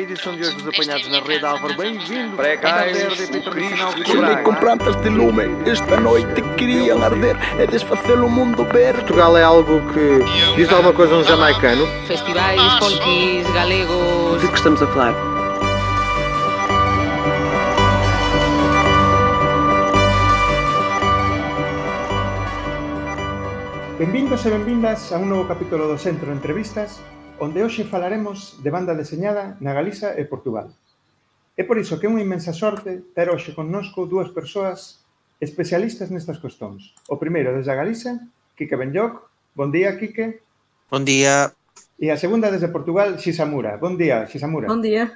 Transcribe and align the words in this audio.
Edição 0.00 0.34
de 0.34 0.40
hoje 0.40 0.56
dos 0.56 0.66
apanhados 0.66 1.08
na 1.08 1.20
rede 1.20 1.44
Álvaro, 1.44 1.76
bem-vindo. 1.76 2.34
Internacional 2.34 3.92
de 3.92 4.06
Chile 4.06 4.42
com 4.42 4.54
plantas 4.54 4.96
de 5.02 5.10
lume, 5.10 5.42
esta 5.70 6.00
noite 6.00 6.40
queriam 6.56 7.02
arder 7.02 7.36
e 7.60 7.66
desfazer 7.66 8.18
o 8.18 8.26
mundo 8.26 8.64
verde. 8.64 9.00
Portugal 9.00 9.36
é 9.36 9.42
algo 9.42 9.82
que 9.92 10.56
diz 10.56 10.72
alguma 10.72 10.94
coisa 10.94 11.16
a 11.16 11.18
um 11.18 11.24
jamaicano. 11.24 11.86
festivais 12.06 12.62
folkis 12.78 13.46
galegos. 13.52 14.40
De 14.40 14.48
que 14.48 14.54
estamos 14.54 14.80
a 14.80 14.86
falar? 14.86 15.14
Benvindos 23.98 24.46
e 24.46 24.48
benvindas 24.48 25.12
a 25.12 25.18
un 25.18 25.28
novo 25.28 25.46
capítulo 25.46 25.88
do 25.88 25.98
Centro 25.98 26.24
de 26.24 26.38
Entrevistas 26.38 27.02
onde 27.40 27.64
hoxe 27.64 27.88
falaremos 27.88 28.60
de 28.60 28.68
banda 28.68 28.92
deseñada 28.92 29.56
na 29.64 29.72
Galiza 29.72 30.12
e 30.20 30.28
Portugal. 30.28 30.68
É 31.56 31.64
por 31.64 31.80
iso 31.80 31.96
que 31.96 32.04
é 32.04 32.12
unha 32.12 32.20
inmensa 32.20 32.52
sorte 32.52 33.00
ter 33.16 33.32
hoxe 33.32 33.56
connosco 33.56 34.04
dúas 34.04 34.28
persoas 34.28 35.00
especialistas 35.40 36.12
nestas 36.12 36.36
cuestións. 36.36 36.92
O 37.08 37.16
primeiro 37.16 37.56
desde 37.56 37.72
a 37.72 37.80
Galiza, 37.80 38.20
Quique 38.52 38.76
Benlloc. 38.76 39.24
Bon 39.56 39.72
día, 39.72 39.96
Quique. 39.96 40.44
Bon 40.92 41.00
día. 41.00 41.48
E 41.96 42.12
a 42.12 42.20
segunda 42.20 42.52
desde 42.52 42.68
Portugal, 42.68 43.16
Xisamura. 43.16 43.80
Bon 43.80 43.96
día, 43.96 44.28
Xisamura. 44.28 44.68
Bon 44.68 44.84
día. 44.84 45.08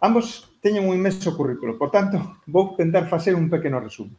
Ambos 0.00 0.48
teñen 0.64 0.88
un 0.88 0.96
inmenso 0.96 1.36
currículo, 1.36 1.76
por 1.76 1.92
tanto, 1.92 2.40
vou 2.48 2.72
tentar 2.72 3.04
facer 3.04 3.36
un 3.36 3.52
pequeno 3.52 3.84
resumo. 3.84 4.16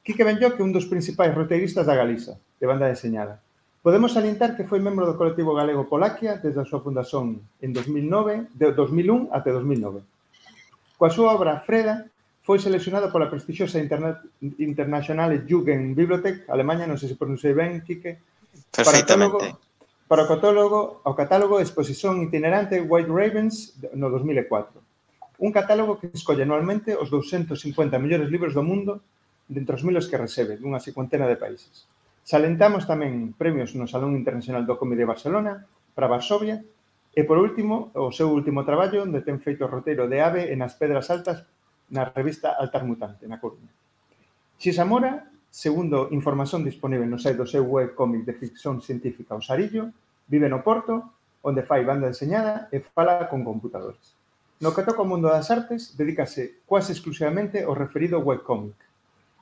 Quique 0.00 0.24
Benlloc 0.24 0.56
é 0.56 0.64
un 0.64 0.72
dos 0.72 0.88
principais 0.88 1.36
roteiristas 1.36 1.84
da 1.84 1.92
Galiza, 1.92 2.40
de 2.56 2.64
banda 2.64 2.88
deseñada 2.88 3.44
Podemos 3.82 4.14
salientar 4.14 4.54
que 4.54 4.62
foi 4.62 4.78
membro 4.78 5.10
do 5.10 5.18
colectivo 5.18 5.58
galego 5.58 5.90
Polaquia 5.90 6.38
desde 6.38 6.62
a 6.62 6.68
súa 6.70 6.86
fundación 6.86 7.42
en 7.58 7.74
2009, 7.74 8.54
de 8.54 8.70
2001 8.70 9.34
até 9.34 9.50
2009. 9.50 10.06
Coa 10.94 11.10
súa 11.10 11.34
obra 11.34 11.58
Freda 11.66 12.06
foi 12.46 12.62
seleccionado 12.62 13.10
pola 13.10 13.26
prestixiosa 13.26 13.82
Internet, 13.82 14.22
International 14.62 15.34
Jugend 15.50 15.98
Bibliothek, 15.98 16.46
Alemanha, 16.46 16.86
non 16.86 16.94
sei 16.94 17.10
se 17.10 17.18
pronunciei 17.18 17.58
ben, 17.58 17.82
Quique, 17.82 18.22
perfectamente. 18.70 19.58
Para 20.06 20.26
o 20.26 20.30
catálogo, 20.30 21.02
ao 21.02 21.18
catálogo 21.18 21.58
Exposición 21.58 22.22
Itinerante 22.22 22.78
White 22.78 23.10
Ravens 23.10 23.82
no 23.98 24.06
2004. 24.14 24.78
Un 25.42 25.50
catálogo 25.50 25.98
que 25.98 26.06
escolle 26.14 26.46
anualmente 26.46 26.94
os 26.94 27.10
250 27.10 27.98
mellores 27.98 28.30
libros 28.30 28.54
do 28.54 28.62
mundo 28.62 29.02
dentre 29.50 29.74
os 29.74 29.82
milos 29.82 30.06
que 30.06 30.22
recebe 30.22 30.54
dunha 30.54 30.78
cincuentena 30.78 31.26
de 31.26 31.34
países. 31.34 31.90
Salentamos 32.22 32.86
tamén 32.86 33.34
premios 33.34 33.74
no 33.74 33.90
Salón 33.90 34.14
Internacional 34.14 34.62
do 34.62 34.78
Cómic 34.78 35.02
de 35.02 35.10
Barcelona 35.10 35.66
para 35.90 36.06
Varsovia 36.06 36.62
e, 37.10 37.26
por 37.26 37.36
último, 37.42 37.90
o 37.98 38.14
seu 38.14 38.30
último 38.30 38.62
traballo 38.62 39.02
onde 39.02 39.26
ten 39.26 39.42
feito 39.42 39.66
o 39.66 39.72
roteiro 39.72 40.06
de 40.06 40.22
Ave 40.22 40.54
en 40.54 40.62
as 40.62 40.78
Pedras 40.78 41.10
Altas 41.10 41.42
na 41.90 42.06
revista 42.14 42.54
Altar 42.54 42.86
Mutante, 42.86 43.26
na 43.26 43.42
Coruña. 43.42 43.68
Xisa 44.54 44.86
Mora, 44.86 45.26
segundo 45.50 46.14
información 46.14 46.62
disponible 46.62 47.10
no 47.10 47.18
site 47.18 47.36
do 47.36 47.50
seu 47.50 47.66
web 47.66 47.98
cómic 47.98 48.22
de 48.22 48.38
ficción 48.38 48.78
científica 48.78 49.34
Osarillo, 49.34 49.90
vive 50.30 50.46
no 50.46 50.62
Porto, 50.62 51.18
onde 51.42 51.66
fai 51.66 51.82
banda 51.82 52.06
enseñada 52.06 52.70
e 52.70 52.78
fala 52.80 53.26
con 53.26 53.42
computadores. 53.42 54.14
No 54.62 54.70
que 54.70 54.86
toca 54.86 55.02
o 55.02 55.10
mundo 55.10 55.26
das 55.26 55.50
artes, 55.50 55.98
dedícase 55.98 56.62
quase 56.70 56.94
exclusivamente 56.94 57.66
ao 57.66 57.74
referido 57.74 58.22
webcomic, 58.22 58.78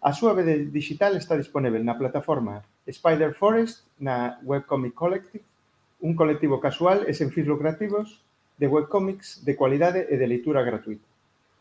A 0.00 0.16
súa 0.16 0.32
vede 0.32 0.64
digital 0.72 1.12
está 1.12 1.36
disponível 1.36 1.84
na 1.84 2.00
plataforma 2.00 2.64
Spider 2.88 3.36
Forest, 3.36 3.84
na 4.00 4.40
Webcomic 4.40 4.96
Collective, 4.96 5.44
un 6.00 6.16
colectivo 6.16 6.56
casual 6.56 7.04
e 7.04 7.12
sen 7.12 7.28
fins 7.28 7.44
lucrativos 7.44 8.24
de 8.56 8.64
webcomics 8.64 9.44
de 9.44 9.52
cualidade 9.60 10.08
e 10.08 10.16
de 10.16 10.24
leitura 10.24 10.64
gratuita. 10.64 11.04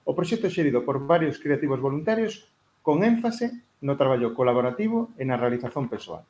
O 0.07 0.15
proxecto 0.15 0.47
xerido 0.47 0.87
por 0.87 1.03
varios 1.03 1.35
creativos 1.35 1.83
voluntarios 1.83 2.47
con 2.79 3.03
énfase 3.03 3.51
no 3.83 3.99
traballo 3.99 4.31
colaborativo 4.31 5.11
e 5.19 5.27
na 5.27 5.35
realización 5.35 5.91
persoal. 5.91 6.23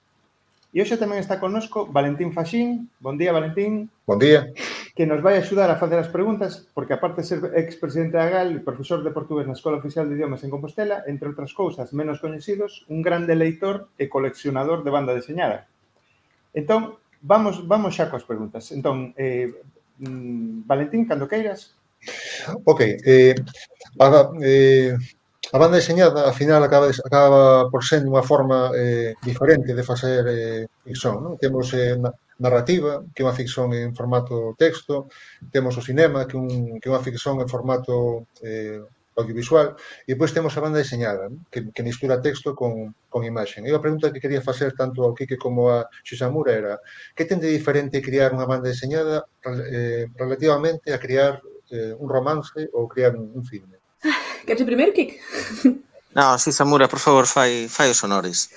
E 0.69 0.77
hoxe 0.85 1.01
tamén 1.01 1.17
está 1.17 1.41
connosco 1.41 1.89
Valentín 1.89 2.29
Faxín. 2.29 2.93
Bon 3.01 3.17
día, 3.17 3.33
Valentín. 3.33 3.89
Bon 4.05 4.21
día. 4.21 4.53
Que 4.93 5.09
nos 5.09 5.17
vai 5.17 5.41
axudar 5.41 5.65
a 5.73 5.81
facer 5.81 5.97
as 5.97 6.13
preguntas, 6.13 6.69
porque 6.77 6.93
aparte 6.93 7.25
de 7.25 7.29
ser 7.29 7.39
expresidente 7.57 8.21
da 8.21 8.29
GAL 8.29 8.53
e 8.53 8.61
profesor 8.61 9.01
de 9.01 9.09
portugués 9.09 9.49
na 9.49 9.57
Escola 9.57 9.81
Oficial 9.81 10.05
de 10.05 10.13
Idiomas 10.13 10.45
en 10.45 10.53
Compostela, 10.53 11.01
entre 11.09 11.33
outras 11.33 11.57
cousas 11.57 11.89
menos 11.89 12.21
coñecidos, 12.21 12.85
un 12.85 13.01
grande 13.01 13.33
leitor 13.33 13.89
e 13.97 14.05
coleccionador 14.05 14.85
de 14.85 14.93
banda 14.93 15.17
deseñada. 15.17 15.65
Entón, 16.53 17.01
vamos, 17.25 17.65
vamos 17.65 17.97
xa 17.97 18.05
coas 18.13 18.27
preguntas. 18.29 18.69
Entón, 18.69 19.17
eh, 19.17 19.49
mm, 20.05 20.69
Valentín, 20.69 21.09
cando 21.09 21.25
queiras, 21.25 21.79
Ok, 22.63 22.81
eh, 23.05 23.35
para, 23.97 24.29
eh, 24.41 24.95
A 25.51 25.57
banda 25.57 25.81
deseñada, 25.81 26.21
ao 26.29 26.37
final, 26.41 26.61
acaba, 26.63 26.87
acaba 27.09 27.41
por 27.73 27.81
ser 27.89 28.05
unha 28.05 28.21
forma 28.21 28.69
eh, 28.77 29.17
diferente 29.29 29.73
de 29.73 29.87
facer 29.91 30.21
eh, 30.29 30.63
ficción. 30.85 31.15
Non? 31.25 31.41
Temos 31.41 31.73
eh, 31.73 31.97
na, 31.97 32.13
narrativa, 32.45 33.01
que 33.13 33.21
é 33.21 33.25
unha 33.25 33.33
ficción 33.33 33.73
en 33.73 33.97
formato 33.97 34.53
texto, 34.63 35.09
temos 35.49 35.73
o 35.73 35.81
cinema, 35.89 36.29
que, 36.29 36.37
un, 36.37 36.77
que 36.77 36.85
é 36.85 36.93
unha 36.93 37.01
ficción 37.01 37.41
en 37.41 37.49
formato 37.49 38.29
eh, 38.45 38.77
audiovisual, 39.17 39.73
e 40.05 40.13
depois 40.13 40.29
temos 40.37 40.53
a 40.53 40.61
banda 40.61 40.85
deseñada, 40.85 41.33
non? 41.33 41.41
que, 41.49 41.73
que 41.73 41.81
mistura 41.81 42.21
texto 42.21 42.53
con, 42.53 42.93
con 43.09 43.25
imaxen. 43.25 43.65
E 43.65 43.73
a 43.73 43.81
pregunta 43.81 44.13
que 44.13 44.21
quería 44.21 44.45
facer 44.45 44.77
tanto 44.77 45.01
ao 45.01 45.17
Quique 45.17 45.33
como 45.33 45.73
a 45.73 45.89
Xisamura 46.05 46.53
era 46.53 46.73
que 47.17 47.25
ten 47.25 47.41
de 47.41 47.49
diferente 47.49 48.05
criar 48.05 48.37
unha 48.37 48.45
banda 48.45 48.69
deseñada 48.69 49.25
eh, 49.73 50.05
relativamente 50.13 50.93
a 50.93 51.01
criar 51.01 51.41
eh, 51.73 51.97
un 51.97 52.05
romance 52.05 52.69
ou 52.77 52.85
criar 52.85 53.17
un, 53.17 53.33
un 53.33 53.41
filme? 53.41 53.78
Queres 54.45 54.61
ir 54.61 54.65
primeiro, 54.65 54.93
Kik? 54.93 55.19
Não, 56.13 56.37
sim, 56.37 56.51
Samura, 56.51 56.87
por 56.87 56.99
favor, 56.99 57.27
fai, 57.27 57.67
fai 57.69 57.91
os 57.91 57.97
sonores. 57.97 58.49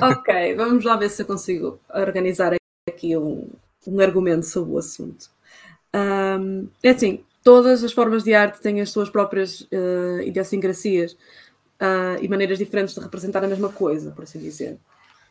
ok, 0.00 0.54
vamos 0.54 0.84
lá 0.84 0.96
ver 0.96 1.10
se 1.10 1.22
eu 1.22 1.26
consigo 1.26 1.80
organizar 1.92 2.54
aqui 2.88 3.16
um, 3.16 3.48
um 3.86 4.00
argumento 4.00 4.46
sobre 4.46 4.72
o 4.72 4.78
assunto. 4.78 5.28
Um, 5.94 6.68
é 6.82 6.90
assim, 6.90 7.24
todas 7.42 7.82
as 7.82 7.92
formas 7.92 8.22
de 8.22 8.32
arte 8.34 8.60
têm 8.60 8.80
as 8.80 8.90
suas 8.90 9.10
próprias 9.10 9.62
uh, 9.62 10.20
idiosincrasias 10.24 11.12
uh, 11.12 12.22
e 12.22 12.28
maneiras 12.28 12.58
diferentes 12.58 12.94
de 12.94 13.00
representar 13.00 13.44
a 13.44 13.48
mesma 13.48 13.70
coisa, 13.70 14.10
por 14.12 14.24
assim 14.24 14.38
dizer. 14.38 14.78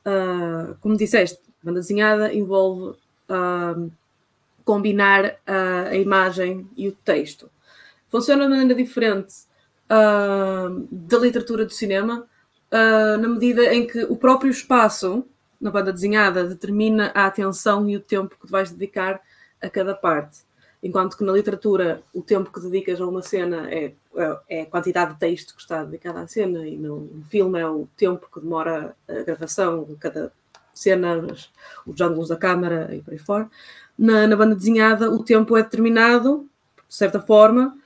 Uh, 0.06 0.76
como 0.82 0.98
disseste, 0.98 1.40
banda 1.64 1.80
desenhada 1.80 2.34
envolve 2.34 2.98
combinar 4.64 5.38
a 5.48 5.96
imagem 5.96 6.68
e 6.78 6.88
o 6.88 6.92
texto 6.92 7.50
funciona 8.12 8.44
de 8.44 8.50
maneira 8.50 8.76
diferente 8.76 9.34
uh, 9.90 10.88
da 10.92 11.18
literatura 11.18 11.66
do 11.66 11.74
cinema, 11.74 12.26
uh, 12.72 13.18
na 13.22 13.28
medida 13.28 13.74
em 13.74 13.88
que 13.88 14.04
o 14.06 14.16
próprio 14.16 14.52
espaço 14.52 15.26
na 15.60 15.72
banda 15.72 15.94
desenhada 15.94 16.44
determina 16.44 17.12
a 17.16 17.26
atenção 17.26 17.90
e 17.90 17.96
o 17.96 18.02
tempo 18.02 18.36
que 18.40 18.52
vais 18.52 18.72
dedicar 18.72 19.22
a 19.62 19.70
cada 19.70 19.96
parte. 19.96 20.40
Enquanto 20.84 21.18
que 21.18 21.24
na 21.24 21.32
literatura 21.32 22.04
o 22.14 22.22
tempo 22.22 22.52
que 22.52 22.60
dedicas 22.60 23.00
a 23.00 23.08
uma 23.08 23.22
cena 23.22 23.74
é, 23.74 23.94
é 24.50 24.62
a 24.64 24.66
quantidade 24.66 25.14
de 25.14 25.20
texto 25.20 25.56
que 25.56 25.62
está 25.62 25.82
dedicada 25.86 26.20
à 26.20 26.28
cena, 26.28 26.68
e 26.68 26.78
no, 26.78 27.24
filme 27.30 27.58
é 27.58 27.66
o 27.66 27.88
tempo 27.96 28.28
que 28.32 28.42
demora 28.42 28.94
a 29.08 29.24
gravação 29.24 29.88
cada 29.98 30.34
cena, 30.74 31.26
os 31.88 32.02
ângulos 32.02 32.28
da 32.28 32.36
câmara 32.36 32.94
e 32.94 33.02
por 33.02 33.14
aí 33.14 33.18
fora. 33.18 33.50
Na, 33.98 34.28
na 34.28 34.36
banda 34.36 34.56
desenhada 34.56 35.10
o 35.10 35.24
tempo 35.24 35.56
é 35.56 35.64
determinado, 35.64 36.50
de 36.90 36.96
certa 36.96 37.22
forma, 37.22 37.78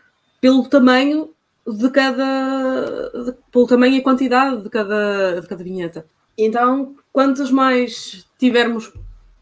pelo 0.41 0.68
tamanho 0.68 1.31
de 1.68 1.90
cada. 1.90 3.10
De, 3.26 3.34
pelo 3.52 3.68
tamanho 3.68 3.96
e 3.96 4.02
quantidade 4.02 4.62
de 4.62 4.70
cada, 4.70 5.42
de 5.42 5.48
cada 5.48 5.64
vinheta. 5.64 6.06
Então, 6.38 6.96
quantos 7.12 7.52
mais 7.52 8.26
tivermos 8.40 8.94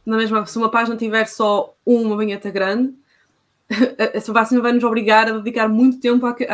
na 0.05 0.17
mesma. 0.17 0.45
Se 0.45 0.57
uma 0.57 0.69
página 0.69 0.95
tiver 0.95 1.25
só 1.25 1.75
uma 1.85 2.17
vinheta 2.17 2.49
grande, 2.49 2.93
essa 3.97 4.31
vacina 4.31 4.61
vai 4.61 4.71
nos 4.71 4.83
obrigar 4.83 5.27
a 5.27 5.37
dedicar 5.37 5.67
muito 5.67 5.99
tempo 5.99 6.25
àquele, 6.25 6.51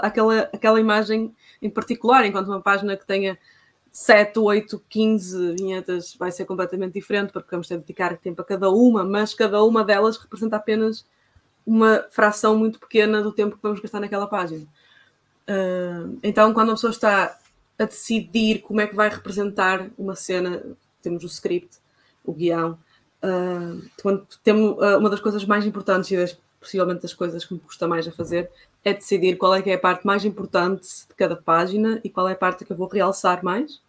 àquela, 0.00 0.50
àquela 0.52 0.80
imagem 0.80 1.34
em 1.60 1.68
particular, 1.68 2.24
enquanto 2.24 2.48
uma 2.48 2.60
página 2.60 2.96
que 2.96 3.06
tenha 3.06 3.38
7, 3.92 4.38
8, 4.38 4.82
15 4.88 5.54
vinhetas 5.54 6.16
vai 6.18 6.32
ser 6.32 6.46
completamente 6.46 6.94
diferente, 6.94 7.32
porque 7.32 7.50
vamos 7.50 7.68
ter 7.68 7.74
de 7.74 7.82
dedicar 7.82 8.16
tempo 8.16 8.40
a 8.40 8.44
cada 8.44 8.70
uma, 8.70 9.04
mas 9.04 9.34
cada 9.34 9.62
uma 9.62 9.84
delas 9.84 10.16
representa 10.16 10.56
apenas 10.56 11.06
uma 11.66 12.04
fração 12.10 12.56
muito 12.56 12.78
pequena 12.78 13.22
do 13.22 13.32
tempo 13.32 13.56
que 13.56 13.62
vamos 13.62 13.80
gastar 13.80 14.00
naquela 14.00 14.26
página. 14.26 14.66
Uh, 15.48 16.18
então, 16.22 16.52
quando 16.54 16.70
a 16.70 16.74
pessoa 16.74 16.90
está 16.90 17.38
a 17.78 17.84
decidir 17.84 18.60
como 18.60 18.80
é 18.80 18.86
que 18.86 18.94
vai 18.94 19.08
representar 19.08 19.88
uma 19.98 20.14
cena, 20.14 20.62
temos 21.02 21.22
o 21.24 21.26
script, 21.26 21.78
o 22.24 22.32
guião. 22.32 22.78
Uh, 23.22 23.82
temos, 24.42 24.72
uh, 24.78 24.98
uma 24.98 25.10
das 25.10 25.20
coisas 25.20 25.44
mais 25.44 25.64
importantes 25.64 26.10
e 26.10 26.16
das, 26.16 26.38
possivelmente 26.60 27.02
das 27.02 27.14
coisas 27.14 27.44
que 27.44 27.54
me 27.54 27.60
custa 27.60 27.86
mais 27.88 28.06
a 28.06 28.12
fazer 28.12 28.50
é 28.84 28.92
decidir 28.92 29.36
qual 29.36 29.54
é 29.54 29.62
que 29.62 29.70
é 29.70 29.74
a 29.74 29.78
parte 29.78 30.06
mais 30.06 30.24
importante 30.24 30.86
de 31.08 31.14
cada 31.14 31.36
página 31.36 32.00
e 32.04 32.10
qual 32.10 32.28
é 32.28 32.32
a 32.32 32.36
parte 32.36 32.64
que 32.64 32.72
eu 32.72 32.76
vou 32.76 32.86
realçar 32.86 33.42
mais. 33.42 33.80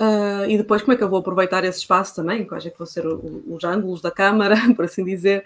Uh, 0.00 0.48
e 0.48 0.56
depois 0.56 0.82
como 0.82 0.94
é 0.94 0.96
que 0.96 1.04
eu 1.04 1.08
vou 1.08 1.20
aproveitar 1.20 1.62
esse 1.64 1.78
espaço 1.78 2.16
também, 2.16 2.44
quais 2.44 2.66
é 2.66 2.70
que 2.70 2.78
vão 2.78 2.86
ser 2.86 3.06
o, 3.06 3.44
os 3.46 3.62
ângulos 3.62 4.00
da 4.00 4.10
câmara, 4.10 4.56
por 4.74 4.86
assim 4.86 5.04
dizer, 5.04 5.44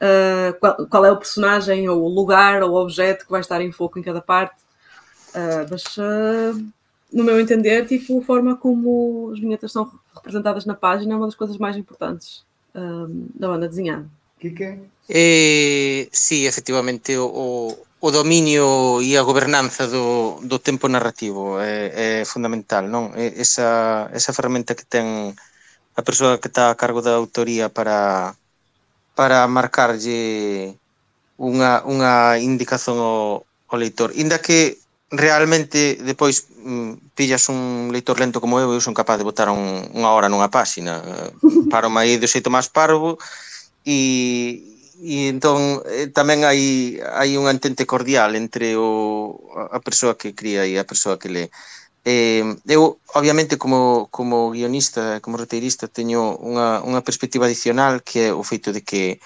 uh, 0.00 0.58
qual, 0.58 0.86
qual, 0.86 1.04
é 1.04 1.12
o 1.12 1.16
personagem, 1.16 1.88
ou 1.88 2.02
o 2.02 2.08
lugar, 2.08 2.62
ou 2.62 2.70
o 2.70 2.82
objeto 2.82 3.24
que 3.24 3.30
vai 3.30 3.40
estar 3.40 3.60
em 3.60 3.70
foco 3.70 3.98
em 3.98 4.02
cada 4.02 4.20
parte. 4.20 4.65
Uh, 5.36 5.68
mas, 5.68 5.84
uh, 5.98 6.56
no 7.12 7.22
meu 7.22 7.38
entender, 7.38 7.86
tipo, 7.86 8.18
a 8.18 8.24
forma 8.24 8.56
como 8.56 9.30
as 9.32 9.38
vinhetas 9.38 9.70
são 9.70 9.90
representadas 10.14 10.64
na 10.64 10.74
página 10.74 11.12
é 11.12 11.16
uma 11.16 11.26
das 11.26 11.36
coisas 11.36 11.58
mais 11.58 11.76
importantes 11.76 12.44
da 13.34 13.48
banda 13.48 13.68
desenhada. 13.68 14.04
Kike? 14.38 14.78
Eh, 15.08 16.08
sí, 16.12 16.46
efectivamente, 16.46 17.16
o, 17.16 17.72
o 18.00 18.10
dominio 18.10 19.00
e 19.00 19.16
a 19.16 19.22
gobernanza 19.22 19.88
do, 19.88 20.38
do 20.42 20.58
tempo 20.58 20.88
narrativo 20.88 21.58
é, 21.60 22.20
é 22.20 22.24
fundamental, 22.24 22.84
non? 22.84 23.10
Esa, 23.16 24.10
esa 24.12 24.36
ferramenta 24.36 24.76
que 24.76 24.84
ten 24.84 25.32
a 25.96 26.02
persoa 26.04 26.36
que 26.36 26.52
está 26.52 26.68
a 26.68 26.76
cargo 26.76 27.00
da 27.00 27.16
autoría 27.16 27.72
para 27.72 28.36
para 29.16 29.48
marcarlle 29.48 30.76
unha, 31.40 31.80
unha 31.88 32.36
indicación 32.36 33.00
ao, 33.00 33.48
ao 33.72 33.76
leitor. 33.80 34.12
Inda 34.12 34.36
que 34.44 34.76
realmente 35.10 35.96
depois 36.02 36.50
mm, 36.62 37.14
pillas 37.14 37.48
un 37.48 37.90
leitor 37.92 38.18
lento 38.18 38.40
como 38.40 38.58
eu, 38.58 38.74
eu 38.74 38.82
son 38.82 38.94
capaz 38.94 39.18
de 39.18 39.28
botar 39.28 39.48
un, 39.50 39.86
unha 39.94 40.10
hora 40.10 40.28
nunha 40.28 40.50
páxina, 40.50 41.02
eh, 41.02 41.30
paro 41.70 41.90
aí 41.94 42.18
do 42.18 42.26
xeito 42.26 42.50
máis 42.50 42.66
parvo 42.66 43.18
e, 43.86 44.62
e 44.98 45.30
entón 45.30 45.82
eh, 45.86 46.10
tamén 46.10 46.42
hai 46.42 46.98
hai 47.02 47.38
un 47.38 47.46
entente 47.46 47.86
cordial 47.86 48.34
entre 48.34 48.74
o 48.74 49.38
a 49.70 49.78
persoa 49.78 50.18
que 50.18 50.34
cría 50.34 50.66
e 50.66 50.74
a 50.78 50.88
persoa 50.88 51.18
que 51.20 51.30
lee 51.30 51.50
Eh, 52.08 52.44
eu 52.70 53.00
obviamente 53.18 53.58
como 53.58 54.06
como 54.12 54.52
guionista, 54.52 55.18
como 55.20 55.38
roteirista 55.42 55.90
teño 55.90 56.38
unha 56.38 56.78
unha 56.86 57.02
perspectiva 57.02 57.50
adicional 57.50 57.98
que 58.06 58.30
é 58.30 58.32
o 58.32 58.46
feito 58.46 58.70
de 58.70 58.86
que 58.86 59.18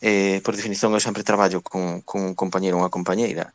eh 0.00 0.40
por 0.44 0.56
definición 0.56 0.96
eu 0.96 1.02
sempre 1.04 1.28
traballo 1.28 1.60
con 1.60 2.00
con 2.08 2.20
un 2.32 2.34
compañero 2.42 2.76
ou 2.76 2.82
unha 2.82 2.94
compañeira 2.96 3.52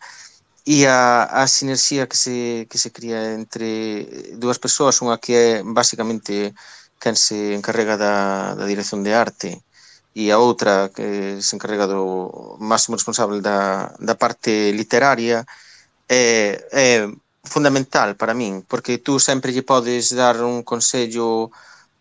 e 0.67 0.83
a, 0.83 1.23
a 1.23 1.47
sinerxía 1.47 2.11
que 2.11 2.19
se, 2.19 2.67
que 2.69 2.77
se 2.77 2.91
cría 2.91 3.39
entre 3.39 4.35
dúas 4.35 4.59
persoas, 4.59 4.99
unha 4.99 5.15
que 5.15 5.31
é 5.31 5.49
basicamente 5.63 6.51
quen 6.99 7.15
se 7.15 7.55
encarrega 7.55 7.95
da, 7.95 8.51
da 8.59 8.65
dirección 8.67 8.99
de 8.99 9.15
arte 9.15 9.63
e 10.11 10.27
a 10.27 10.37
outra 10.43 10.91
que 10.91 11.39
se 11.39 11.55
encarrega 11.55 11.87
do 11.87 12.57
máximo 12.59 12.99
responsable 12.99 13.39
da, 13.39 13.95
da 13.95 14.15
parte 14.19 14.75
literaria 14.75 15.47
é, 16.11 16.59
é 16.75 17.07
fundamental 17.47 18.19
para 18.19 18.35
min, 18.35 18.59
porque 18.67 18.99
tú 18.99 19.23
sempre 19.23 19.55
lle 19.55 19.63
podes 19.63 20.11
dar 20.11 20.35
un 20.43 20.67
consello 20.67 21.47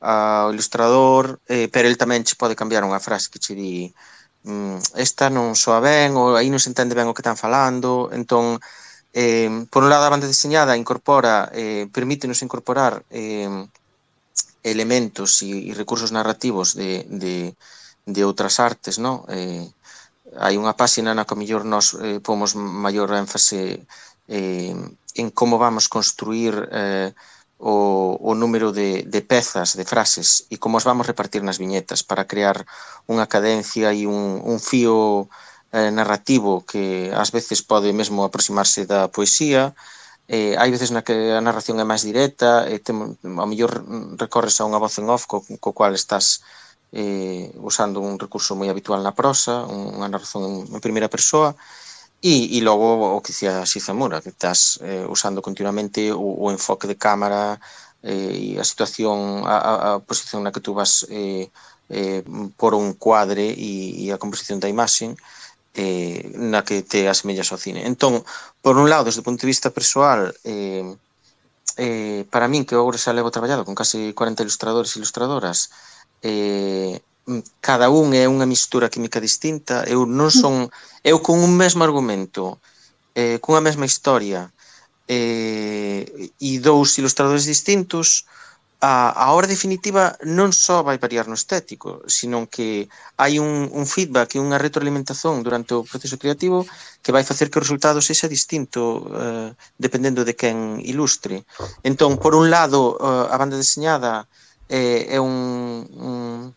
ao 0.03 0.51
ilustrador, 0.51 1.39
eh, 1.47 1.69
pero 1.71 1.87
el 1.87 1.95
tamén 1.95 2.27
che 2.27 2.35
pode 2.35 2.59
cambiar 2.59 2.83
unha 2.83 2.99
frase 2.99 3.31
que 3.31 3.39
che 3.39 3.55
di 3.55 3.95
mm, 4.47 4.97
esta 4.97 5.27
non 5.29 5.59
soa 5.59 5.83
ben, 5.83 6.15
ou 6.15 6.39
aí 6.39 6.49
non 6.49 6.63
se 6.63 6.71
entende 6.71 6.95
ben 6.95 7.11
o 7.11 7.15
que 7.15 7.23
están 7.27 7.37
falando, 7.37 8.09
entón, 8.15 8.63
eh, 9.13 9.51
por 9.73 9.83
un 9.83 9.91
lado 9.91 10.07
a 10.07 10.13
banda 10.15 10.31
diseñada 10.31 10.79
incorpora, 10.79 11.51
eh, 11.53 11.91
permítenos 11.91 12.45
incorporar 12.47 13.03
eh, 13.11 13.51
elementos 14.63 15.43
e, 15.43 15.71
e 15.71 15.73
recursos 15.75 16.15
narrativos 16.15 16.75
de, 16.79 17.07
de, 17.11 17.55
de 18.07 18.21
outras 18.23 18.63
artes, 18.63 18.99
no? 19.03 19.27
Eh, 19.31 19.67
hai 20.39 20.55
unha 20.59 20.75
páxina 20.75 21.15
na 21.15 21.27
que 21.27 21.39
mellor 21.39 21.63
nos 21.67 21.95
eh, 21.99 22.19
pomos 22.23 22.55
maior 22.59 23.11
énfase 23.15 23.87
eh, 24.29 24.75
en 25.17 25.27
como 25.33 25.57
vamos 25.59 25.87
construir 25.89 26.55
eh, 26.71 27.11
o, 27.59 28.19
o 28.21 28.35
número 28.35 28.73
de, 28.73 29.03
de 29.05 29.21
pezas, 29.23 29.77
de 29.77 29.85
frases 29.85 30.45
e 30.53 30.61
como 30.61 30.77
as 30.77 30.85
vamos 30.85 31.09
repartir 31.09 31.41
nas 31.41 31.57
viñetas 31.57 32.05
para 32.05 32.29
crear 32.29 32.69
unha 33.09 33.25
cadencia 33.27 33.97
e 33.97 34.05
un, 34.05 34.45
un 34.45 34.59
fío 34.61 35.29
eh, 35.73 35.91
narrativo 35.91 36.65
que 36.69 37.09
ás 37.17 37.33
veces 37.33 37.65
pode 37.65 37.97
mesmo 37.97 38.25
aproximarse 38.25 38.85
da 38.85 39.09
poesía 39.09 39.73
eh, 40.29 40.59
hai 40.61 40.71
veces 40.75 40.93
na 40.93 41.01
que 41.07 41.33
a 41.33 41.41
narración 41.41 41.81
é 41.81 41.87
máis 41.87 42.03
directa 42.05 42.69
e 42.69 42.77
tem, 42.83 43.17
ao 43.25 43.49
mellor 43.49 43.73
recorres 44.19 44.59
a 44.61 44.69
unha 44.69 44.83
voz 44.83 44.99
en 45.01 45.09
off 45.09 45.25
co, 45.31 45.41
co 45.63 45.71
cual 45.73 45.95
estás 45.97 46.43
eh, 46.93 47.51
usando 47.63 48.05
un 48.05 48.19
recurso 48.19 48.53
moi 48.59 48.69
habitual 48.69 49.01
na 49.01 49.17
prosa 49.17 49.65
unha 49.67 50.11
narración 50.11 50.43
en, 50.45 50.55
en 50.77 50.81
primeira 50.85 51.09
persoa 51.09 51.57
E, 52.27 52.35
e 52.57 52.59
logo 52.69 52.89
o 53.17 53.23
que 53.23 53.31
dicía 53.31 53.63
Xizamura, 53.71 54.23
que 54.25 54.33
estás 54.35 54.61
eh, 54.83 55.07
usando 55.15 55.39
continuamente 55.47 56.01
o, 56.11 56.27
o 56.43 56.47
enfoque 56.57 56.91
de 56.91 56.99
cámara 57.07 57.45
eh, 58.03 58.57
e 58.57 58.61
a 58.63 58.65
situación, 58.71 59.47
a, 59.47 59.57
a 59.59 59.91
posición 60.09 60.43
na 60.43 60.51
que 60.55 60.65
tú 60.65 60.75
vas 60.75 61.07
eh, 61.07 61.47
eh, 61.99 62.23
por 62.59 62.75
un 62.75 62.99
cuadre 63.05 63.47
e, 63.55 64.03
e 64.03 64.05
a 64.11 64.19
composición 64.19 64.59
da 64.59 64.73
imaxe 64.75 65.15
eh, 65.79 66.33
na 66.35 66.67
que 66.67 66.83
te 66.83 67.07
asemellas 67.07 67.53
ao 67.55 67.63
cine. 67.63 67.87
Entón, 67.87 68.25
por 68.65 68.75
un 68.75 68.91
lado, 68.91 69.07
desde 69.07 69.23
o 69.23 69.27
punto 69.29 69.47
de 69.47 69.53
vista 69.55 69.71
persoal, 69.71 70.35
eh, 70.43 70.83
eh, 71.79 72.27
para 72.33 72.51
min 72.51 72.67
que 72.67 72.75
agora 72.75 72.99
xa 72.99 73.15
levo 73.15 73.31
traballado 73.31 73.63
con 73.63 73.79
case 73.79 74.17
40 74.19 74.43
ilustradores 74.43 74.91
e 74.91 74.99
ilustradoras, 74.99 75.71
eh, 76.27 76.99
Mm, 77.27 77.43
cada 77.61 77.91
un 77.91 78.15
é 78.15 78.25
unha 78.31 78.47
mistura 78.47 78.87
química 78.95 79.19
distinta, 79.19 79.83
eu 79.91 80.07
non 80.07 80.31
son 80.31 80.71
mm. 80.71 81.11
eu 81.11 81.19
con 81.27 81.43
un 81.43 81.53
mesmo 81.59 81.83
argumento, 81.83 82.63
eh 83.19 83.43
cunha 83.43 83.67
mesma 83.69 83.87
historia, 83.91 84.41
eh 85.11 86.31
e 86.39 86.51
dous 86.63 86.95
ilustradores 87.03 87.45
distintos, 87.51 88.31
a 88.79 89.11
a 89.11 89.27
obra 89.35 89.51
definitiva 89.51 90.15
non 90.39 90.55
só 90.55 90.87
vai 90.87 91.03
variar 91.03 91.27
no 91.27 91.35
estético, 91.35 91.89
senón 92.07 92.47
que 92.47 92.87
hai 93.19 93.43
un 93.43 93.75
un 93.75 93.85
feedback 93.91 94.31
e 94.37 94.43
unha 94.47 94.63
retroalimentación 94.63 95.43
durante 95.43 95.75
o 95.75 95.83
proceso 95.91 96.21
creativo 96.23 96.63
que 97.03 97.15
vai 97.15 97.25
facer 97.27 97.51
que 97.51 97.59
o 97.59 97.65
resultado 97.65 97.99
sexa 97.99 98.31
distinto 98.31 98.81
eh 99.23 99.51
dependendo 99.85 100.23
de 100.23 100.39
quen 100.41 100.79
ilustre. 100.93 101.37
Entón, 101.83 102.23
por 102.23 102.33
un 102.39 102.47
lado, 102.55 102.81
eh, 103.03 103.35
a 103.35 103.37
banda 103.41 103.59
deseñada 103.59 104.13
eh, 104.69 105.17
é 105.17 105.19
un, 105.19 105.35
un 105.97 106.55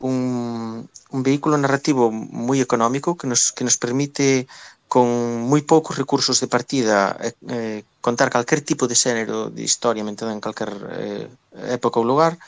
un, 0.00 0.88
un 1.10 1.20
vehículo 1.22 1.56
narrativo 1.58 2.10
moi 2.12 2.58
económico 2.62 3.16
que 3.18 3.26
nos, 3.26 3.50
que 3.50 3.66
nos 3.66 3.76
permite 3.76 4.46
con 4.88 5.04
moi 5.44 5.60
poucos 5.62 6.00
recursos 6.00 6.40
de 6.40 6.48
partida 6.48 7.12
eh, 7.20 7.36
eh 7.48 7.80
contar 8.00 8.32
calquer 8.32 8.64
tipo 8.64 8.88
de 8.88 8.96
xénero 8.96 9.50
de 9.52 9.62
historia 9.62 10.06
mentada 10.06 10.32
en 10.32 10.40
calquer 10.40 10.72
eh, 10.96 11.28
época 11.68 12.00
ou 12.00 12.08
lugar, 12.08 12.40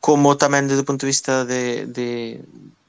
como 0.00 0.40
tamén 0.40 0.70
desde 0.70 0.82
o 0.82 0.88
punto 0.88 1.04
de 1.04 1.12
vista 1.12 1.44
de, 1.44 1.84
de, 1.90 2.40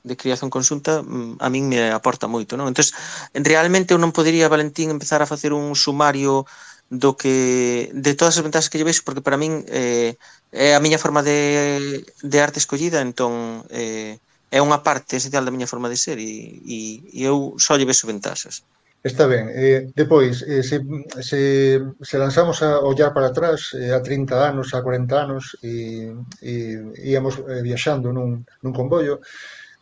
de 0.08 0.16
criación 0.16 0.48
consunta 0.48 1.04
mm, 1.04 1.44
a 1.44 1.48
min 1.52 1.68
me 1.68 1.92
aporta 1.92 2.32
moito, 2.32 2.56
non? 2.56 2.72
Entón, 2.72 2.88
realmente 3.36 3.92
eu 3.92 4.00
non 4.00 4.16
podería, 4.16 4.48
Valentín, 4.48 4.88
empezar 4.94 5.20
a 5.20 5.28
facer 5.28 5.52
un 5.52 5.76
sumario 5.76 6.48
do 6.90 7.16
que 7.16 7.90
de 7.94 8.14
todas 8.16 8.38
as 8.38 8.44
ventaxas 8.44 8.70
que 8.70 8.78
lle 8.78 8.88
vexo 8.88 9.06
porque 9.06 9.26
para 9.26 9.40
min 9.40 9.66
eh, 9.70 10.18
é 10.52 10.76
a 10.76 10.84
miña 10.84 11.02
forma 11.02 11.24
de, 11.24 12.04
de 12.22 12.38
arte 12.40 12.60
escollida 12.60 13.02
entón 13.02 13.66
eh, 13.74 14.20
é 14.54 14.60
unha 14.62 14.86
parte 14.86 15.18
esencial 15.18 15.46
da 15.46 15.54
miña 15.54 15.70
forma 15.70 15.90
de 15.90 15.98
ser 15.98 16.18
e, 16.22 16.62
e, 16.64 16.80
e 17.10 17.20
eu 17.26 17.58
só 17.58 17.74
lle 17.76 17.90
vexo 17.90 18.06
ventaxas 18.06 18.62
Está 19.04 19.28
ben. 19.28 19.52
Eh, 19.52 19.92
depois, 19.94 20.48
eh, 20.48 20.64
se, 20.64 20.80
se, 21.20 21.76
se 22.00 22.18
lanzamos 22.18 22.64
a 22.64 22.80
ollar 22.80 23.12
para 23.12 23.28
atrás 23.28 23.76
eh, 23.76 23.92
a 23.92 24.00
30 24.00 24.32
anos, 24.40 24.74
a 24.74 24.82
40 24.82 25.22
anos 25.22 25.58
e, 25.62 26.08
e 26.40 26.88
íamos 27.12 27.36
eh, 27.44 27.60
viaxando 27.60 28.16
nun, 28.16 28.48
nun 28.64 28.72
convollo, 28.72 29.20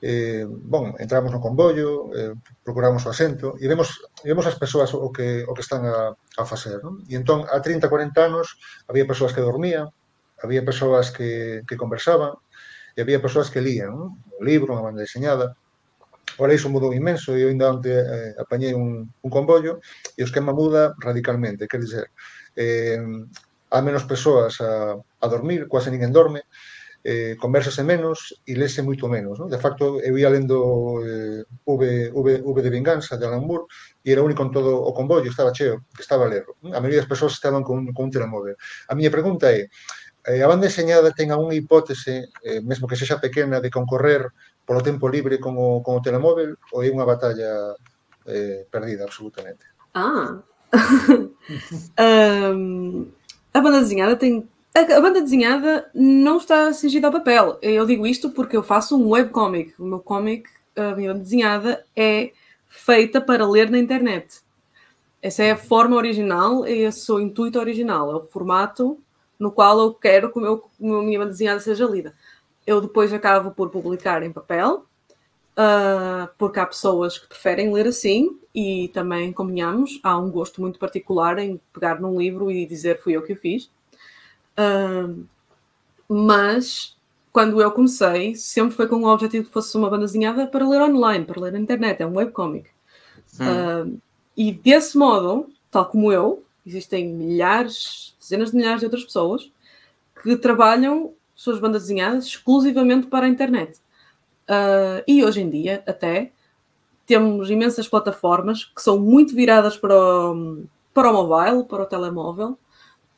eh, 0.02 0.46
bon, 0.50 0.96
entramos 0.98 1.32
no 1.32 1.40
convollo, 1.40 2.10
eh, 2.18 2.34
procuramos 2.66 3.06
o 3.06 3.14
asento 3.14 3.54
e 3.62 3.70
vemos, 3.70 4.02
vemos 4.26 4.50
as 4.50 4.58
persoas 4.58 4.90
o 4.98 5.14
que, 5.14 5.46
o 5.46 5.54
que 5.54 5.62
están 5.62 5.86
a, 5.86 6.18
a 6.18 6.44
facer. 6.44 6.82
Non? 6.82 7.06
E 7.06 7.14
entón, 7.14 7.46
a 7.46 7.62
30, 7.62 7.86
40 7.86 8.18
anos, 8.18 8.58
había 8.90 9.06
persoas 9.06 9.32
que 9.32 9.46
dormían, 9.46 9.94
había 10.42 10.66
persoas 10.66 11.14
que, 11.14 11.62
que 11.70 11.78
conversaban, 11.78 12.34
e 12.98 13.00
había 13.00 13.22
persoas 13.22 13.54
que 13.54 13.62
lían, 13.62 13.94
non? 13.94 14.10
un 14.18 14.44
libro, 14.44 14.74
unha 14.74 14.84
banda 14.84 15.06
diseñada. 15.06 15.54
Ora 16.42 16.58
iso 16.58 16.74
mudou 16.74 16.98
inmenso, 16.98 17.38
e 17.38 17.46
eu 17.46 17.54
ainda 17.54 17.70
onte 17.70 17.94
eh, 17.94 18.34
apañei 18.42 18.74
un, 18.74 19.06
un 19.06 19.30
convollo 19.30 19.86
e 20.18 20.26
o 20.26 20.28
esquema 20.28 20.50
muda 20.50 20.98
radicalmente, 20.98 21.70
quer 21.70 21.86
dizer, 21.86 22.10
eh, 22.58 22.98
há 23.70 23.80
menos 23.86 24.04
persoas 24.10 24.58
a, 24.66 24.98
a 24.98 25.26
dormir, 25.30 25.70
quase 25.70 25.94
ninguén 25.94 26.10
dorme, 26.10 26.42
eh, 27.04 27.36
conversase 27.40 27.84
menos 27.84 28.42
e 28.46 28.54
lese 28.54 28.86
moito 28.86 29.10
menos. 29.10 29.40
No? 29.40 29.50
De 29.50 29.58
facto, 29.58 29.98
eu 30.02 30.18
ia 30.18 30.30
lendo 30.30 31.02
eh, 31.02 31.42
v, 31.66 32.12
v, 32.14 32.28
v 32.46 32.58
de 32.62 32.70
Vinganza, 32.70 33.18
de 33.18 33.26
Alan 33.26 33.46
Moore, 33.46 33.66
e 34.06 34.14
era 34.14 34.22
único 34.22 34.44
en 34.46 34.52
todo 34.54 34.78
o 34.78 34.94
convollo, 34.94 35.30
estaba 35.30 35.54
cheo, 35.54 35.86
que 35.96 36.06
estaba 36.06 36.26
a 36.26 36.32
ler. 36.32 36.46
A 36.74 36.80
maioría 36.80 37.02
das 37.02 37.10
persoas 37.10 37.34
estaban 37.34 37.64
con, 37.66 37.90
con 37.94 38.06
un 38.06 38.14
telemóvel. 38.14 38.56
A 38.88 38.94
miña 38.94 39.10
pregunta 39.10 39.50
é, 39.50 39.66
eh, 40.30 40.42
a 40.44 40.48
banda 40.48 40.70
enseñada 40.70 41.10
ten 41.14 41.34
unha 41.34 41.58
hipótese, 41.58 42.30
eh, 42.46 42.62
mesmo 42.62 42.86
que 42.86 43.00
sexa 43.00 43.18
pequena, 43.18 43.58
de 43.58 43.74
concorrer 43.74 44.30
polo 44.62 44.86
tempo 44.86 45.10
libre 45.10 45.42
con 45.42 45.58
o, 45.58 45.82
con 45.82 45.98
o 45.98 46.04
telemóvel 46.06 46.54
ou 46.72 46.86
é 46.86 46.90
unha 46.94 47.06
batalla 47.06 47.74
eh, 48.30 48.70
perdida 48.70 49.10
absolutamente? 49.10 49.66
Ah, 49.98 50.38
um, 51.98 53.10
a 53.54 53.60
banda 53.60 53.82
desenhada 53.82 54.16
tem 54.16 54.48
a 54.74 55.02
banda 55.02 55.22
desenhada 55.22 55.90
não 55.94 56.38
está 56.38 56.72
cingida 56.74 57.08
ao 57.08 57.14
papel. 57.14 57.58
Eu 57.62 57.86
digo 57.86 58.08
isto 58.08 58.30
porque 58.30 58.56
eu 58.56 58.64
faço 58.64 58.98
um 58.98 59.10
webcomic. 59.10 59.74
O 59.78 59.86
meu 59.86 60.00
comic 60.00 60.50
a 60.76 60.96
minha 60.96 61.12
banda 61.12 61.24
desenhada 61.24 61.86
é 61.96 62.32
feita 62.68 63.20
para 63.20 63.48
ler 63.48 63.70
na 63.70 63.78
internet. 63.78 64.42
Essa 65.22 65.44
é 65.44 65.52
a 65.52 65.58
forma 65.58 65.96
original, 65.96 66.66
é 66.66 66.72
esse 66.72 67.12
o 67.12 67.20
intuito 67.20 67.60
original, 67.60 68.12
é 68.12 68.16
o 68.16 68.24
formato 68.24 68.98
no 69.38 69.52
qual 69.52 69.80
eu 69.80 69.94
quero 69.94 70.32
que 70.32 70.40
o 70.40 70.42
meu, 70.42 70.64
a 70.80 71.04
minha 71.04 71.20
banda 71.20 71.32
desenhada 71.32 71.60
seja 71.60 71.86
lida. 71.86 72.16
Eu 72.66 72.80
depois 72.80 73.12
acabo 73.12 73.52
por 73.52 73.70
publicar 73.70 74.24
em 74.24 74.32
papel, 74.32 74.86
uh, 75.58 76.30
porque 76.38 76.60
há 76.60 76.66
pessoas 76.66 77.18
que 77.18 77.28
preferem 77.28 77.74
ler 77.74 77.88
assim 77.88 78.40
e 78.54 78.88
também, 78.90 79.34
convenhamos, 79.34 80.00
há 80.04 80.18
um 80.18 80.30
gosto 80.30 80.62
muito 80.62 80.80
particular 80.80 81.38
em 81.40 81.60
pegar 81.74 82.00
num 82.00 82.20
livro 82.20 82.52
e 82.52 82.66
dizer 82.66 83.02
fui 83.02 83.16
eu 83.16 83.24
que 83.24 83.34
o 83.34 83.38
fiz. 83.38 83.70
Uh, 84.58 85.26
mas 86.08 86.98
quando 87.32 87.62
eu 87.62 87.72
comecei, 87.72 88.36
sempre 88.36 88.76
foi 88.76 88.88
com 88.88 88.98
o 88.98 89.08
objetivo 89.08 89.46
que 89.46 89.54
fosse 89.54 89.76
uma 89.78 89.90
banda 89.90 90.06
desenhada 90.06 90.46
para 90.48 90.68
ler 90.68 90.82
online, 90.82 91.26
para 91.26 91.42
ler 91.42 91.54
na 91.54 91.60
internet, 91.60 92.02
é 92.02 92.06
um 92.06 92.18
webcomic. 92.18 92.70
Uh, 93.40 93.98
e 94.36 94.52
desse 94.52 94.98
modo, 94.98 95.50
tal 95.70 95.86
como 95.86 96.12
eu, 96.12 96.44
existem 96.66 97.08
milhares, 97.08 98.16
dezenas 98.20 98.52
de 98.52 98.58
milhares 98.58 98.80
de 98.80 98.86
outras 98.86 99.04
pessoas 99.04 99.50
que 100.22 100.36
trabalham 100.36 101.14
suas 101.36 101.60
bandas 101.60 101.84
desenhadas 101.84 102.26
exclusivamente 102.26 103.08
para 103.08 103.26
a 103.26 103.30
internet. 103.30 103.80
Uh, 104.44 105.02
e 105.08 105.24
hoje 105.24 105.42
em 105.42 105.50
dia, 105.50 105.82
até, 105.88 106.32
temos 107.06 107.50
imensas 107.50 107.88
plataformas 107.88 108.66
que 108.66 108.82
são 108.82 109.00
muito 109.00 109.34
viradas 109.34 109.78
para 109.78 109.96
o, 109.96 110.64
para 110.94 111.10
o 111.10 111.14
mobile, 111.14 111.64
para 111.64 111.84
o 111.84 111.86
telemóvel, 111.86 112.58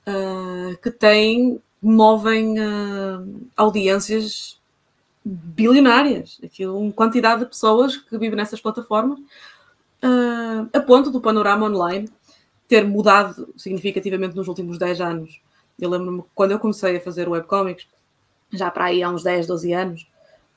uh, 0.08 0.78
que 0.82 0.92
têm 0.92 1.62
movem 1.82 2.60
uh, 2.60 3.48
audiências 3.58 4.60
bilionárias, 5.24 6.40
aquilo, 6.44 6.78
uma 6.78 6.92
quantidade 6.92 7.42
de 7.42 7.48
pessoas 7.48 7.98
que 7.98 8.18
vivem 8.18 8.38
nessas 8.38 8.62
plataformas, 8.62 9.20
uh, 9.20 10.70
a 10.72 10.80
ponto 10.80 11.10
do 11.10 11.22
panorama 11.22 11.66
online 11.66 12.10
ter 12.68 12.86
mudado 12.88 13.54
significativamente 13.58 14.36
nos 14.36 14.48
últimos 14.48 14.78
10 14.78 15.02
anos. 15.02 15.42
Eu 15.80 15.90
lembro-me 15.90 16.24
quando 16.34 16.52
eu 16.52 16.60
comecei 16.60 16.98
a 16.98 17.02
fazer 17.02 17.28
webcomics, 17.28 17.88
já 18.52 18.72
para 18.72 18.86
aí 18.86 19.04
há 19.04 19.10
uns 19.10 19.24
10, 19.24 19.48
12 19.48 19.74
anos, 19.74 20.08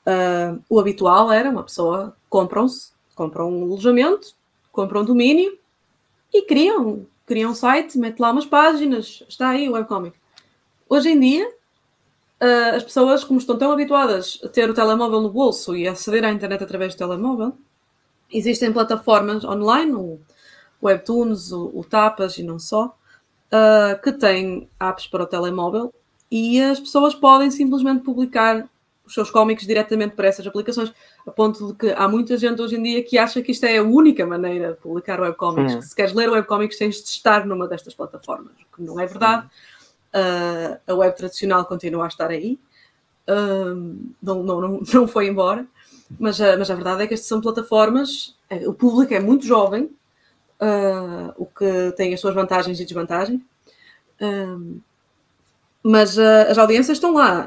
uh, 0.05 0.61
o 0.69 0.79
habitual 0.79 1.31
era 1.31 1.49
uma 1.49 1.63
pessoa 1.63 2.15
compram-se, 2.29 2.91
compram 3.15 3.51
um 3.51 3.63
alojamento, 3.63 4.33
compram 4.71 5.01
um 5.01 5.05
domínio 5.05 5.57
e 6.33 6.43
criam, 6.43 7.05
criam 7.27 7.51
um 7.51 7.53
site, 7.53 7.99
mete 7.99 8.19
lá 8.19 8.31
umas 8.31 8.45
páginas, 8.45 9.23
está 9.27 9.49
aí 9.49 9.69
o 9.69 9.73
webcomic. 9.73 10.17
Hoje 10.89 11.09
em 11.09 11.19
dia, 11.19 11.47
uh, 12.41 12.75
as 12.75 12.83
pessoas, 12.83 13.23
como 13.23 13.37
estão 13.37 13.57
tão 13.57 13.71
habituadas 13.71 14.39
a 14.43 14.47
ter 14.47 14.69
o 14.69 14.73
telemóvel 14.73 15.21
no 15.21 15.29
bolso 15.29 15.75
e 15.75 15.87
a 15.87 15.91
aceder 15.91 16.23
à 16.23 16.31
internet 16.31 16.63
através 16.63 16.95
do 16.95 16.97
telemóvel, 16.97 17.53
existem 18.31 18.71
plataformas 18.71 19.43
online, 19.43 19.93
o 19.93 20.19
Webtoons, 20.81 21.51
o, 21.51 21.83
Tapas 21.83 22.37
e 22.37 22.43
não 22.43 22.57
só, 22.57 22.97
uh, 23.51 24.01
que 24.01 24.13
têm 24.13 24.69
apps 24.79 25.07
para 25.07 25.23
o 25.23 25.27
telemóvel 25.27 25.93
e 26.31 26.61
as 26.61 26.79
pessoas 26.79 27.13
podem 27.13 27.51
simplesmente 27.51 28.03
publicar 28.03 28.69
os 29.07 29.13
seus 29.13 29.31
cómics 29.31 29.65
diretamente 29.65 30.15
para 30.15 30.27
essas 30.27 30.45
aplicações, 30.45 30.93
a 31.25 31.31
ponto 31.31 31.67
de 31.67 31.73
que 31.73 31.91
há 31.91 32.07
muita 32.07 32.37
gente 32.37 32.61
hoje 32.61 32.75
em 32.75 32.83
dia 32.83 33.03
que 33.03 33.17
acha 33.17 33.41
que 33.41 33.51
isto 33.51 33.65
é 33.65 33.77
a 33.77 33.83
única 33.83 34.25
maneira 34.25 34.73
de 34.73 34.79
publicar 34.79 35.19
webcomics, 35.19 35.75
que 35.75 35.81
se 35.81 35.95
queres 35.95 36.13
ler 36.13 36.29
webcomics 36.29 36.77
tens 36.77 36.95
de 37.01 37.09
estar 37.09 37.45
numa 37.45 37.67
destas 37.67 37.95
plataformas, 37.95 38.51
o 38.51 38.75
que 38.75 38.83
não 38.83 38.99
é 38.99 39.07
verdade. 39.07 39.47
Uh, 40.13 40.79
a 40.91 40.95
web 40.95 41.15
tradicional 41.15 41.65
continua 41.65 42.05
a 42.05 42.07
estar 42.07 42.29
aí, 42.29 42.59
uh, 43.29 43.97
não, 44.21 44.43
não, 44.43 44.61
não, 44.61 44.81
não 44.93 45.07
foi 45.07 45.27
embora, 45.27 45.65
mas, 46.19 46.39
uh, 46.39 46.55
mas 46.57 46.69
a 46.69 46.75
verdade 46.75 47.03
é 47.03 47.07
que 47.07 47.13
estas 47.13 47.27
são 47.27 47.41
plataformas, 47.41 48.35
é, 48.49 48.67
o 48.67 48.73
público 48.73 49.13
é 49.13 49.19
muito 49.19 49.45
jovem, 49.45 49.89
o 51.37 51.45
que 51.45 51.91
tem 51.95 52.15
as 52.15 52.19
suas 52.19 52.33
vantagens 52.33 52.79
e 52.79 52.83
desvantagens, 52.83 53.39
mas 55.89 56.19
as 56.19 56.57
audiências 56.57 56.97
estão 56.97 57.13
lá, 57.13 57.45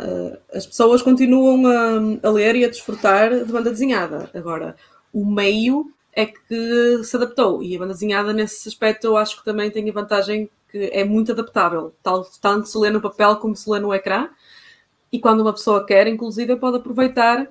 as 0.54 0.66
pessoas 0.66 1.02
continuam 1.02 1.66
a, 1.66 2.26
a 2.26 2.30
ler 2.30 2.56
e 2.56 2.64
a 2.64 2.70
desfrutar 2.70 3.44
de 3.44 3.52
banda 3.52 3.70
desenhada. 3.70 4.30
Agora, 4.32 4.76
o 5.12 5.26
meio 5.26 5.92
é 6.10 6.24
que 6.24 7.04
se 7.04 7.16
adaptou 7.16 7.62
e 7.62 7.76
a 7.76 7.78
banda 7.78 7.92
desenhada 7.92 8.32
nesse 8.32 8.66
aspecto 8.66 9.06
eu 9.06 9.18
acho 9.18 9.38
que 9.38 9.44
também 9.44 9.70
tem 9.70 9.90
a 9.90 9.92
vantagem 9.92 10.48
que 10.70 10.88
é 10.90 11.04
muito 11.04 11.32
adaptável, 11.32 11.92
tanto 12.40 12.66
se 12.66 12.78
lê 12.78 12.88
no 12.88 13.02
papel 13.02 13.36
como 13.36 13.54
se 13.54 13.68
lê 13.68 13.78
no 13.78 13.92
ecrã. 13.92 14.30
E 15.12 15.18
quando 15.18 15.40
uma 15.40 15.52
pessoa 15.52 15.84
quer, 15.84 16.06
inclusive, 16.06 16.56
pode 16.56 16.78
aproveitar 16.78 17.46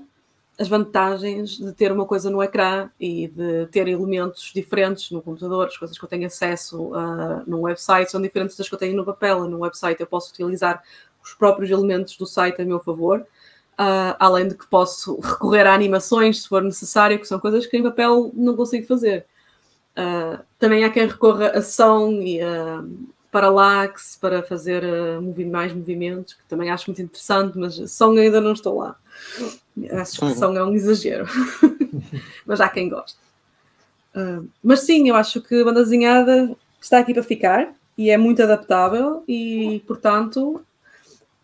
as 0.59 0.67
vantagens 0.67 1.57
de 1.57 1.71
ter 1.71 1.89
uma 1.89 2.05
coisa 2.05 2.29
no 2.29 2.43
ecrã 2.43 2.89
e 2.99 3.29
de 3.29 3.65
ter 3.67 3.87
elementos 3.87 4.51
diferentes 4.53 5.09
no 5.09 5.21
computador, 5.21 5.67
as 5.67 5.77
coisas 5.77 5.97
que 5.97 6.03
eu 6.03 6.09
tenho 6.09 6.27
acesso 6.27 6.87
uh, 6.87 7.43
no 7.47 7.61
website 7.61 8.11
são 8.11 8.21
diferentes 8.21 8.57
das 8.57 8.67
que 8.67 8.75
eu 8.75 8.79
tenho 8.79 8.97
no 8.97 9.05
papel. 9.05 9.47
No 9.47 9.59
website 9.59 10.01
eu 10.01 10.07
posso 10.07 10.31
utilizar 10.31 10.83
os 11.23 11.33
próprios 11.33 11.71
elementos 11.71 12.17
do 12.17 12.25
site 12.25 12.61
a 12.61 12.65
meu 12.65 12.81
favor, 12.81 13.21
uh, 13.21 14.15
além 14.19 14.49
de 14.49 14.55
que 14.55 14.67
posso 14.67 15.17
recorrer 15.21 15.65
a 15.65 15.73
animações 15.73 16.41
se 16.41 16.49
for 16.49 16.61
necessário, 16.61 17.17
que 17.17 17.27
são 17.27 17.39
coisas 17.39 17.65
que 17.65 17.77
em 17.77 17.83
papel 17.83 18.29
não 18.33 18.53
consigo 18.53 18.85
fazer. 18.85 19.25
Uh, 19.97 20.43
também 20.57 20.83
há 20.83 20.89
quem 20.89 21.07
recorra 21.07 21.51
a 21.51 21.61
som 21.61 22.11
e 22.11 22.41
a 22.41 22.83
parallax 23.31 24.17
para 24.19 24.41
fazer 24.41 24.83
uh, 24.83 25.49
mais 25.49 25.73
movimentos, 25.73 26.33
que 26.33 26.43
também 26.47 26.69
acho 26.69 26.89
muito 26.89 27.01
interessante, 27.01 27.57
mas 27.57 27.75
som 27.91 28.11
ainda 28.17 28.41
não 28.41 28.53
estou 28.53 28.79
lá. 28.79 28.95
Acho 29.91 30.19
que 30.19 30.25
uhum. 30.25 30.35
som 30.35 30.53
é 30.55 30.63
um 30.63 30.73
exagero, 30.73 31.25
mas 32.45 32.59
há 32.59 32.67
quem 32.69 32.89
goste. 32.89 33.17
Uh, 34.15 34.47
mas 34.63 34.81
sim, 34.81 35.09
eu 35.09 35.15
acho 35.15 35.41
que 35.41 35.61
a 35.61 35.63
banda 35.63 35.83
desenhada 35.83 36.55
está 36.81 36.99
aqui 36.99 37.13
para 37.13 37.23
ficar 37.23 37.73
e 37.97 38.09
é 38.09 38.17
muito 38.17 38.41
adaptável 38.41 39.23
e, 39.27 39.83
portanto, 39.85 40.65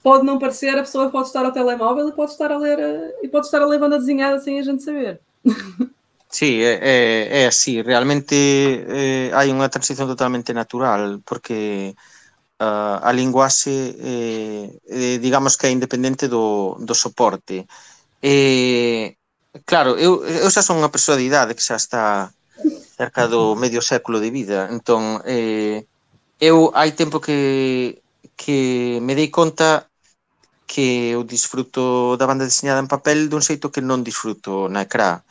pode 0.01 0.25
não 0.25 0.39
parecer, 0.39 0.77
a 0.77 0.81
pessoa 0.81 1.09
pode 1.09 1.27
estar 1.27 1.45
ao 1.45 1.51
telemóvel 1.51 2.09
e 2.09 2.11
pode 2.11 2.31
estar 2.31 2.51
a 2.51 2.57
ler, 2.57 2.79
e 3.21 3.27
pode 3.27 3.45
estar 3.45 3.61
a 3.61 3.65
ler 3.65 3.79
banda 3.79 3.99
desenhada 3.99 4.39
sem 4.39 4.59
a 4.59 4.63
gente 4.63 4.83
saber. 4.83 5.19
Sí, 6.35 6.61
é, 6.61 7.43
é 7.43 7.47
así, 7.47 7.81
realmente 7.81 8.35
eh, 8.35 9.31
hai 9.31 9.47
unha 9.55 9.71
transición 9.71 10.11
totalmente 10.11 10.51
natural, 10.51 11.23
porque 11.23 11.95
uh, 12.59 12.97
a 12.99 13.11
linguaxe, 13.15 13.95
eh, 13.95 14.67
eh, 14.83 15.17
digamos 15.23 15.55
que 15.55 15.67
é 15.67 15.71
independente 15.71 16.27
do, 16.27 16.75
do 16.87 16.91
soporte. 16.91 17.63
Eh, 18.19 19.15
claro, 19.63 19.95
eu, 19.95 20.27
eu 20.27 20.51
xa 20.51 20.59
son 20.59 20.83
unha 20.83 20.91
persoa 20.91 21.15
de 21.15 21.23
idade 21.23 21.55
que 21.55 21.63
xa 21.63 21.79
está 21.79 22.03
cerca 22.99 23.31
do 23.31 23.55
medio 23.55 23.79
século 23.79 24.19
de 24.19 24.27
vida, 24.27 24.67
entón, 24.75 25.23
eh, 25.23 25.87
eu 26.43 26.67
hai 26.75 26.91
tempo 26.99 27.23
que, 27.23 28.03
que 28.35 28.99
me 28.99 29.15
dei 29.15 29.31
conta 29.31 29.87
que 30.67 31.15
eu 31.15 31.23
disfruto 31.23 32.19
da 32.19 32.27
banda 32.27 32.43
deseñada 32.43 32.83
en 32.83 32.91
papel 32.91 33.31
dun 33.31 33.39
xeito 33.39 33.71
que 33.71 33.79
non 33.79 34.03
disfruto 34.03 34.67
na 34.67 34.83
ecrá. 34.83 35.23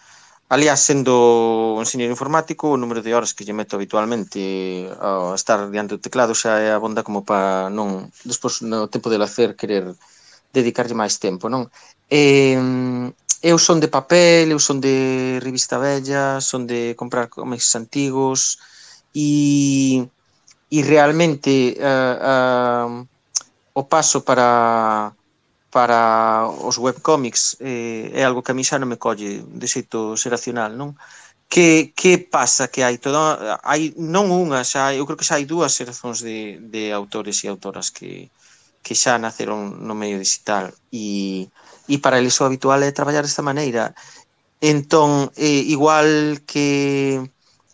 Aliás, 0.48 0.80
sendo 0.80 1.80
enxeñeiro 1.80 2.12
informático, 2.12 2.68
o 2.68 2.80
número 2.80 3.00
de 3.00 3.16
horas 3.16 3.32
que 3.32 3.44
lle 3.48 3.56
meto 3.56 3.76
habitualmente 3.76 4.86
a 5.00 5.32
estar 5.34 5.72
diante 5.72 5.96
do 5.96 6.04
teclado 6.04 6.36
xa 6.36 6.60
é 6.60 6.70
abonda 6.70 7.02
como 7.02 7.24
para 7.24 7.72
non, 7.72 8.12
despois 8.28 8.60
no 8.60 8.86
tempo 8.92 9.08
de 9.08 9.18
lacer 9.18 9.56
querer 9.56 9.96
dedicarlle 10.52 10.94
máis 10.94 11.16
tempo, 11.16 11.48
non? 11.48 11.66
E, 12.12 12.54
eu 13.40 13.56
son 13.56 13.80
de 13.80 13.88
papel, 13.88 14.52
eu 14.52 14.60
son 14.60 14.78
de 14.84 15.40
revista 15.40 15.80
bella, 15.80 16.40
son 16.40 16.68
de 16.68 16.92
comprar 16.94 17.32
cómics 17.32 17.72
antigos 17.76 18.60
e 19.16 20.04
e 20.74 20.82
realmente 20.82 21.78
uh, 21.78 22.18
uh, 22.20 23.06
o 23.74 23.82
paso 23.84 24.22
para 24.26 25.12
para 25.74 26.46
os 26.46 26.78
webcomics 26.78 27.58
eh, 27.58 28.14
é 28.14 28.22
algo 28.22 28.46
que 28.46 28.54
a 28.54 28.56
mí 28.58 28.62
xa 28.62 28.78
non 28.78 28.86
me 28.86 29.02
colle 29.04 29.42
de 29.42 29.66
xeito 29.66 30.14
xeracional, 30.14 30.78
non? 30.78 30.94
Que, 31.50 31.90
que 31.98 32.12
pasa 32.18 32.70
que 32.70 32.86
hai 32.86 32.96
toda 33.02 33.58
hai 33.66 33.90
non 33.98 34.30
unha, 34.30 34.62
xa 34.62 34.94
eu 34.94 35.02
creo 35.06 35.18
que 35.18 35.26
xa 35.26 35.34
hai 35.42 35.46
dúas 35.50 35.74
xeracións 35.74 36.22
de, 36.22 36.62
de 36.72 36.94
autores 36.94 37.42
e 37.42 37.50
autoras 37.50 37.90
que, 37.90 38.30
que 38.86 38.94
xa 38.94 39.18
naceron 39.18 39.82
no 39.82 39.98
medio 39.98 40.22
digital 40.22 40.70
e, 40.94 41.50
e 41.90 41.94
para 41.98 42.22
eles 42.22 42.38
o 42.38 42.46
habitual 42.46 42.78
é 42.86 42.94
traballar 42.94 43.26
desta 43.26 43.42
maneira 43.42 43.84
entón, 44.62 45.34
eh, 45.34 45.62
igual 45.74 46.38
que 46.46 46.66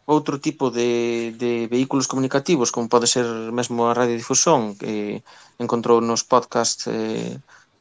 outro 0.09 0.40
tipo 0.40 0.73
de, 0.73 0.90
de 1.37 1.69
vehículos 1.69 2.09
comunicativos 2.11 2.73
como 2.73 2.88
pode 2.88 3.07
ser 3.07 3.26
mesmo 3.52 3.87
a 3.87 3.95
radiodifusión 3.95 4.75
que 4.80 5.21
eh, 5.21 5.62
encontrou 5.62 6.00
nos 6.00 6.25
podcast 6.25 6.88
eh, 6.88 7.37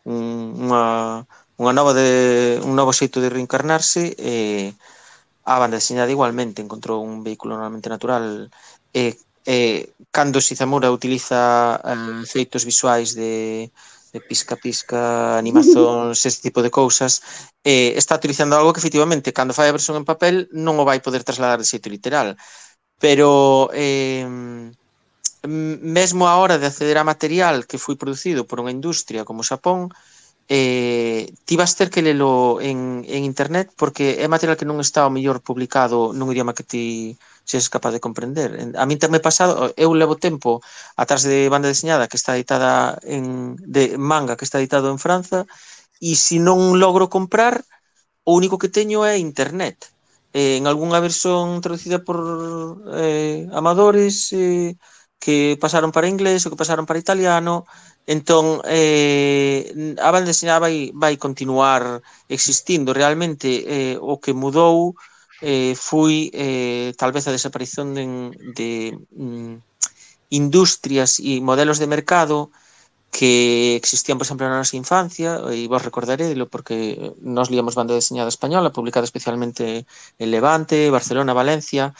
unha, 0.05 1.25
unha 1.59 1.73
nova 1.75 1.91
de, 1.91 2.59
un 2.63 2.73
novo 2.75 2.95
xeito 2.95 3.19
de 3.19 3.29
reencarnarse 3.29 4.15
e 4.15 4.73
a 5.43 5.55
banda 5.59 5.81
deseñada 5.81 6.13
igualmente 6.13 6.61
encontrou 6.61 7.01
un 7.01 7.25
vehículo 7.25 7.57
normalmente 7.57 7.89
natural 7.89 8.47
e, 8.93 9.17
e 9.45 9.57
cando 10.11 10.43
Shizamura 10.43 10.93
utiliza 10.93 11.81
eh, 11.83 12.21
feitos 12.29 12.63
visuais 12.69 13.17
de, 13.17 13.71
de 14.13 14.19
pisca 14.21 14.55
pisca, 14.55 15.37
animazóns, 15.37 16.21
ese 16.29 16.41
tipo 16.41 16.61
de 16.61 16.71
cousas, 16.71 17.21
eh, 17.63 17.93
está 17.97 18.15
utilizando 18.15 18.55
algo 18.55 18.73
que 18.73 18.79
efectivamente 18.79 19.33
cando 19.33 19.53
fai 19.57 19.69
a 19.69 19.75
versión 19.75 19.97
en 19.97 20.05
papel 20.05 20.49
non 20.53 20.77
o 20.81 20.87
vai 20.87 20.99
poder 21.01 21.25
trasladar 21.25 21.59
de 21.59 21.69
xeito 21.69 21.89
literal. 21.89 22.37
Pero 22.99 23.69
eh, 23.73 24.27
mesmo 25.45 26.27
a 26.27 26.37
hora 26.37 26.57
de 26.57 26.67
acceder 26.67 26.97
a 26.97 27.07
material 27.07 27.65
que 27.69 27.81
foi 27.81 27.95
producido 27.95 28.47
por 28.47 28.57
unha 28.59 28.73
industria 28.73 29.27
como 29.27 29.45
Xapón, 29.45 29.89
eh, 30.49 31.29
ti 31.45 31.53
vas 31.55 31.77
ter 31.77 31.89
que 31.93 32.01
lelo 32.01 32.57
en, 32.59 33.05
en 33.05 33.21
internet 33.23 33.69
porque 33.77 34.17
é 34.19 34.27
material 34.27 34.57
que 34.57 34.65
non 34.65 34.81
está 34.81 35.05
o 35.05 35.13
mellor 35.13 35.45
publicado 35.45 36.09
nun 36.17 36.33
idioma 36.33 36.57
que 36.57 36.65
ti 36.65 36.85
ses 37.45 37.69
capaz 37.69 37.93
de 37.93 38.01
comprender. 38.01 38.49
A 38.77 38.85
mí 38.89 38.97
tamén 38.97 39.21
pasado, 39.21 39.73
eu 39.77 39.93
levo 39.93 40.17
tempo 40.17 40.61
atrás 40.97 41.21
de 41.25 41.49
banda 41.53 41.69
deseñada 41.69 42.09
que 42.09 42.17
está 42.17 42.33
editada 42.37 42.97
en, 43.05 43.57
de 43.61 43.97
manga 43.97 44.37
que 44.37 44.45
está 44.45 44.57
editado 44.57 44.89
en 44.89 45.01
Franza 45.01 45.45
e 46.01 46.13
se 46.17 46.37
non 46.41 46.77
logro 46.81 47.09
comprar, 47.09 47.61
o 48.25 48.37
único 48.37 48.57
que 48.61 48.69
teño 48.69 49.05
é 49.05 49.17
internet. 49.17 49.77
Eh, 50.33 50.57
en 50.57 50.69
algunha 50.69 51.01
versión 51.01 51.61
traducida 51.61 52.01
por 52.05 52.17
eh, 52.93 53.49
amadores, 53.53 54.29
eh, 54.33 54.77
que 55.19 55.57
pasaron 55.59 55.91
para 55.91 56.07
inglés, 56.07 56.45
o 56.45 56.49
que 56.49 56.59
pasaron 56.59 56.87
para 56.87 56.99
italiano, 56.99 57.67
entón 58.07 58.63
eh, 58.65 59.95
a 59.99 60.09
banda 60.09 60.31
deseñada 60.31 60.65
vai, 60.65 60.89
vai 60.95 61.19
continuar 61.19 62.01
existindo. 62.31 62.95
Realmente 62.95 63.47
eh, 63.67 63.97
o 64.01 64.17
que 64.17 64.33
mudou 64.33 64.95
eh, 65.41 65.75
foi 65.75 66.31
eh, 66.33 66.95
tal 66.97 67.11
vez 67.11 67.27
a 67.27 67.35
desaparición 67.35 67.93
de, 67.93 68.03
de 68.55 68.71
mm, 69.13 69.55
industrias 70.31 71.19
e 71.19 71.43
modelos 71.43 71.77
de 71.77 71.87
mercado 71.87 72.49
que 73.11 73.75
existían, 73.75 74.17
por 74.17 74.25
exemplo, 74.25 74.45
na 74.45 74.61
nosa 74.61 74.77
infancia, 74.77 75.41
e 75.49 75.65
vos 75.65 75.81
recordarélo 75.81 76.45
porque 76.45 77.13
nos 77.21 77.49
liamos 77.49 77.73
banda 77.73 77.97
deseñada 77.97 78.29
española, 78.29 78.69
publicada 78.69 79.05
especialmente 79.09 79.89
en 80.21 80.27
Levante, 80.29 80.93
Barcelona, 80.93 81.33
Valencia, 81.33 81.93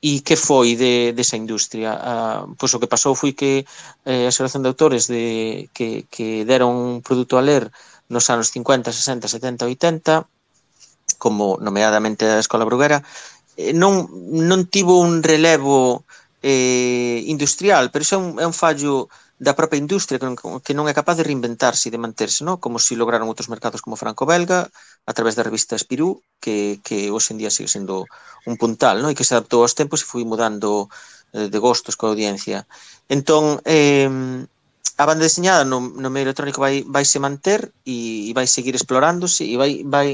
E 0.00 0.20
que 0.20 0.36
foi 0.36 0.76
de, 0.76 1.16
desa 1.16 1.40
industria? 1.40 1.96
Ah, 1.96 2.44
pois 2.58 2.72
o 2.74 2.80
que 2.80 2.90
pasou 2.90 3.16
foi 3.16 3.32
que 3.32 3.64
eh, 4.04 4.28
a 4.28 4.34
xeración 4.34 4.62
de 4.62 4.70
autores 4.70 5.08
de, 5.08 5.68
que, 5.72 6.04
que 6.12 6.44
deron 6.44 6.76
un 6.76 7.00
produto 7.00 7.40
a 7.40 7.42
ler 7.42 7.72
nos 8.08 8.28
anos 8.30 8.52
50, 8.52 8.92
60, 8.92 9.26
70, 9.26 9.66
80, 9.66 10.28
como 11.18 11.58
nomeadamente 11.60 12.28
a 12.28 12.38
Escola 12.38 12.68
Bruguera, 12.68 13.02
eh, 13.56 13.72
non, 13.72 14.06
non 14.50 14.68
tivo 14.68 15.00
un 15.00 15.24
relevo 15.24 16.04
eh, 16.44 17.24
industrial, 17.26 17.90
pero 17.90 18.04
iso 18.04 18.16
é 18.16 18.20
un, 18.20 18.28
é 18.38 18.46
un 18.46 18.54
fallo 18.54 19.08
da 19.38 19.52
propia 19.52 19.80
industria 19.80 20.20
que 20.20 20.28
non, 20.28 20.36
que 20.36 20.76
non 20.76 20.88
é 20.88 20.94
capaz 20.96 21.16
de 21.20 21.26
reinventarse 21.26 21.88
e 21.88 21.92
de 21.92 22.00
manterse, 22.00 22.40
no? 22.44 22.56
como 22.60 22.80
si 22.80 22.96
lograron 22.96 23.28
outros 23.28 23.52
mercados 23.52 23.84
como 23.84 24.00
Franco-Belga, 24.00 24.68
a 25.06 25.12
través 25.14 25.34
da 25.38 25.46
revista 25.46 25.78
Espirú, 25.78 26.20
que, 26.42 26.82
que 26.82 27.10
hoxe 27.14 27.32
en 27.32 27.38
día 27.38 27.54
sigue 27.54 27.70
sendo 27.70 28.04
un 28.44 28.58
puntal, 28.58 29.00
non? 29.00 29.10
e 29.10 29.16
que 29.16 29.26
se 29.26 29.34
adaptou 29.38 29.62
aos 29.62 29.78
tempos 29.78 30.02
e 30.02 30.10
foi 30.10 30.26
mudando 30.26 30.90
eh, 31.32 31.48
de 31.48 31.58
gostos 31.62 31.94
coa 31.94 32.10
audiencia. 32.12 32.66
Entón, 33.06 33.62
eh, 33.64 34.10
a 34.98 35.04
banda 35.06 35.28
deseñada 35.28 35.64
no, 35.64 35.78
no 35.80 36.08
medio 36.10 36.32
electrónico 36.32 36.60
vai, 36.60 36.82
vai 36.88 37.04
se 37.04 37.18
manter 37.20 37.72
e, 37.84 38.28
e 38.28 38.32
vai 38.34 38.46
seguir 38.46 38.74
explorándose 38.74 39.44
e 39.44 39.54
vai, 39.56 39.84
vai, 39.84 40.08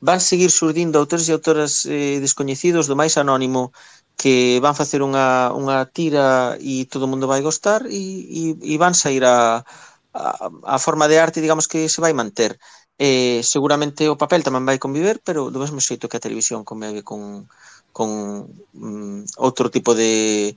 van 0.00 0.20
seguir 0.20 0.50
surdindo 0.52 0.98
autores 0.98 1.26
e 1.28 1.32
autoras 1.32 1.86
eh, 1.88 2.20
descoñecidos 2.20 2.86
do 2.86 2.94
máis 2.94 3.16
anónimo 3.16 3.72
que 4.18 4.58
van 4.60 4.74
facer 4.74 5.00
unha, 5.00 5.54
unha 5.54 5.86
tira 5.90 6.58
e 6.60 6.86
todo 6.90 7.06
o 7.06 7.10
mundo 7.10 7.30
vai 7.30 7.40
gostar 7.40 7.86
e, 7.88 8.02
e, 8.28 8.42
e 8.58 8.74
van 8.76 8.94
sair 8.94 9.24
a, 9.24 9.64
a, 10.12 10.50
a 10.74 10.76
forma 10.78 11.08
de 11.08 11.18
arte, 11.18 11.40
digamos 11.40 11.66
que 11.70 11.88
se 11.88 12.02
vai 12.02 12.12
manter 12.12 12.58
eh, 12.98 13.40
seguramente 13.46 14.10
o 14.10 14.18
papel 14.18 14.42
tamén 14.42 14.66
vai 14.66 14.82
conviver, 14.82 15.22
pero 15.22 15.54
do 15.54 15.62
mesmo 15.62 15.78
xeito 15.78 16.10
que 16.10 16.18
a 16.18 16.24
televisión 16.24 16.66
convive 16.66 17.06
con 17.06 17.46
con 17.98 18.46
mm, 18.74 19.38
outro 19.42 19.70
tipo 19.74 19.90
de 19.94 20.54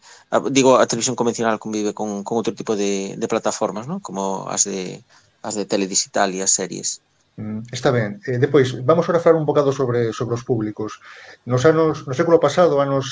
digo 0.53 0.77
a 0.77 0.85
televisión 0.85 1.17
convencional 1.17 1.57
convive 1.57 1.93
con, 1.93 2.21
con 2.25 2.37
outro 2.37 2.53
tipo 2.53 2.75
de, 2.77 3.17
de 3.17 3.27
plataformas, 3.31 3.89
¿no? 3.89 3.97
como 4.01 4.45
as 4.49 4.65
de 4.65 5.01
as 5.41 5.57
de 5.57 5.65
teledigital 5.65 6.29
e 6.33 6.45
as 6.45 6.53
series. 6.53 7.01
Mm, 7.37 7.65
está 7.71 7.89
ben. 7.89 8.21
Eh, 8.29 8.37
depois, 8.37 8.77
vamos 8.85 9.07
ahora 9.07 9.17
a 9.17 9.23
falar 9.23 9.41
un 9.41 9.49
bocado 9.49 9.73
sobre 9.73 10.13
sobre 10.13 10.35
os 10.37 10.45
públicos. 10.45 11.01
Nos 11.45 11.65
anos, 11.65 12.05
no 12.05 12.13
século 12.13 12.37
pasado, 12.37 12.77
anos 12.77 13.09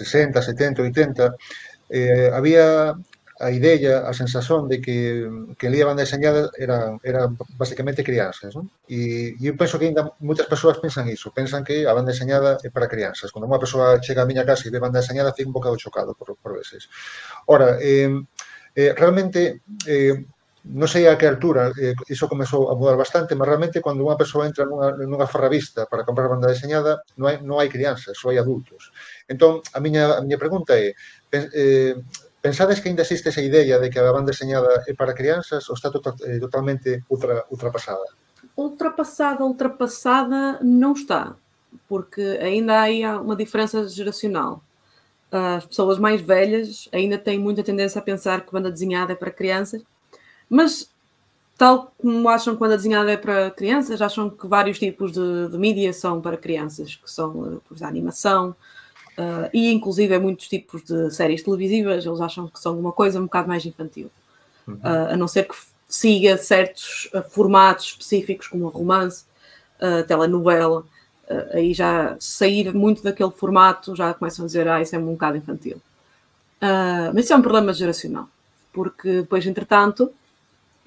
60, 0.00 0.42
70, 0.42 0.82
80, 0.82 1.36
eh, 1.88 2.28
había 2.32 2.92
a 3.42 3.50
idea, 3.50 4.06
a 4.06 4.12
sensación 4.14 4.68
de 4.70 4.80
que, 4.80 5.26
que 5.58 5.68
liaban 5.68 5.98
deseñada 5.98 6.48
era, 6.56 6.96
era 7.02 7.26
basicamente 7.58 8.06
crianzas. 8.06 8.54
Non? 8.54 8.70
E, 8.86 9.34
e 9.34 9.42
eu 9.50 9.58
penso 9.58 9.82
que 9.82 9.90
ainda 9.90 10.14
moitas 10.22 10.46
persoas 10.46 10.78
pensan 10.78 11.10
iso, 11.10 11.34
pensan 11.34 11.66
que 11.66 11.82
a 11.82 11.92
banda 11.92 12.14
deseñada 12.14 12.62
é 12.62 12.70
para 12.70 12.86
crianzas. 12.86 13.34
Cando 13.34 13.50
unha 13.50 13.58
persoa 13.58 13.98
chega 13.98 14.22
a 14.22 14.28
miña 14.30 14.46
casa 14.46 14.70
e 14.70 14.72
ve 14.72 14.78
banda 14.78 15.02
deseñada, 15.02 15.34
fica 15.34 15.50
un 15.50 15.56
bocado 15.58 15.74
chocado 15.74 16.14
por, 16.14 16.38
por 16.38 16.54
veces. 16.54 16.86
Ora, 17.50 17.82
eh, 17.82 18.14
eh, 18.78 18.94
realmente, 18.94 19.66
eh, 19.90 20.22
non 20.62 20.86
sei 20.86 21.10
a 21.10 21.18
que 21.18 21.26
altura, 21.26 21.74
eh, 21.74 21.98
iso 22.06 22.30
comezou 22.30 22.70
a 22.70 22.78
mudar 22.78 22.94
bastante, 22.94 23.34
mas 23.34 23.50
realmente 23.50 23.82
cando 23.82 24.06
unha 24.06 24.14
persoa 24.14 24.46
entra 24.46 24.62
nunha, 24.62 24.94
nunha 24.94 25.26
ferravista 25.26 25.90
para 25.90 26.06
comprar 26.06 26.30
banda 26.30 26.46
deseñada, 26.46 27.02
non 27.18 27.26
hai, 27.26 27.36
non 27.42 27.58
hai 27.58 27.66
crianzas, 27.66 28.14
só 28.14 28.30
hai 28.30 28.38
adultos. 28.38 28.94
Entón, 29.26 29.58
a 29.74 29.82
miña, 29.82 30.14
a 30.14 30.22
miña 30.22 30.38
pregunta 30.38 30.78
é, 30.78 30.94
eh, 31.34 31.98
pensades 32.42 32.80
que 32.80 32.88
ainda 32.88 33.02
existe 33.02 33.28
esa 33.28 33.40
idea 33.40 33.78
de 33.78 33.88
que 33.88 33.98
a 33.98 34.12
banda 34.12 34.32
deseñada 34.32 34.84
é 34.86 34.92
para 34.94 35.14
crianzas 35.14 35.68
ou 35.68 35.74
está 35.74 35.90
total, 35.90 36.14
eh, 36.22 36.38
totalmente 36.38 37.04
ultra, 37.08 37.44
ultrapassada? 37.50 38.04
Ultrapassada, 38.56 39.44
ultrapassada 39.44 40.58
não 40.62 40.92
está, 40.92 41.34
porque 41.88 42.20
ainda 42.42 42.82
há 42.82 43.20
uma 43.20 43.36
diferença 43.36 43.88
geracional. 43.88 44.62
As 45.30 45.64
pessoas 45.64 45.98
mais 45.98 46.20
velhas 46.20 46.88
ainda 46.92 47.16
têm 47.16 47.38
muita 47.38 47.62
tendência 47.62 47.98
a 47.98 48.02
pensar 48.02 48.44
que 48.44 48.52
banda 48.52 48.70
desenhada 48.70 49.14
é 49.14 49.16
para 49.16 49.30
crianças 49.30 49.82
mas, 50.52 50.92
tal 51.56 51.94
como 51.96 52.28
acham 52.28 52.52
que 52.52 52.58
quando 52.58 52.72
a 52.72 52.76
desenhada 52.76 53.10
é 53.10 53.16
para 53.16 53.50
crianças, 53.50 54.02
acham 54.02 54.28
que 54.28 54.46
vários 54.46 54.78
tipos 54.78 55.12
de, 55.12 55.48
de 55.48 55.56
mídia 55.56 55.94
são 55.94 56.20
para 56.20 56.36
crianças, 56.36 56.94
que 56.94 57.10
são 57.10 57.30
uh, 57.30 57.62
a 57.80 57.88
animação 57.88 58.54
uh, 59.18 59.48
e, 59.52 59.72
inclusive, 59.72 60.18
muitos 60.18 60.48
tipos 60.48 60.82
de 60.82 61.10
séries 61.10 61.42
televisivas, 61.42 62.04
eles 62.04 62.20
acham 62.20 62.48
que 62.48 62.58
são 62.58 62.78
uma 62.78 62.92
coisa 62.92 63.18
um 63.18 63.24
bocado 63.24 63.48
mais 63.48 63.64
infantil. 63.64 64.10
Uhum. 64.66 64.74
Uh, 64.74 65.12
a 65.12 65.16
não 65.16 65.28
ser 65.28 65.48
que 65.48 65.54
siga 65.88 66.36
certos 66.36 67.08
uh, 67.14 67.22
formatos 67.22 67.86
específicos, 67.86 68.48
como 68.48 68.68
romance, 68.68 69.24
telenovela, 70.06 70.84
aí 71.52 71.74
já 71.74 72.14
sair 72.20 72.72
muito 72.72 73.02
daquele 73.02 73.32
formato, 73.32 73.96
já 73.96 74.14
começam 74.14 74.44
a 74.44 74.46
dizer, 74.46 74.68
ah, 74.68 74.80
isso 74.80 74.94
é 74.94 74.98
um 75.00 75.06
bocado 75.06 75.36
infantil. 75.36 75.82
mas 77.12 77.24
isso 77.24 77.32
é 77.32 77.36
um 77.36 77.42
problema 77.42 77.72
geracional, 77.72 78.28
porque 78.72 79.22
depois, 79.22 79.44
entretanto, 79.44 80.12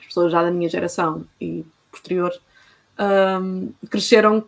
pessoas 0.08 0.32
já 0.32 0.42
da 0.42 0.50
minha 0.50 0.70
geração 0.70 1.26
e 1.42 1.66
posterior, 1.92 2.32
cresceram 3.90 4.48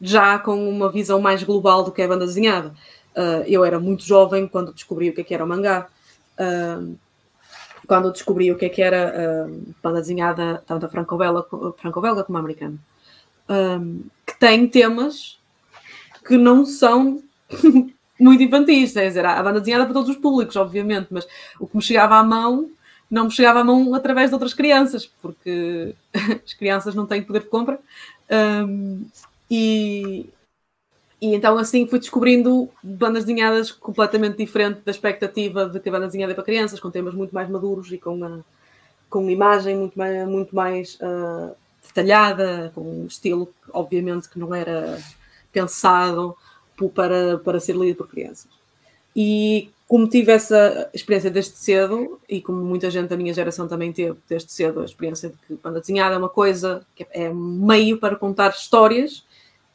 já 0.00 0.38
com 0.38 0.68
uma 0.68 0.90
visão 0.90 1.20
mais 1.20 1.42
global 1.42 1.82
do 1.82 1.92
que 1.92 2.02
é 2.02 2.04
a 2.04 2.08
banda 2.08 2.26
desenhada. 2.26 2.74
Uh, 3.16 3.42
eu 3.46 3.64
era 3.64 3.80
muito 3.80 4.04
jovem 4.04 4.46
quando 4.46 4.72
descobri 4.72 5.10
o 5.10 5.14
que, 5.14 5.20
é 5.20 5.24
que 5.24 5.34
era 5.34 5.44
o 5.44 5.48
mangá. 5.48 5.88
Uh, 6.38 6.96
quando 7.86 8.12
descobri 8.12 8.52
o 8.52 8.56
que, 8.56 8.66
é 8.66 8.68
que 8.68 8.82
era 8.82 9.46
uh, 9.48 9.74
banda 9.82 10.00
desenhada, 10.00 10.62
tanto 10.66 10.86
a 10.86 10.88
franco-belga 10.88 11.42
franco 11.76 12.00
como 12.00 12.36
a 12.36 12.40
americana, 12.40 12.78
que 14.26 14.38
tem 14.38 14.68
temas 14.68 15.38
que 16.26 16.36
não 16.36 16.66
são 16.66 17.22
muito 18.20 18.42
infantis, 18.42 18.92
quer 18.92 19.08
dizer, 19.08 19.24
a 19.24 19.42
banda 19.42 19.60
desenhada 19.60 19.84
para 19.84 19.94
todos 19.94 20.10
os 20.10 20.16
públicos, 20.16 20.54
obviamente, 20.56 21.08
mas 21.10 21.26
o 21.58 21.66
que 21.66 21.76
me 21.76 21.82
chegava 21.82 22.16
à 22.16 22.22
mão 22.22 22.70
não 23.10 23.24
me 23.24 23.30
chegava 23.30 23.60
à 23.60 23.64
mão 23.64 23.94
através 23.94 24.28
de 24.30 24.34
outras 24.34 24.52
crianças, 24.52 25.06
porque 25.06 25.94
as 26.44 26.52
crianças 26.52 26.94
não 26.94 27.06
têm 27.06 27.22
poder 27.22 27.40
de 27.40 27.48
compra. 27.48 27.80
E, 29.50 30.28
e 31.20 31.34
então 31.34 31.58
assim 31.58 31.86
fui 31.86 31.98
descobrindo 31.98 32.68
bandas 32.82 33.24
desenhadas 33.24 33.70
completamente 33.70 34.36
diferente 34.36 34.80
da 34.84 34.90
expectativa 34.90 35.66
de 35.66 35.80
que 35.80 35.88
a 35.88 35.92
banda 35.92 36.06
desenhada 36.06 36.32
é 36.32 36.34
para 36.34 36.44
crianças, 36.44 36.80
com 36.80 36.90
temas 36.90 37.14
muito 37.14 37.34
mais 37.34 37.48
maduros 37.48 37.90
e 37.92 37.98
com 37.98 38.14
uma, 38.14 38.44
com 39.08 39.20
uma 39.20 39.32
imagem 39.32 39.76
muito 39.76 39.98
mais, 39.98 40.28
muito 40.28 40.54
mais 40.54 40.98
uh, 41.00 41.54
detalhada, 41.86 42.70
com 42.74 42.82
um 42.82 43.06
estilo, 43.06 43.52
obviamente, 43.72 44.28
que 44.28 44.38
não 44.38 44.54
era 44.54 44.98
pensado 45.50 46.36
para, 46.94 47.38
para 47.38 47.58
ser 47.58 47.74
lido 47.76 47.96
por 47.96 48.08
crianças. 48.08 48.48
E 49.16 49.70
como 49.88 50.06
tive 50.06 50.30
essa 50.30 50.90
experiência 50.92 51.30
desde 51.30 51.56
cedo, 51.56 52.20
e 52.28 52.42
como 52.42 52.62
muita 52.62 52.90
gente 52.90 53.08
da 53.08 53.16
minha 53.16 53.32
geração 53.32 53.66
também 53.66 53.92
teve 53.92 54.18
desde 54.28 54.52
cedo, 54.52 54.80
a 54.80 54.84
experiência 54.84 55.30
de 55.30 55.36
que 55.46 55.54
banda 55.54 55.80
desenhada 55.80 56.14
é 56.14 56.18
uma 56.18 56.28
coisa, 56.28 56.86
que 56.94 57.06
é 57.10 57.32
meio 57.32 57.98
para 57.98 58.14
contar 58.14 58.50
histórias, 58.50 59.24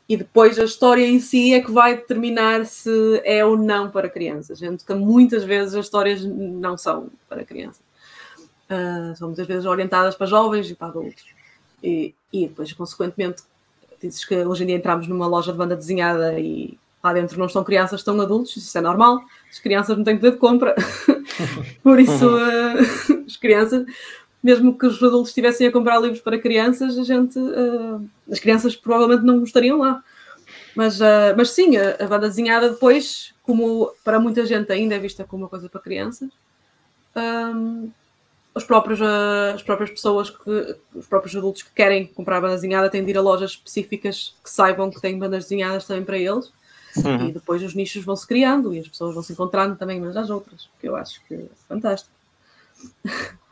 e 0.08 0.18
depois 0.18 0.60
a 0.60 0.64
história 0.64 1.06
em 1.06 1.20
si 1.20 1.54
é 1.54 1.62
que 1.62 1.72
vai 1.72 1.96
determinar 1.96 2.66
se 2.66 3.22
é 3.24 3.44
ou 3.46 3.58
não 3.58 3.90
para 3.90 4.10
crianças. 4.10 4.60
Gente, 4.60 4.84
que 4.84 4.94
muitas 4.94 5.44
vezes 5.44 5.76
as 5.76 5.86
histórias 5.86 6.24
não 6.24 6.78
são 6.78 7.10
para 7.30 7.44
crianças. 7.44 7.82
Uh, 8.70 9.16
são 9.16 9.28
muitas 9.30 9.48
vezes 9.48 9.66
orientadas 9.66 10.16
para 10.16 10.28
jovens 10.28 10.70
e 10.70 10.76
para 10.76 10.88
adultos. 10.88 11.26
E, 11.82 12.14
e 12.32 12.48
depois, 12.48 12.72
consequentemente, 12.74 13.44
dizes 14.02 14.26
que 14.26 14.36
hoje 14.36 14.64
em 14.64 14.68
dia 14.68 14.76
entramos 14.76 15.08
numa 15.08 15.28
loja 15.28 15.52
de 15.52 15.58
banda 15.58 15.76
desenhada 15.76 16.38
e 16.40 16.78
lá 17.04 17.14
dentro 17.14 17.38
não 17.38 17.48
estão 17.48 17.64
crianças, 17.64 18.00
estão 18.00 18.20
adultos, 18.20 18.56
isso 18.56 18.78
é 18.78 18.82
normal. 18.82 19.22
As 19.50 19.60
crianças 19.60 19.98
não 19.98 20.04
têm 20.04 20.18
poder 20.18 20.32
de 20.32 20.38
compra, 20.38 20.76
por 21.84 22.00
isso 22.00 22.28
uh, 22.28 23.24
as 23.28 23.38
crianças, 23.38 23.86
mesmo 24.44 24.78
que 24.78 24.86
os 24.86 25.02
adultos 25.02 25.30
estivessem 25.30 25.66
a 25.66 25.72
comprar 25.72 26.00
livros 26.00 26.20
para 26.20 26.38
crianças, 26.38 26.98
a 26.98 27.04
gente, 27.04 27.40
uh, 27.40 28.06
as 28.30 28.40
crianças 28.40 28.76
provavelmente 28.76 29.24
não 29.24 29.42
estariam 29.42 29.80
lá. 29.80 30.04
Mas, 30.76 31.00
uh, 31.00 31.34
mas 31.38 31.52
sim, 31.52 31.78
a, 31.78 31.96
a, 32.04 32.08
banda 32.08 32.28
desenhada 32.28 32.70
depois, 32.70 33.34
como 33.44 33.94
para 34.04 34.20
muita 34.20 34.46
gente 34.46 34.72
ainda 34.72 34.96
é 34.96 35.00
vista 35.00 35.24
como 35.24 35.44
uma 35.44 35.50
coisa 35.50 35.70
para 35.70 35.80
crianças, 35.80 36.30
um, 37.16 37.90
os 38.54 38.66
próprios, 38.66 39.00
uh, 39.00 39.54
as 39.56 39.64
próprias 39.64 39.92
pessoas, 39.92 40.30
que, 40.30 40.78
os 40.94 41.08
próprios 41.08 41.36
adultos 41.36 41.64
que 41.64 41.72
querem 41.72 42.08
comprar 42.08 42.42
banda 42.42 42.56
desenhada 42.56 42.90
têm 42.90 43.04
de 43.04 43.12
ir 43.12 43.18
a 43.18 43.22
lojas 43.22 43.52
específicas 43.52 44.36
que 44.44 44.50
saibam 44.50 44.92
que 44.92 45.00
têm 45.00 45.18
bandas 45.18 45.46
desenhadas 45.46 45.88
também 45.88 46.04
para 46.04 46.18
eles. 46.18 46.52
Uhum. 46.98 47.30
E 47.30 47.32
depois 47.32 47.64
os 47.64 47.74
nichos 47.74 48.04
vão 48.04 48.16
se 48.16 48.28
criando 48.28 48.74
e 48.74 48.80
as 48.80 48.88
pessoas 48.88 49.14
vão 49.14 49.24
se 49.24 49.34
encontrando 49.34 49.76
também 49.76 50.00
umas 50.00 50.18
às 50.18 50.30
outras, 50.30 50.70
que 50.80 50.88
eu 50.88 50.96
acho 50.96 51.24
que 51.28 51.34
é 51.34 51.46
fantástico. 51.68 52.12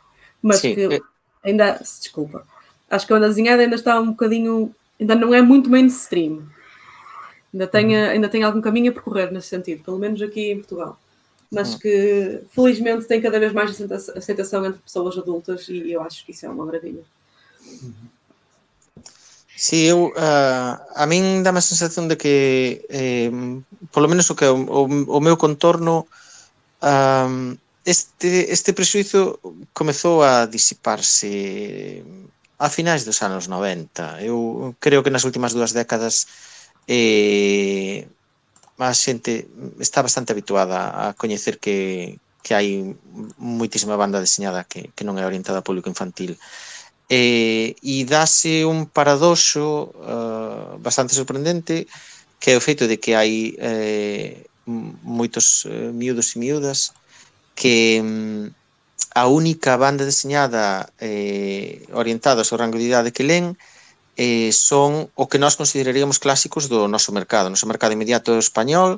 Mas 0.41 0.60
Sim. 0.60 0.75
que 0.75 0.95
é- 0.95 1.01
ainda, 1.43 1.73
desculpa, 1.73 2.45
acho 2.89 3.06
que 3.06 3.13
a 3.13 3.15
banda 3.15 3.30
desenhada 3.30 3.62
ainda 3.62 3.75
está 3.75 3.99
um 3.99 4.12
bocadinho, 4.12 4.73
ainda 4.99 5.15
não 5.15 5.34
é 5.34 5.41
muito 5.41 5.69
mainstream. 5.69 6.43
Ainda 7.54 7.67
tem, 7.67 7.88
uhum. 7.88 8.10
ainda 8.10 8.30
tem 8.30 8.43
algum 8.43 8.62
caminho 8.62 8.91
a 8.91 8.93
percorrer 8.93 9.32
nesse 9.32 9.47
sentido, 9.47 9.84
pelo 9.84 9.99
menos 9.99 10.21
aqui 10.21 10.51
em 10.51 10.58
Portugal. 10.58 10.97
Mas 11.51 11.75
que 11.75 12.43
felizmente 12.56 13.06
tem 13.06 13.19
cada 13.19 13.38
vez 13.38 13.51
mais 13.51 13.71
aceitação 14.15 14.65
entre 14.65 14.80
pessoas 14.80 15.17
adultas 15.17 15.67
e 15.67 15.91
eu 15.91 16.01
acho 16.01 16.25
que 16.25 16.32
isso 16.32 16.45
é 16.45 16.49
uma 16.49 16.65
maravilha. 16.65 17.04
Uhum. 17.84 17.93
Sí, 19.62 19.86
eu 19.86 20.08
uh, 20.08 20.73
a 20.95 21.06
min 21.06 21.43
dá 21.43 21.51
a 21.51 21.62
sensación 21.62 22.08
de 22.08 22.17
que 22.17 22.82
eh, 22.89 23.30
polo 23.93 24.10
menos 24.10 24.25
o 24.32 24.36
que 24.36 24.49
o, 24.49 24.58
o, 24.58 25.17
o 25.17 25.19
meu 25.21 25.38
contorno 25.38 26.08
um, 26.82 27.58
este, 27.86 28.52
este 28.52 28.74
prexuizo 28.74 29.39
comezou 29.74 30.22
a 30.24 30.46
disiparse 30.46 32.04
a 32.60 32.70
finais 32.70 33.06
dos 33.06 33.22
anos 33.26 33.48
90. 33.50 34.22
Eu 34.22 34.76
creo 34.80 35.02
que 35.02 35.10
nas 35.10 35.26
últimas 35.26 35.54
dúas 35.54 35.74
décadas 35.74 36.28
eh, 36.88 38.06
a 38.78 38.94
xente 38.94 39.50
está 39.80 40.02
bastante 40.02 40.34
habituada 40.34 41.10
a 41.10 41.13
coñecer 41.13 41.58
que, 41.58 42.17
que 42.46 42.54
hai 42.54 42.98
moitísima 43.38 43.98
banda 43.98 44.22
deseñada 44.22 44.65
que, 44.65 44.94
que 44.94 45.06
non 45.06 45.17
é 45.17 45.26
orientada 45.26 45.62
ao 45.62 45.67
público 45.67 45.89
infantil. 45.89 46.38
Eh, 47.10 47.76
e 47.82 48.06
dase 48.08 48.63
un 48.63 48.88
paradoxo 48.88 49.91
uh, 50.00 50.80
bastante 50.80 51.12
sorprendente 51.12 51.89
que 52.41 52.52
é 52.52 52.58
o 52.58 52.63
feito 52.63 52.88
de 52.89 52.98
que 52.98 53.13
hai 53.13 53.54
eh, 53.62 54.50
moitos 54.65 55.67
eh, 55.70 55.94
miúdos 55.94 56.34
e 56.34 56.39
miúdas 56.41 56.89
que 57.62 58.02
mm, 58.02 58.45
a 59.13 59.28
única 59.28 59.78
banda 59.78 60.02
deseñada 60.02 60.89
eh, 60.97 61.86
orientada 61.93 62.41
ao 62.41 62.58
rango 62.58 62.82
de 62.82 62.89
idade 62.89 63.13
que 63.13 63.21
len 63.21 63.54
eh, 64.17 64.50
son 64.50 65.13
o 65.13 65.30
que 65.30 65.38
nós 65.38 65.54
consideraríamos 65.62 66.17
clásicos 66.17 66.65
do 66.71 66.89
noso 66.89 67.13
mercado, 67.13 67.54
noso 67.54 67.69
mercado 67.69 67.93
inmediato 67.93 68.34
español, 68.41 68.97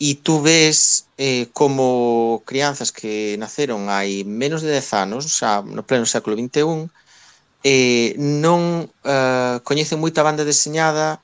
e 0.00 0.16
tú 0.16 0.40
ves 0.40 1.06
eh, 1.20 1.46
como 1.52 2.40
crianzas 2.48 2.88
que 2.90 3.36
naceron 3.36 3.92
hai 3.92 4.24
menos 4.24 4.64
de 4.64 4.72
10 4.72 4.88
anos, 5.04 5.28
xa 5.36 5.60
no 5.60 5.84
pleno 5.84 6.08
século 6.08 6.34
XXI, 6.40 6.88
eh, 7.68 8.16
non 8.18 8.88
eh, 9.04 9.56
coñecen 9.60 10.00
moita 10.00 10.24
banda 10.24 10.48
deseñada 10.48 11.20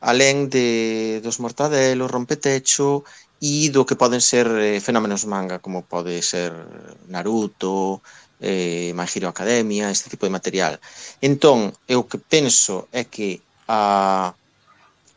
alén 0.00 0.48
de 0.48 1.20
dos 1.20 1.38
Mortadelo, 1.44 2.08
Rompetecho 2.08 3.04
e 3.40 3.72
do 3.72 3.88
que 3.88 3.96
poden 3.96 4.20
ser 4.20 4.46
eh, 4.60 4.84
fenómenos 4.84 5.24
manga 5.24 5.64
como 5.64 5.80
pode 5.82 6.20
ser 6.20 6.52
Naruto, 7.08 8.04
eh, 8.40 8.92
My 8.92 9.08
Hero 9.08 9.28
Academia, 9.32 9.90
este 9.90 10.12
tipo 10.12 10.28
de 10.28 10.36
material. 10.36 10.76
Entón, 11.24 11.72
eu 11.88 12.04
que 12.04 12.20
penso 12.20 12.88
é 12.92 13.08
que 13.08 13.40
a, 13.68 14.32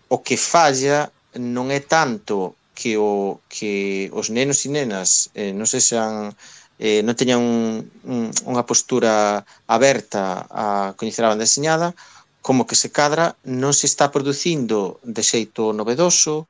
o 0.08 0.18
que 0.24 0.40
falla 0.40 1.12
non 1.36 1.68
é 1.68 1.84
tanto 1.84 2.56
que 2.72 2.96
o 2.96 3.44
que 3.52 4.08
os 4.16 4.32
nenos 4.32 4.64
e 4.66 4.70
nenas 4.72 5.30
eh, 5.36 5.52
non 5.52 5.68
sexan 5.68 6.32
eh, 6.80 7.04
non 7.04 7.16
teñan 7.20 7.40
un, 7.44 7.84
un, 8.08 8.32
unha 8.50 8.64
postura 8.64 9.44
aberta 9.68 10.48
a 10.48 10.96
coñecer 10.98 11.24
a 11.28 11.32
banda 11.32 11.46
deseñada, 11.46 11.92
como 12.44 12.68
que 12.68 12.76
se 12.76 12.92
cadra 12.92 13.36
non 13.48 13.72
se 13.72 13.88
está 13.88 14.12
producindo 14.12 15.00
de 15.04 15.24
xeito 15.24 15.72
novedoso, 15.72 16.48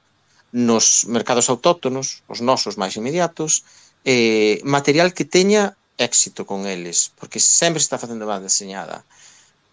nos 0.53 1.09
mercados 1.09 1.49
autóctonos, 1.49 2.21
os 2.29 2.39
nosos 2.39 2.77
máis 2.77 2.93
inmediatos, 2.93 3.65
eh, 4.05 4.61
material 4.61 5.09
que 5.17 5.25
teña 5.25 5.73
éxito 5.97 6.45
con 6.45 6.69
eles, 6.69 7.09
porque 7.17 7.41
sempre 7.41 7.81
se 7.81 7.89
está 7.89 7.97
facendo 7.97 8.29
banda 8.29 8.47
deseñada. 8.47 9.01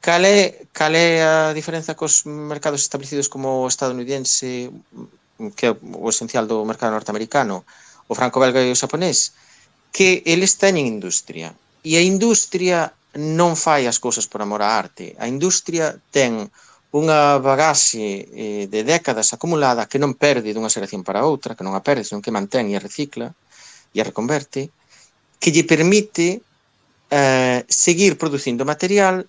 Cal 0.00 0.24
é, 0.24 0.64
cal 0.72 0.96
é 0.96 1.20
a 1.20 1.52
diferenza 1.52 1.92
cos 1.92 2.24
mercados 2.24 2.80
establecidos 2.80 3.28
como 3.28 3.60
o 3.60 3.68
estadounidense, 3.68 4.72
que 5.52 5.68
é 5.68 5.72
o 5.76 6.08
esencial 6.08 6.48
do 6.48 6.64
mercado 6.64 6.96
norteamericano, 6.96 7.68
o 8.08 8.16
franco-belga 8.16 8.64
e 8.64 8.72
o 8.72 8.80
xaponés? 8.80 9.36
Que 9.92 10.24
eles 10.24 10.56
teñen 10.56 10.88
industria. 10.88 11.52
E 11.84 12.00
a 12.00 12.02
industria 12.02 12.96
non 13.12 13.52
fai 13.52 13.84
as 13.84 14.00
cousas 14.00 14.24
por 14.24 14.40
amor 14.40 14.64
á 14.64 14.80
arte. 14.80 15.12
A 15.20 15.28
industria 15.28 16.00
ten 16.08 16.48
unha 16.90 17.38
bagaxe 17.38 18.26
eh, 18.35 18.64
de 18.66 18.81
décadas 18.83 19.31
acumulada 19.31 19.87
que 19.87 20.03
non 20.03 20.18
perde 20.18 20.50
dunha 20.50 20.72
selección 20.72 21.07
para 21.07 21.22
outra, 21.22 21.55
que 21.55 21.62
non 21.62 21.79
a 21.79 21.85
perde, 21.87 22.03
senón 22.03 22.24
que 22.24 22.35
mantén 22.35 22.66
e 22.74 22.83
recicla 22.83 23.31
e 23.94 24.03
a 24.03 24.07
reconverte, 24.07 24.74
que 25.38 25.55
lle 25.55 25.62
permite 25.62 26.42
eh, 27.11 27.62
seguir 27.70 28.18
producindo 28.18 28.66
material 28.66 29.26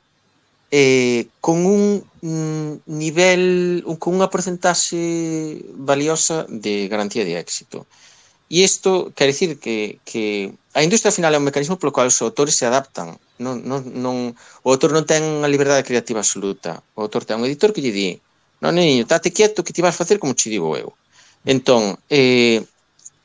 eh, 0.72 1.28
con 1.40 1.66
un 1.66 2.02
mm, 2.22 2.90
nivel, 2.90 3.84
un, 3.86 3.98
con 4.02 4.18
unha 4.18 4.32
porcentaxe 4.32 5.62
valiosa 5.78 6.50
de 6.50 6.90
garantía 6.90 7.28
de 7.28 7.38
éxito. 7.38 7.86
E 8.50 8.66
isto 8.66 9.14
quer 9.14 9.30
dicir 9.30 9.62
que, 9.62 10.02
que 10.02 10.58
a 10.74 10.80
industria 10.84 11.12
final 11.12 11.34
é 11.34 11.40
un 11.40 11.48
mecanismo 11.48 11.76
polo 11.76 11.92
cual 11.92 12.08
os 12.08 12.22
autores 12.24 12.56
se 12.56 12.66
adaptan. 12.66 13.20
Non, 13.44 13.60
non, 13.68 13.84
non, 13.92 14.16
o 14.64 14.68
autor 14.72 14.96
non 14.96 15.04
ten 15.04 15.44
a 15.44 15.52
liberdade 15.52 15.84
creativa 15.84 16.24
absoluta. 16.24 16.80
O 16.96 17.04
autor 17.04 17.28
ten 17.28 17.40
un 17.40 17.48
editor 17.48 17.76
que 17.76 17.84
lle 17.84 17.92
di 17.92 18.10
non, 18.62 18.78
niño, 18.78 19.10
tate 19.10 19.34
quieto 19.34 19.66
que 19.66 19.74
ti 19.74 19.82
vas 19.82 19.98
facer 19.98 20.22
como 20.22 20.38
che 20.38 20.54
digo 20.54 20.78
eu. 20.78 20.94
Entón, 21.44 21.98
eh, 22.08 22.62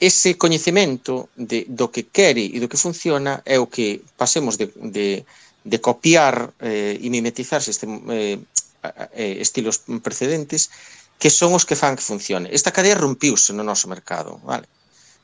ese 0.00 0.36
coñecemento 0.36 1.28
de, 1.36 1.64
do 1.68 1.92
que 1.92 2.08
quere 2.08 2.44
e 2.44 2.58
do 2.60 2.68
que 2.68 2.80
funciona 2.80 3.44
é 3.44 3.56
o 3.60 3.68
que 3.68 4.00
pasemos 4.16 4.56
de, 4.60 4.72
de, 4.76 5.24
de 5.64 5.78
copiar 5.80 6.52
eh, 6.60 6.98
e 7.00 7.06
mimetizarse 7.12 7.70
este, 7.70 7.86
eh, 7.86 8.40
eh, 9.12 9.36
estilos 9.40 9.84
precedentes 10.02 10.70
que 11.20 11.30
son 11.30 11.56
os 11.56 11.64
que 11.64 11.76
fan 11.76 11.96
que 11.96 12.04
funcione. 12.04 12.52
Esta 12.52 12.72
cadea 12.72 12.96
rompiuse 12.96 13.52
no 13.56 13.64
noso 13.64 13.88
mercado, 13.88 14.36
vale? 14.44 14.68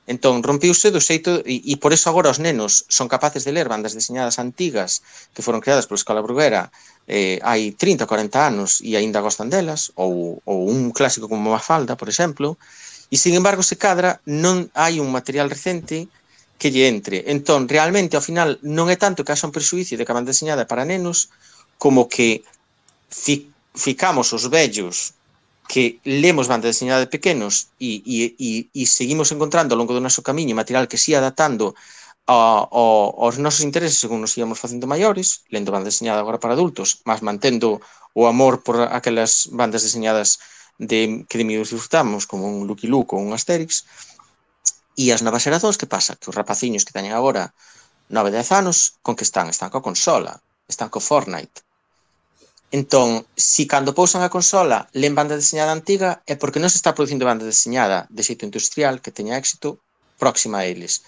Entón, 0.06 0.42
rompiuse 0.42 0.90
do 0.90 0.98
xeito, 0.98 1.46
e, 1.46 1.62
e 1.62 1.74
por 1.78 1.94
eso 1.94 2.10
agora 2.10 2.34
os 2.34 2.42
nenos 2.42 2.82
son 2.90 3.06
capaces 3.06 3.46
de 3.46 3.54
ler 3.54 3.70
bandas 3.70 3.94
deseñadas 3.94 4.42
antigas 4.42 5.06
que 5.30 5.46
foron 5.46 5.62
creadas 5.62 5.86
pola 5.86 6.02
Escola 6.02 6.26
Bruguera 6.26 6.74
eh, 7.06 7.38
hai 7.46 7.70
30 7.78 8.10
40 8.10 8.42
anos 8.42 8.82
e 8.82 8.98
aínda 8.98 9.22
gostan 9.22 9.46
delas, 9.46 9.94
ou, 9.94 10.42
ou 10.42 10.66
un 10.66 10.90
clásico 10.90 11.30
como 11.30 11.54
Mafalda, 11.54 11.94
por 11.94 12.10
exemplo, 12.10 12.58
e, 13.12 13.16
sin 13.20 13.38
embargo, 13.38 13.62
se 13.62 13.78
cadra, 13.78 14.18
non 14.26 14.66
hai 14.74 14.98
un 14.98 15.14
material 15.14 15.46
recente 15.46 16.10
que 16.58 16.74
lle 16.74 16.90
entre. 16.90 17.30
Entón, 17.30 17.70
realmente, 17.70 18.18
ao 18.18 18.24
final, 18.26 18.58
non 18.62 18.90
é 18.90 18.98
tanto 18.98 19.22
que 19.22 19.30
haxa 19.30 19.46
un 19.46 19.54
presuicio 19.54 19.94
de 19.94 20.02
que 20.02 20.10
a 20.10 20.18
banda 20.18 20.34
deseñada 20.34 20.66
para 20.66 20.82
nenos, 20.82 21.30
como 21.78 22.10
que 22.10 22.42
fi, 23.06 23.50
ficamos 23.74 24.34
os 24.34 24.50
vellos 24.50 25.14
que 25.68 26.00
lemos 26.04 26.48
banda 26.48 26.68
deseñada 26.68 27.00
de 27.00 27.12
pequenos 27.12 27.72
e, 27.80 28.02
e, 28.04 28.34
e, 28.38 28.50
e 28.74 28.82
seguimos 28.86 29.32
encontrando 29.32 29.72
ao 29.72 29.80
longo 29.80 29.94
do 29.94 30.04
noso 30.04 30.20
camiño 30.20 30.58
material 30.58 30.90
que 30.90 31.00
se 31.00 31.16
adaptando 31.16 31.74
ao, 32.26 32.68
ao, 32.70 33.14
aos 33.24 33.38
nosos 33.38 33.66
intereses 33.66 33.98
según 33.98 34.20
nos 34.22 34.36
íamos 34.38 34.58
facendo 34.58 34.86
maiores, 34.86 35.42
lendo 35.48 35.72
banda 35.72 35.90
deseñada 35.90 36.20
agora 36.20 36.38
para 36.38 36.54
adultos, 36.54 37.02
mas 37.08 37.22
mantendo 37.22 37.80
o 38.14 38.26
amor 38.28 38.62
por 38.62 38.76
aquelas 38.82 39.48
bandas 39.50 39.82
deseñadas 39.82 40.38
de, 40.78 41.24
que 41.28 41.38
de 41.38 41.44
miúdos 41.44 41.70
disfrutamos, 41.70 42.26
como 42.26 42.46
un 42.46 42.66
Lucky 42.66 42.86
Luke 42.86 43.14
ou 43.14 43.22
un 43.22 43.32
Asterix, 43.32 43.86
e 44.96 45.08
as 45.10 45.24
novas 45.24 45.42
xerazóns, 45.42 45.80
que 45.80 45.88
pasa? 45.88 46.16
Que 46.20 46.28
os 46.28 46.36
rapaciños 46.36 46.84
que 46.84 46.92
teñen 46.92 47.16
agora 47.16 47.56
9-10 48.12 48.52
anos, 48.52 49.00
con 49.00 49.16
que 49.16 49.24
están? 49.24 49.48
Están 49.48 49.72
coa 49.72 49.80
consola, 49.80 50.36
están 50.68 50.92
co 50.92 51.00
Fortnite, 51.00 51.64
Entón, 52.72 53.28
si 53.36 53.68
cando 53.68 53.92
pousan 53.92 54.24
a 54.24 54.32
consola 54.32 54.88
len 54.96 55.12
banda 55.12 55.36
deseñada 55.36 55.76
antiga 55.76 56.24
é 56.24 56.34
porque 56.40 56.58
non 56.58 56.72
se 56.72 56.80
está 56.80 56.96
producindo 56.96 57.28
banda 57.28 57.44
deseñada 57.44 58.08
de 58.08 58.24
xeito 58.24 58.48
industrial 58.48 59.04
que 59.04 59.12
teña 59.12 59.36
éxito 59.36 59.78
próxima 60.16 60.64
a 60.64 60.66
eles 60.66 61.04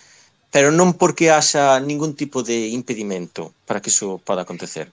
pero 0.54 0.70
non 0.70 0.94
porque 0.94 1.34
haxa 1.34 1.82
ningún 1.82 2.14
tipo 2.14 2.46
de 2.46 2.70
impedimento 2.70 3.50
para 3.66 3.82
que 3.82 3.90
iso 3.90 4.22
poda 4.22 4.46
acontecer. 4.46 4.86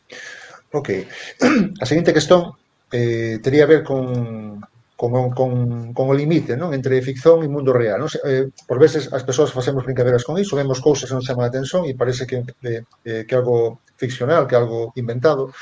Ok. 0.74 0.90
A 1.82 1.86
seguinte 1.86 2.18
questón 2.18 2.58
eh, 2.90 3.38
teria 3.46 3.66
a 3.66 3.70
ver 3.70 3.84
con, 3.86 4.58
con, 4.98 5.30
con, 5.30 5.94
con 5.94 6.06
o 6.10 6.18
limite 6.18 6.58
non 6.58 6.74
entre 6.74 6.98
ficción 7.06 7.46
e 7.46 7.48
mundo 7.48 7.78
real. 7.78 8.02
Non? 8.02 8.10
Eh, 8.26 8.50
por 8.66 8.82
veces 8.82 9.14
as 9.14 9.22
persoas 9.22 9.54
facemos 9.54 9.86
brincadeiras 9.86 10.26
con 10.26 10.42
iso, 10.42 10.58
vemos 10.58 10.82
cousas 10.82 11.06
que 11.06 11.14
non 11.14 11.22
chaman 11.22 11.46
a 11.46 11.54
atención 11.54 11.86
e 11.86 11.94
parece 11.94 12.26
que, 12.26 12.42
eh, 12.66 12.82
eh 13.06 13.22
que 13.30 13.34
é 13.34 13.38
algo 13.38 13.86
ficcional, 14.02 14.50
que 14.50 14.58
é 14.58 14.60
algo 14.60 14.90
inventado, 14.98 15.54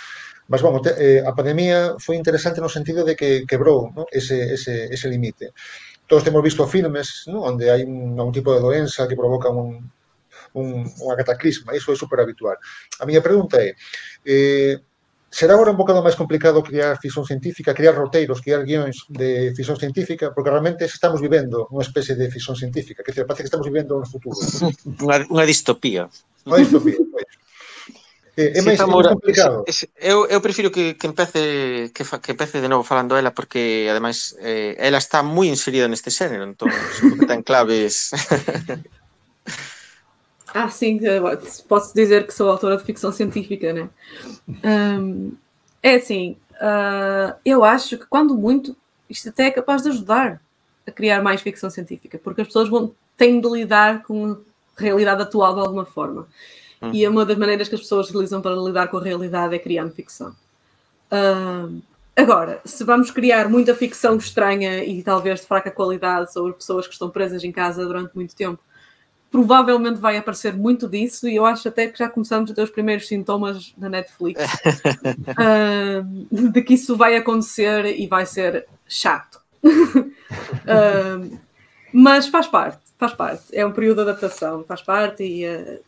Mas, 0.50 0.62
bueno, 0.62 0.82
te, 0.82 0.92
eh, 0.98 1.22
a 1.22 1.32
pandemia 1.38 1.96
foi 2.02 2.18
interesante 2.18 2.60
no 2.60 2.68
sentido 2.68 3.06
de 3.06 3.14
que 3.14 3.46
quebrou 3.46 3.94
¿no? 3.94 4.10
ese, 4.10 4.58
ese, 4.58 4.90
ese 4.90 5.08
limite. 5.08 5.54
Todos 6.10 6.26
temos 6.26 6.42
visto 6.42 6.66
filmes 6.66 7.30
¿no? 7.30 7.46
onde 7.46 7.70
hai 7.70 7.86
un, 7.86 8.18
un 8.18 8.34
tipo 8.34 8.50
de 8.50 8.60
doença 8.60 9.06
que 9.06 9.14
provoca 9.14 9.54
un, 9.54 9.78
un, 10.58 10.90
unha 11.06 11.16
cataclisma, 11.22 11.78
iso 11.78 11.94
é 11.94 11.98
super 11.98 12.18
habitual. 12.18 12.58
A 12.98 13.06
miña 13.06 13.22
pregunta 13.22 13.62
é, 13.62 13.78
eh, 14.26 14.82
será 15.30 15.54
agora 15.54 15.70
un 15.70 15.78
bocado 15.78 16.02
máis 16.02 16.18
complicado 16.18 16.66
criar 16.66 16.98
ficción 16.98 17.30
científica, 17.30 17.78
criar 17.78 17.94
roteiros, 17.94 18.42
criar 18.42 18.66
guións 18.66 19.06
de 19.06 19.54
ficción 19.54 19.78
científica, 19.78 20.34
porque 20.34 20.50
realmente 20.50 20.90
estamos 20.90 21.22
vivendo 21.22 21.70
unha 21.70 21.86
especie 21.86 22.18
de 22.18 22.26
ficción 22.34 22.58
científica, 22.58 23.06
que 23.06 23.14
parece 23.22 23.46
que 23.46 23.50
estamos 23.54 23.70
vivendo 23.70 24.02
un 24.02 24.10
futuro. 24.10 24.34
unha, 25.06 25.22
unha 25.30 25.46
distopía. 25.46 26.10
Unha 26.50 26.58
distopía, 26.58 26.98
pois. 27.14 27.30
É 28.40 28.62
máis, 28.62 28.80
sí, 28.80 28.86
máis 28.88 29.08
complicado. 29.08 29.64
Es, 29.68 29.86
eu, 30.00 30.26
eu 30.28 30.40
prefiro 30.40 30.72
que, 30.72 30.94
que 30.96 31.08
empece 31.08 31.92
que, 31.94 32.04
fa, 32.08 32.20
que 32.24 32.32
empece 32.32 32.62
de 32.62 32.70
novo 32.72 32.88
falando 32.88 33.20
ela 33.20 33.32
porque 33.32 33.88
ademais 33.92 34.36
eh, 34.40 34.76
ela 34.80 34.98
está 34.98 35.20
moi 35.22 35.52
inserida 35.52 35.92
neste 35.92 36.08
xénero, 36.08 36.48
entón 36.48 36.72
que 37.20 37.26
ten 37.28 37.44
claves 37.44 38.16
Ah, 40.54 40.70
sim, 40.70 41.00
posso 41.68 41.94
dizer 41.94 42.26
que 42.26 42.34
sou 42.34 42.50
autora 42.50 42.78
de 42.78 42.84
ficção 42.84 43.12
científica, 43.12 43.72
né? 43.72 43.90
Um, 44.64 45.34
é 45.82 45.96
assim, 45.96 46.38
uh, 46.56 47.38
eu 47.46 47.64
acho 47.64 48.00
que 48.00 48.06
quando 48.08 48.36
muito, 48.36 48.76
isto 49.08 49.30
até 49.30 49.46
é 49.46 49.52
capaz 49.52 49.84
de 49.84 49.90
ajudar 49.90 50.42
a 50.88 50.92
criar 50.92 51.22
mais 51.22 51.42
ficção 51.42 51.70
científica, 51.70 52.20
porque 52.24 52.42
as 52.42 52.48
pessoas 52.48 52.68
vão 52.68 52.96
têm 53.16 53.40
de 53.40 53.48
lidar 53.48 54.02
com 54.04 54.32
a 54.32 54.38
realidade 54.82 55.22
atual 55.22 55.54
de 55.54 55.60
alguma 55.60 55.86
forma. 55.86 56.28
Hum. 56.82 56.92
E 56.94 57.08
uma 57.08 57.26
das 57.26 57.38
maneiras 57.38 57.68
que 57.68 57.76
as 57.76 57.82
pessoas 57.82 58.10
utilizam 58.10 58.42
para 58.42 58.56
lidar 58.56 58.88
com 58.88 58.98
a 58.98 59.04
realidade 59.04 59.56
é 59.56 59.60
criando 59.60 59.92
ficção. 59.92 60.34
Uh, 61.12 61.82
agora, 62.16 62.62
se 62.64 62.84
vamos 62.84 63.12
criar 63.12 63.50
muita 63.50 63.76
ficção 63.76 64.16
estranha 64.18 64.84
e 64.84 65.04
talvez 65.04 65.42
de 65.42 65.48
fraca 65.48 65.72
qualidade 65.72 66.32
sobre 66.32 66.54
pessoas 66.54 66.88
que 66.88 66.94
estão 66.94 67.10
presas 67.10 67.44
em 67.44 67.52
casa 67.52 67.86
durante 67.86 68.16
muito 68.16 68.36
tempo, 68.36 68.60
provavelmente 69.32 70.00
vai 70.00 70.18
aparecer 70.18 70.54
muito 70.54 70.88
disso 70.88 71.28
e 71.28 71.36
eu 71.36 71.46
acho 71.46 71.68
até 71.68 71.88
que 71.88 72.00
já 72.00 72.10
começamos 72.10 72.50
a 72.50 72.54
ter 72.54 72.64
os 72.64 72.70
primeiros 72.70 73.08
sintomas 73.08 73.74
na 73.78 73.90
Netflix 73.90 74.42
uh, 75.38 76.50
de 76.52 76.62
que 76.62 76.74
isso 76.74 76.96
vai 76.96 77.16
acontecer 77.16 77.86
e 78.00 78.08
vai 78.08 78.26
ser 78.26 78.66
chato. 78.88 79.40
uh, 79.64 81.40
mas 81.94 82.28
faz 82.28 82.48
parte, 82.48 82.80
faz 82.98 83.14
parte. 83.14 83.44
É 83.54 83.66
um 83.66 83.72
período 83.72 84.04
de 84.04 84.10
adaptação, 84.10 84.64
faz 84.64 84.82
parte 84.82 85.24
e 85.24 85.48
uh, 85.48 85.80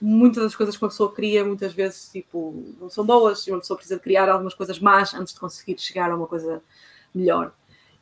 muitas 0.00 0.42
das 0.42 0.56
coisas 0.56 0.76
que 0.76 0.82
uma 0.82 0.88
pessoa 0.88 1.12
cria, 1.12 1.44
muitas 1.44 1.72
vezes, 1.72 2.08
tipo, 2.10 2.74
não 2.80 2.88
são 2.88 3.04
boas 3.04 3.46
e 3.46 3.50
uma 3.50 3.60
pessoa 3.60 3.76
precisa 3.76 3.98
criar 3.98 4.28
algumas 4.28 4.54
coisas 4.54 4.78
más 4.78 5.12
antes 5.14 5.34
de 5.34 5.40
conseguir 5.40 5.78
chegar 5.78 6.10
a 6.10 6.16
uma 6.16 6.26
coisa 6.26 6.62
melhor. 7.14 7.52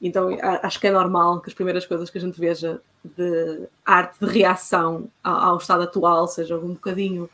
Então 0.00 0.28
acho 0.62 0.78
que 0.78 0.87
é 0.87 0.92
normal 0.92 1.40
que 1.40 1.50
as 1.50 1.54
primeiras 1.54 1.84
coisas 1.84 2.08
que 2.08 2.18
a 2.18 2.20
gente 2.20 2.38
veja 2.38 2.80
de 3.02 3.68
arte 3.84 4.24
de 4.24 4.32
reação 4.32 5.11
ao, 5.24 5.56
estado 5.56 5.82
atual 5.82 6.28
sejam 6.28 6.61
um 6.61 6.74
bocadinho 6.74 7.28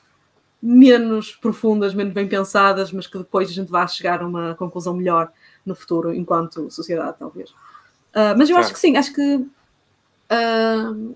menos 0.63 1.33
profundas, 1.33 1.93
menos 1.93 2.15
bem 2.15 2.27
pensadas, 2.27 2.91
mas 2.91 3.07
que 3.07 3.19
depois 3.19 3.51
a 3.51 3.53
gente 3.53 3.71
vá 3.71 3.87
chegar 3.87 4.23
a 4.23 4.27
uma 4.27 4.55
conclusão 4.55 4.95
melhor 4.95 5.31
no 5.65 5.75
futuro, 5.75 6.15
enquanto 6.15 6.71
sociedade, 6.71 7.19
talvez. 7.19 7.51
Uh, 7.51 8.33
mas 8.39 8.49
eu 8.49 8.57
acho 8.57 8.73
que 8.73 8.79
sim, 8.79 8.97
acho 8.97 9.13
que 9.13 9.35
uh, 9.37 11.15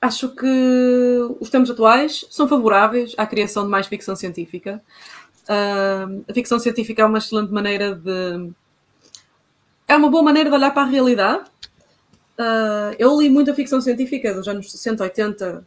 acho 0.00 0.28
que 0.34 1.36
os 1.40 1.50
tempos 1.50 1.70
atuais 1.70 2.26
são 2.30 2.48
favoráveis 2.48 3.14
à 3.16 3.26
criação 3.26 3.64
de 3.64 3.70
mais 3.70 3.86
ficção 3.86 4.14
científica. 4.14 4.82
Uh, 5.44 6.24
a 6.28 6.34
ficção 6.34 6.58
científica 6.58 7.02
é 7.02 7.04
uma 7.04 7.18
excelente 7.18 7.52
maneira 7.52 7.94
de 7.94 8.50
é 9.88 9.96
uma 9.96 10.10
boa 10.10 10.22
maneira 10.22 10.50
de 10.50 10.56
olhar 10.56 10.72
para 10.72 10.82
a 10.82 10.86
realidade. 10.86 11.44
Uh, 12.38 12.94
eu 12.98 13.18
li 13.18 13.30
muita 13.30 13.54
ficção 13.54 13.80
científica 13.80 14.34
dos 14.34 14.46
anos 14.48 14.70
60, 14.70 15.02
80, 15.02 15.66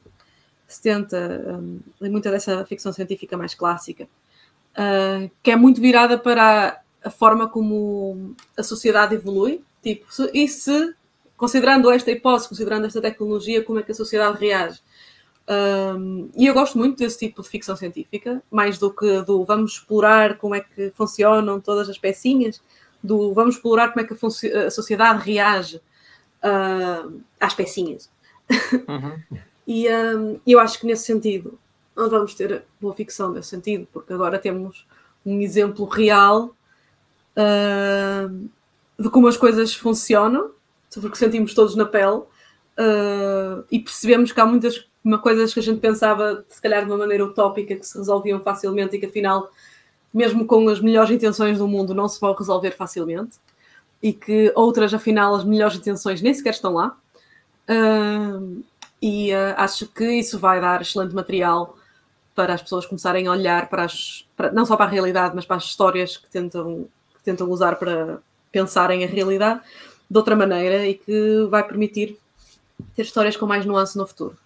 70, 0.67 1.57
um, 1.57 1.79
li 2.01 2.09
muita 2.09 2.29
dessa 2.29 2.63
ficção 2.65 2.91
científica 2.93 3.37
mais 3.37 3.55
clássica, 3.55 4.03
uh, 4.03 5.31
que 5.41 5.51
é 5.51 5.55
muito 5.55 5.81
virada 5.81 6.17
para 6.17 6.81
a, 7.03 7.09
forma 7.09 7.47
como 7.47 8.35
a 8.57 8.61
sociedade 8.61 9.15
evolui. 9.15 9.63
Tipo, 9.81 10.05
e 10.33 10.47
se, 10.47 10.93
considerando 11.39 11.89
esta 11.89 12.11
hipótese, 12.11 12.49
considerando 12.49 12.85
esta 12.85 13.01
tecnologia, 13.01 13.63
como 13.63 13.79
é 13.79 13.83
que 13.83 13.93
a 13.93 13.95
sociedade 13.95 14.37
reage? 14.37 14.81
Um, 15.49 16.29
e 16.37 16.45
eu 16.45 16.53
gosto 16.53 16.77
muito 16.77 16.97
desse 16.97 17.17
tipo 17.17 17.41
de 17.41 17.47
ficção 17.47 17.75
científica, 17.75 18.43
mais 18.51 18.77
do 18.77 18.93
que 18.93 19.21
do 19.21 19.43
vamos 19.45 19.71
explorar 19.71 20.37
como 20.37 20.53
é 20.53 20.59
que 20.59 20.91
funcionam 20.91 21.59
todas 21.59 21.89
as 21.89 21.97
pecinhas 21.97 22.61
do 23.01 23.33
vamos 23.33 23.55
explorar 23.55 23.93
como 23.93 24.05
é 24.05 24.07
que 24.07 24.13
a, 24.13 24.67
a 24.67 24.69
sociedade 24.69 25.25
reage 25.25 25.77
uh, 25.77 27.21
às 27.39 27.53
pecinhas. 27.53 28.11
Uhum. 28.87 29.39
e 29.65 29.89
um, 29.89 30.39
eu 30.45 30.59
acho 30.59 30.77
que 30.77 30.85
nesse 30.85 31.05
sentido 31.05 31.57
nós 31.95 32.11
vamos 32.11 32.35
ter 32.35 32.63
boa 32.79 32.93
ficção 32.93 33.31
nesse 33.31 33.49
sentido, 33.49 33.87
porque 33.93 34.11
agora 34.11 34.37
temos 34.37 34.85
um 35.25 35.39
exemplo 35.39 35.85
real 35.85 36.53
uh, 37.35 38.49
de 38.99 39.09
como 39.09 39.27
as 39.27 39.37
coisas 39.37 39.73
funcionam, 39.73 40.51
sobre 40.89 41.09
o 41.09 41.11
que 41.11 41.17
sentimos 41.17 41.53
todos 41.53 41.75
na 41.75 41.85
pele, 41.85 42.17
uh, 42.17 43.63
e 43.71 43.79
percebemos 43.79 44.31
que 44.31 44.39
há 44.39 44.45
muitas 44.45 44.87
coisas 45.21 45.53
que 45.53 45.59
a 45.59 45.63
gente 45.63 45.79
pensava, 45.79 46.43
se 46.49 46.61
calhar 46.61 46.83
de 46.83 46.91
uma 46.91 46.97
maneira 46.97 47.23
utópica, 47.23 47.75
que 47.75 47.85
se 47.85 47.97
resolviam 47.97 48.39
facilmente 48.39 48.95
e 48.95 48.99
que 48.99 49.05
afinal 49.05 49.49
mesmo 50.13 50.45
com 50.45 50.67
as 50.69 50.79
melhores 50.79 51.11
intenções 51.11 51.59
do 51.59 51.67
mundo, 51.67 51.93
não 51.93 52.07
se 52.07 52.19
vão 52.19 52.33
resolver 52.33 52.71
facilmente 52.71 53.37
e 54.01 54.13
que 54.13 54.51
outras, 54.55 54.93
afinal, 54.93 55.35
as 55.35 55.43
melhores 55.43 55.75
intenções 55.75 56.21
nem 56.21 56.33
sequer 56.33 56.51
estão 56.51 56.73
lá. 56.73 56.97
Uh, 57.69 58.63
e 59.01 59.31
uh, 59.31 59.53
acho 59.57 59.87
que 59.87 60.05
isso 60.13 60.39
vai 60.39 60.59
dar 60.59 60.81
excelente 60.81 61.13
material 61.13 61.77
para 62.33 62.53
as 62.53 62.61
pessoas 62.61 62.85
começarem 62.85 63.27
a 63.27 63.31
olhar 63.31 63.69
para 63.69 63.83
as, 63.83 64.25
para, 64.35 64.51
não 64.51 64.65
só 64.65 64.75
para 64.75 64.85
a 64.85 64.89
realidade, 64.89 65.35
mas 65.35 65.45
para 65.45 65.57
as 65.57 65.65
histórias 65.65 66.17
que 66.17 66.29
tentam, 66.29 66.87
que 67.17 67.23
tentam 67.23 67.49
usar 67.49 67.75
para 67.75 68.19
pensarem 68.51 69.03
a 69.03 69.07
realidade 69.07 69.61
de 70.09 70.17
outra 70.17 70.35
maneira 70.35 70.87
e 70.87 70.95
que 70.95 71.47
vai 71.49 71.63
permitir 71.63 72.17
ter 72.95 73.03
histórias 73.03 73.37
com 73.37 73.45
mais 73.45 73.65
nuance 73.65 73.97
no 73.97 74.07
futuro. 74.07 74.37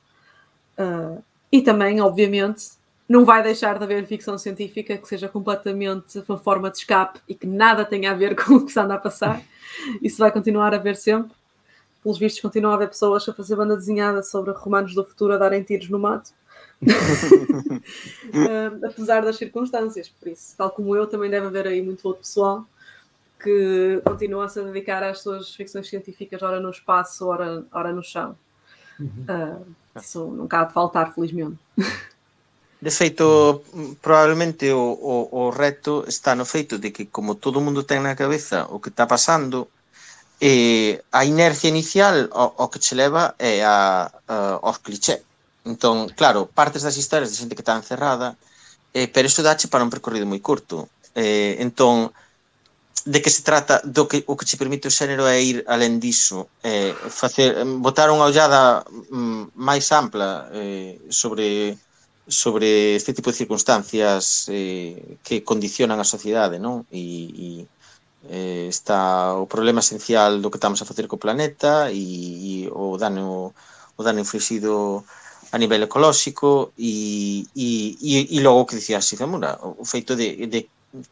Uh, 0.78 1.24
e 1.52 1.62
também, 1.62 2.02
obviamente, 2.02 2.72
não 3.08 3.24
vai 3.24 3.44
deixar 3.44 3.78
de 3.78 3.84
haver 3.84 4.06
ficção 4.06 4.38
científica 4.38 4.98
que 4.98 5.08
seja 5.08 5.30
completamente 5.30 6.24
uma 6.28 6.38
forma 6.38 6.70
de 6.70 6.80
escape 6.80 7.20
e 7.28 7.36
que 7.36 7.46
nada 7.46 7.86
tenha 7.86 8.12
a 8.12 8.14
ver 8.14 8.36
com 8.44 8.56
o 8.56 8.62
que 8.62 8.72
está 8.72 8.84
a 8.84 8.98
passar. 8.98 9.42
Isso 10.02 10.18
vai 10.18 10.32
continuar 10.32 10.74
a 10.74 10.78
haver 10.78 10.96
sempre. 10.96 11.36
Pelos 12.02 12.18
vistos, 12.18 12.42
continuam 12.42 12.74
a 12.74 12.76
haver 12.76 12.90
pessoas 12.90 13.28
a 13.30 13.34
fazer 13.34 13.56
banda 13.56 13.78
desenhada 13.78 14.22
sobre 14.24 14.52
romanos 14.52 14.94
do 14.94 15.06
futuro 15.06 15.34
a 15.34 15.38
darem 15.38 15.64
tiros 15.64 15.90
no 15.90 15.98
mato. 15.98 16.32
uh, 16.82 16.90
apesar 18.86 19.24
das 19.24 19.38
circunstâncias, 19.38 20.10
por 20.10 20.28
isso, 20.28 20.54
tal 20.58 20.70
como 20.72 20.94
eu, 20.96 21.08
também 21.08 21.30
deve 21.30 21.48
haver 21.48 21.68
aí 21.68 21.82
muito 21.82 22.06
outro 22.06 22.22
pessoal 22.22 22.68
que 23.44 24.02
continua-se 24.06 24.60
a 24.60 24.64
dedicar 24.64 25.04
às 25.04 25.22
suas 25.22 25.54
ficções 25.54 25.88
científicas, 25.90 26.42
ora 26.42 26.60
no 26.60 26.72
espaço, 26.72 27.28
ora, 27.28 27.66
ora 27.74 27.92
no 27.92 28.02
chão. 28.02 28.36
Uhum. 29.00 29.26
Uh, 29.28 30.00
isso 30.00 30.26
nunca 30.32 30.62
há 30.62 30.64
de 30.64 30.74
faltar, 30.74 31.14
felizmente. 31.14 31.60
De 32.84 32.92
feito, 32.92 33.64
probablemente 34.02 34.72
o, 34.72 34.98
o, 35.00 35.16
o 35.32 35.50
reto 35.52 36.04
está 36.08 36.36
no 36.36 36.46
feito 36.46 36.80
de 36.80 36.92
que 36.92 37.08
como 37.08 37.36
todo 37.36 37.62
mundo 37.62 37.84
ten 37.84 38.04
na 38.04 38.16
cabeza 38.16 38.68
o 38.72 38.80
que 38.80 38.92
está 38.92 39.08
pasando, 39.08 39.68
eh, 40.42 41.00
a 41.12 41.24
inercia 41.24 41.72
inicial 41.72 42.28
o, 42.32 42.64
o 42.64 42.68
que 42.68 42.80
che 42.80 42.96
leva 42.96 43.36
é 43.40 43.64
a, 43.64 44.12
a, 44.28 44.60
aos 44.60 44.84
clichés. 44.84 45.24
Entón, 45.64 46.12
claro, 46.12 46.52
partes 46.52 46.84
das 46.84 47.00
historias 47.00 47.32
de 47.32 47.40
xente 47.40 47.56
que 47.56 47.64
está 47.64 47.80
encerrada, 47.80 48.36
eh, 48.92 49.08
pero 49.08 49.32
isto 49.32 49.40
dache 49.40 49.72
para 49.72 49.88
un 49.88 49.92
percorrido 49.94 50.28
moi 50.28 50.44
curto. 50.44 50.92
Eh, 51.16 51.56
entón, 51.64 52.12
de 53.06 53.22
que 53.22 53.30
se 53.30 53.44
trata 53.44 53.82
do 53.84 54.08
que 54.08 54.24
o 54.28 54.38
que 54.38 54.46
che 54.46 54.56
permite 54.56 54.88
o 54.88 54.96
xénero 54.96 55.28
é 55.28 55.42
ir 55.42 55.58
alén 55.68 56.00
diso, 56.00 56.48
eh, 56.64 56.96
facer 57.10 57.60
botar 57.84 58.08
unha 58.14 58.28
ollada 58.30 58.86
mm, 58.88 59.58
máis 59.60 59.92
ampla 59.92 60.48
eh, 60.56 61.00
sobre 61.12 61.76
sobre 62.28 62.96
este 62.96 63.12
tipo 63.12 63.30
de 63.32 63.40
circunstancias 63.44 64.48
eh, 64.48 65.20
que 65.24 65.44
condicionan 65.44 66.00
a 66.00 66.08
sociedade, 66.08 66.56
non? 66.60 66.88
E, 66.88 67.04
e 67.36 67.48
eh, 68.32 68.68
está 68.72 69.36
o 69.36 69.48
problema 69.52 69.84
esencial 69.84 70.40
do 70.40 70.48
que 70.48 70.56
estamos 70.56 70.80
a 70.80 70.88
facer 70.88 71.12
co 71.12 71.20
planeta 71.20 71.92
e, 71.92 72.00
e 72.00 72.72
o 72.72 72.96
dano 72.96 73.52
o 73.98 74.02
dano 74.02 74.24
inflixido 74.24 75.04
a 75.52 75.58
nivel 75.60 75.84
ecolóxico 75.84 76.74
e, 76.78 77.46
e, 77.54 77.98
e, 78.02 78.12
e 78.32 78.38
logo 78.42 78.66
que 78.66 78.80
dicía 78.80 79.04
Sizamura, 79.04 79.60
o 79.62 79.86
feito 79.86 80.16
de, 80.16 80.48
de 80.48 80.70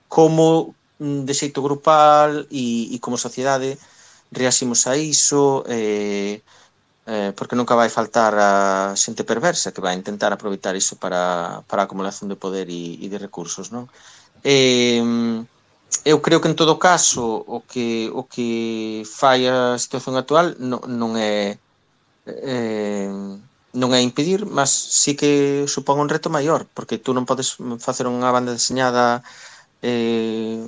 como 0.08 0.74
de 1.02 1.34
xeito 1.34 1.66
grupal 1.66 2.46
e, 2.54 2.94
e 2.94 2.98
como 3.02 3.18
sociedade 3.18 3.78
reaximos 4.30 4.86
a 4.86 4.94
iso 4.94 5.66
eh, 5.66 6.46
eh, 7.10 7.34
porque 7.34 7.58
nunca 7.58 7.74
vai 7.74 7.90
faltar 7.90 8.34
a 8.38 8.52
xente 8.94 9.26
perversa 9.26 9.74
que 9.74 9.82
vai 9.82 9.98
intentar 9.98 10.32
aproveitar 10.34 10.78
iso 10.78 10.96
para, 11.02 11.66
para 11.66 11.82
a 11.84 11.86
acumulación 11.90 12.30
de 12.30 12.38
poder 12.38 12.70
e, 12.70 13.02
e 13.02 13.08
de 13.10 13.18
recursos 13.18 13.74
non? 13.74 13.90
Eh, 14.46 15.02
eu 16.06 16.18
creo 16.22 16.42
que 16.42 16.50
en 16.50 16.58
todo 16.58 16.78
caso 16.78 17.26
o 17.50 17.66
que 17.66 18.10
o 18.14 18.24
que 18.30 18.50
fai 19.06 19.50
a 19.50 19.82
situación 19.82 20.16
actual 20.22 20.54
non, 20.62 20.82
non 20.86 21.18
é 21.18 21.58
eh, 22.26 23.10
non 23.72 23.90
é 23.96 24.00
impedir, 24.04 24.44
mas 24.46 24.70
sí 24.70 25.16
que 25.16 25.64
supón 25.68 25.98
un 26.04 26.12
reto 26.12 26.28
maior, 26.30 26.68
porque 26.76 27.00
tú 27.00 27.16
non 27.16 27.28
podes 27.28 27.56
facer 27.80 28.06
unha 28.06 28.30
banda 28.36 28.52
deseñada 28.56 29.24
eh, 29.82 30.62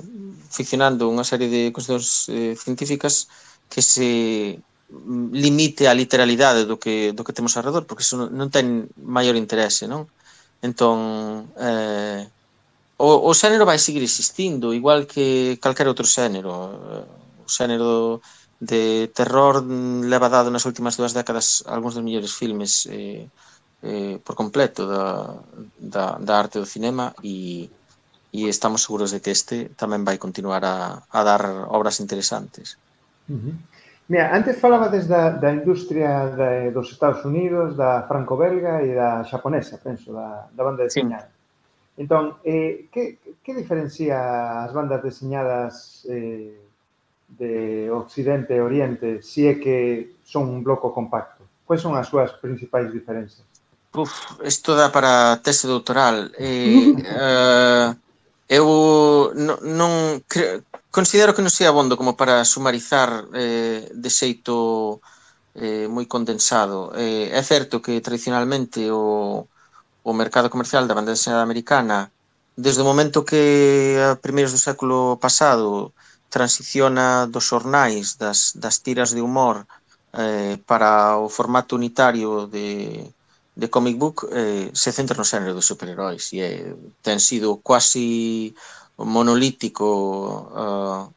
ficcionando 0.50 1.10
unha 1.10 1.26
serie 1.26 1.48
de 1.50 1.62
cuestións 1.74 2.28
eh, 2.30 2.54
científicas 2.58 3.30
que 3.70 3.82
se 3.82 4.58
mm, 4.90 5.34
limite 5.34 5.86
a 5.86 5.94
literalidade 5.94 6.66
do 6.66 6.76
que, 6.78 7.14
do 7.16 7.22
que 7.24 7.34
temos 7.34 7.54
alrededor, 7.56 7.86
porque 7.86 8.04
iso 8.06 8.28
non 8.30 8.50
ten 8.50 8.90
maior 8.98 9.34
interese, 9.38 9.86
non? 9.86 10.10
Entón, 10.62 10.98
eh, 11.58 12.26
o, 12.98 13.30
o 13.30 13.32
xénero 13.34 13.66
vai 13.66 13.78
seguir 13.78 14.02
existindo, 14.02 14.74
igual 14.74 15.06
que 15.06 15.58
calquer 15.62 15.86
outro 15.90 16.06
xénero. 16.06 16.50
O 17.44 17.50
xénero 17.50 18.22
de 18.60 19.10
terror 19.12 19.60
leva 20.12 20.32
dado 20.32 20.48
nas 20.50 20.64
últimas 20.64 20.96
dúas 20.96 21.12
décadas 21.12 21.62
algúns 21.68 21.94
dos 21.94 22.06
mellores 22.06 22.32
filmes 22.32 22.86
eh, 22.88 23.28
eh, 23.82 24.16
por 24.24 24.34
completo 24.40 24.86
da, 24.88 25.36
da, 25.76 26.04
da 26.26 26.34
arte 26.38 26.56
do 26.62 26.66
cinema 26.66 27.12
e, 27.20 27.68
e 28.34 28.50
estamos 28.50 28.82
seguros 28.82 29.14
de 29.14 29.22
que 29.22 29.30
este 29.30 29.70
tamén 29.78 30.02
vai 30.02 30.18
continuar 30.18 30.66
a, 30.66 31.06
a 31.06 31.20
dar 31.22 31.70
obras 31.70 32.02
interesantes. 32.02 32.74
Uh 33.30 33.38
-huh. 33.38 33.54
Mira, 34.10 34.34
antes 34.34 34.58
falabades 34.58 35.06
da, 35.06 35.30
da 35.30 35.54
industria 35.54 36.34
de, 36.34 36.74
dos 36.74 36.90
Estados 36.90 37.22
Unidos, 37.22 37.78
da 37.78 38.02
franco-belga 38.10 38.82
e 38.82 38.90
da 38.90 39.22
xaponesa, 39.22 39.78
penso, 39.78 40.10
da, 40.10 40.50
da 40.50 40.62
banda 40.66 40.82
deseñada. 40.82 41.30
Sí. 41.30 42.02
Entón, 42.02 42.42
eh, 42.42 42.90
que, 42.90 43.22
que 43.38 43.54
diferencia 43.54 44.66
as 44.66 44.74
bandas 44.74 44.98
deseñadas 44.98 46.02
eh, 46.10 46.58
de 47.38 47.86
Occidente 47.94 48.58
e 48.58 48.60
Oriente 48.60 49.22
si 49.22 49.46
é 49.46 49.62
que 49.62 50.18
son 50.26 50.50
un 50.50 50.66
bloco 50.66 50.90
compacto? 50.90 51.46
Quais 51.62 51.78
son 51.78 51.94
as 51.94 52.10
súas 52.10 52.34
principais 52.42 52.90
diferencias? 52.90 53.46
Uf, 53.94 54.42
isto 54.42 54.74
dá 54.74 54.90
para 54.90 55.38
tese 55.38 55.70
doutoral. 55.70 56.34
Eh, 56.34 56.98
uh, 56.98 57.94
eu 58.48 59.32
non, 59.34 59.58
non 59.62 59.92
cre, 60.28 60.62
considero 60.90 61.34
que 61.34 61.42
non 61.42 61.52
sei 61.52 61.66
abondo 61.66 61.96
como 61.96 62.14
para 62.14 62.44
sumarizar 62.44 63.28
eh, 63.34 63.88
de 63.92 64.10
xeito 64.10 65.00
eh, 65.54 65.86
moi 65.88 66.06
condensado. 66.06 66.92
Eh, 66.94 67.30
é 67.32 67.42
certo 67.42 67.80
que 67.84 68.04
tradicionalmente 68.04 68.90
o, 68.90 69.48
o 70.02 70.12
mercado 70.12 70.52
comercial 70.52 70.86
da 70.86 70.96
banda 70.96 71.14
desenhada 71.16 71.42
americana 71.42 72.10
desde 72.56 72.82
o 72.82 72.88
momento 72.90 73.24
que 73.24 73.98
a 73.98 74.14
primeiros 74.16 74.52
do 74.54 74.60
século 74.62 75.18
pasado 75.18 75.92
transiciona 76.30 77.26
dos 77.26 77.44
xornais, 77.50 78.16
das, 78.18 78.54
das 78.54 78.78
tiras 78.78 79.10
de 79.14 79.22
humor 79.22 79.66
eh, 80.12 80.58
para 80.66 81.18
o 81.18 81.28
formato 81.28 81.74
unitario 81.74 82.46
de, 82.46 83.10
de 83.54 83.70
comic 83.70 83.96
book 83.98 84.28
eh, 84.32 84.70
se 84.74 84.90
centra 84.92 85.16
no 85.16 85.24
xénero 85.24 85.54
dos 85.54 85.66
superheróis 85.66 86.32
e 86.34 86.42
eh, 86.42 86.74
ten 87.02 87.18
sido 87.22 87.62
quasi 87.62 88.54
monolítico 88.98 89.86
uh, 90.54 91.14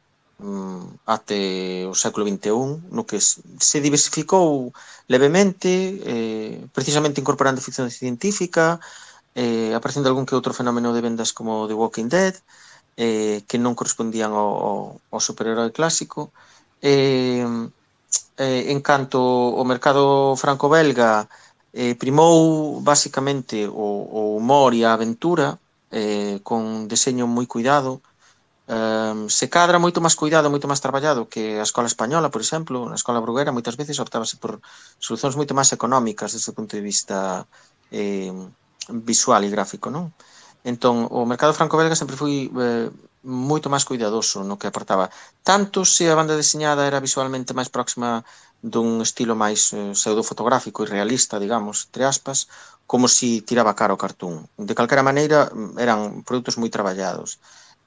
até 1.06 1.86
o 1.86 1.94
século 1.94 2.26
XXI, 2.26 2.78
no 2.94 3.02
que 3.08 3.18
se 3.18 3.78
diversificou 3.82 4.70
levemente, 5.10 5.98
eh, 6.06 6.62
precisamente 6.72 7.20
incorporando 7.20 7.60
ficción 7.60 7.90
científica, 7.90 8.78
eh, 9.34 9.74
aparecendo 9.74 10.08
algún 10.08 10.26
que 10.26 10.38
outro 10.38 10.54
fenómeno 10.54 10.94
de 10.94 11.02
vendas 11.02 11.32
como 11.34 11.66
The 11.66 11.74
Walking 11.74 12.08
Dead, 12.08 12.34
eh, 12.98 13.42
que 13.48 13.58
non 13.58 13.74
correspondían 13.78 14.30
ao, 14.34 14.98
ao, 15.10 15.20
superherói 15.22 15.70
clásico. 15.74 16.30
Eh, 16.82 17.42
eh, 18.38 18.62
en 18.70 18.80
canto 18.82 19.18
o 19.22 19.62
mercado 19.66 20.34
franco-belga, 20.38 21.26
eh, 21.26 21.47
eh, 21.78 21.94
primou 21.94 22.82
basicamente 22.82 23.70
o, 23.70 23.88
o 24.18 24.20
humor 24.38 24.74
e 24.74 24.82
a 24.82 24.90
aventura 24.98 25.62
eh, 25.94 26.42
con 26.42 26.60
un 26.66 26.90
deseño 26.90 27.30
moi 27.30 27.46
cuidado 27.46 28.02
eh, 28.66 29.14
se 29.30 29.46
cadra 29.46 29.78
moito 29.78 30.02
máis 30.02 30.18
cuidado, 30.18 30.50
moito 30.50 30.66
máis 30.66 30.82
traballado 30.82 31.30
que 31.30 31.62
a 31.62 31.66
escola 31.68 31.86
española, 31.86 32.34
por 32.34 32.42
exemplo 32.42 32.90
na 32.90 32.98
escola 32.98 33.22
bruguera 33.22 33.54
moitas 33.54 33.78
veces 33.78 34.02
optábase 34.02 34.42
por 34.42 34.58
solucións 34.98 35.38
moito 35.38 35.54
máis 35.54 35.70
económicas 35.70 36.34
desde 36.34 36.50
o 36.50 36.56
punto 36.58 36.74
de 36.74 36.82
vista 36.82 37.46
eh, 37.94 38.34
visual 38.90 39.46
e 39.46 39.54
gráfico 39.54 39.86
non? 39.94 40.10
Entón, 40.66 41.06
o 41.14 41.22
mercado 41.30 41.54
franco-belga 41.54 41.94
sempre 41.94 42.18
foi 42.18 42.50
eh, 42.50 42.90
moito 43.22 43.70
máis 43.70 43.86
cuidadoso 43.86 44.42
no 44.42 44.58
que 44.58 44.66
aportaba. 44.66 45.10
Tanto 45.46 45.84
se 45.86 46.10
a 46.10 46.18
banda 46.18 46.34
deseñada 46.34 46.86
era 46.90 46.98
visualmente 46.98 47.54
máis 47.54 47.70
próxima 47.70 48.26
dun 48.62 49.00
estilo 49.02 49.34
máis 49.38 49.72
eh, 49.72 49.94
pseudofotográfico 49.94 50.82
e 50.82 50.90
realista, 50.90 51.38
digamos, 51.38 51.86
entre 51.86 52.04
aspas, 52.04 52.48
como 52.86 53.06
si 53.06 53.42
tiraba 53.42 53.76
cara 53.78 53.94
o 53.94 54.00
cartún. 54.00 54.48
De 54.58 54.74
calquera 54.74 55.04
maneira, 55.04 55.52
eran 55.78 56.24
produtos 56.26 56.58
moi 56.58 56.70
traballados. 56.72 57.38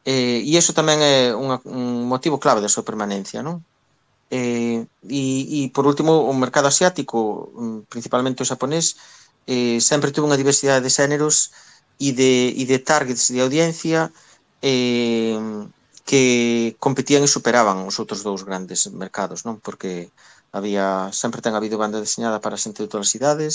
Eh, 0.05 0.41
e 0.45 0.51
iso 0.57 0.73
tamén 0.73 0.99
é 1.03 1.36
unha, 1.36 1.62
un 1.67 2.07
motivo 2.10 2.41
clave 2.41 2.63
da 2.63 2.71
súa 2.71 2.88
permanencia, 2.88 3.43
non? 3.43 3.62
Eh, 4.31 4.88
e, 5.10 5.23
e, 5.57 5.60
por 5.75 5.86
último, 5.86 6.23
o 6.23 6.34
mercado 6.34 6.67
asiático, 6.71 7.51
mm, 7.51 7.91
principalmente 7.91 8.41
o 8.41 8.49
xaponés, 8.49 8.95
eh, 9.47 9.79
sempre 9.84 10.13
tuvo 10.15 10.29
unha 10.29 10.39
diversidade 10.39 10.86
de 10.86 10.93
xéneros 10.93 11.51
e 11.99 12.15
de, 12.15 12.55
e 12.55 12.63
de 12.65 12.79
targets 12.79 13.29
de 13.29 13.43
audiencia 13.43 14.10
eh, 14.63 15.38
que 16.05 16.75
competían 16.79 17.23
e 17.23 17.29
superaban 17.29 17.86
os 17.89 17.99
outros 18.01 18.21
dous 18.25 18.41
grandes 18.47 18.89
mercados, 18.93 19.45
non? 19.45 19.60
Porque 19.62 20.10
Había, 20.51 21.09
sempre 21.15 21.41
ten 21.41 21.55
habido 21.55 21.79
banda 21.79 22.03
deseñada 22.03 22.43
para 22.43 22.59
xente 22.63 22.83
de 22.83 22.89
todas 22.91 23.07
as 23.07 23.15
idades, 23.19 23.53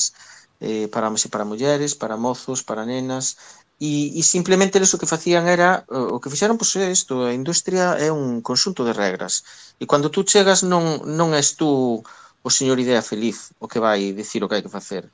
eh, 0.60 0.88
para 0.92 1.08
homens 1.08 1.24
e 1.26 1.32
para 1.32 1.44
mulleres, 1.44 1.92
para 1.94 2.16
mozos, 2.16 2.64
para 2.64 2.88
nenas, 2.88 3.36
e, 3.78 4.16
e 4.18 4.22
simplemente 4.24 4.78
eles 4.78 4.92
o 4.94 5.00
que 5.00 5.06
facían 5.14 5.44
era, 5.48 5.84
o 5.88 6.16
que 6.20 6.32
fixeron, 6.32 6.56
pois, 6.56 6.72
é 6.80 6.88
isto, 6.90 7.28
a 7.28 7.36
industria 7.36 8.00
é 8.00 8.08
un 8.08 8.40
conxunto 8.40 8.80
de 8.84 8.96
regras, 8.96 9.44
e 9.82 9.84
cando 9.90 10.08
tú 10.14 10.24
chegas 10.24 10.64
non, 10.64 11.04
non 11.04 11.36
és 11.36 11.48
tú 11.60 12.00
o 12.46 12.50
señor 12.58 12.78
idea 12.80 13.02
feliz 13.04 13.52
o 13.60 13.68
que 13.68 13.82
vai 13.86 14.00
dicir 14.16 14.40
o 14.40 14.48
que 14.48 14.56
hai 14.56 14.64
que 14.64 14.72
facer, 14.72 15.04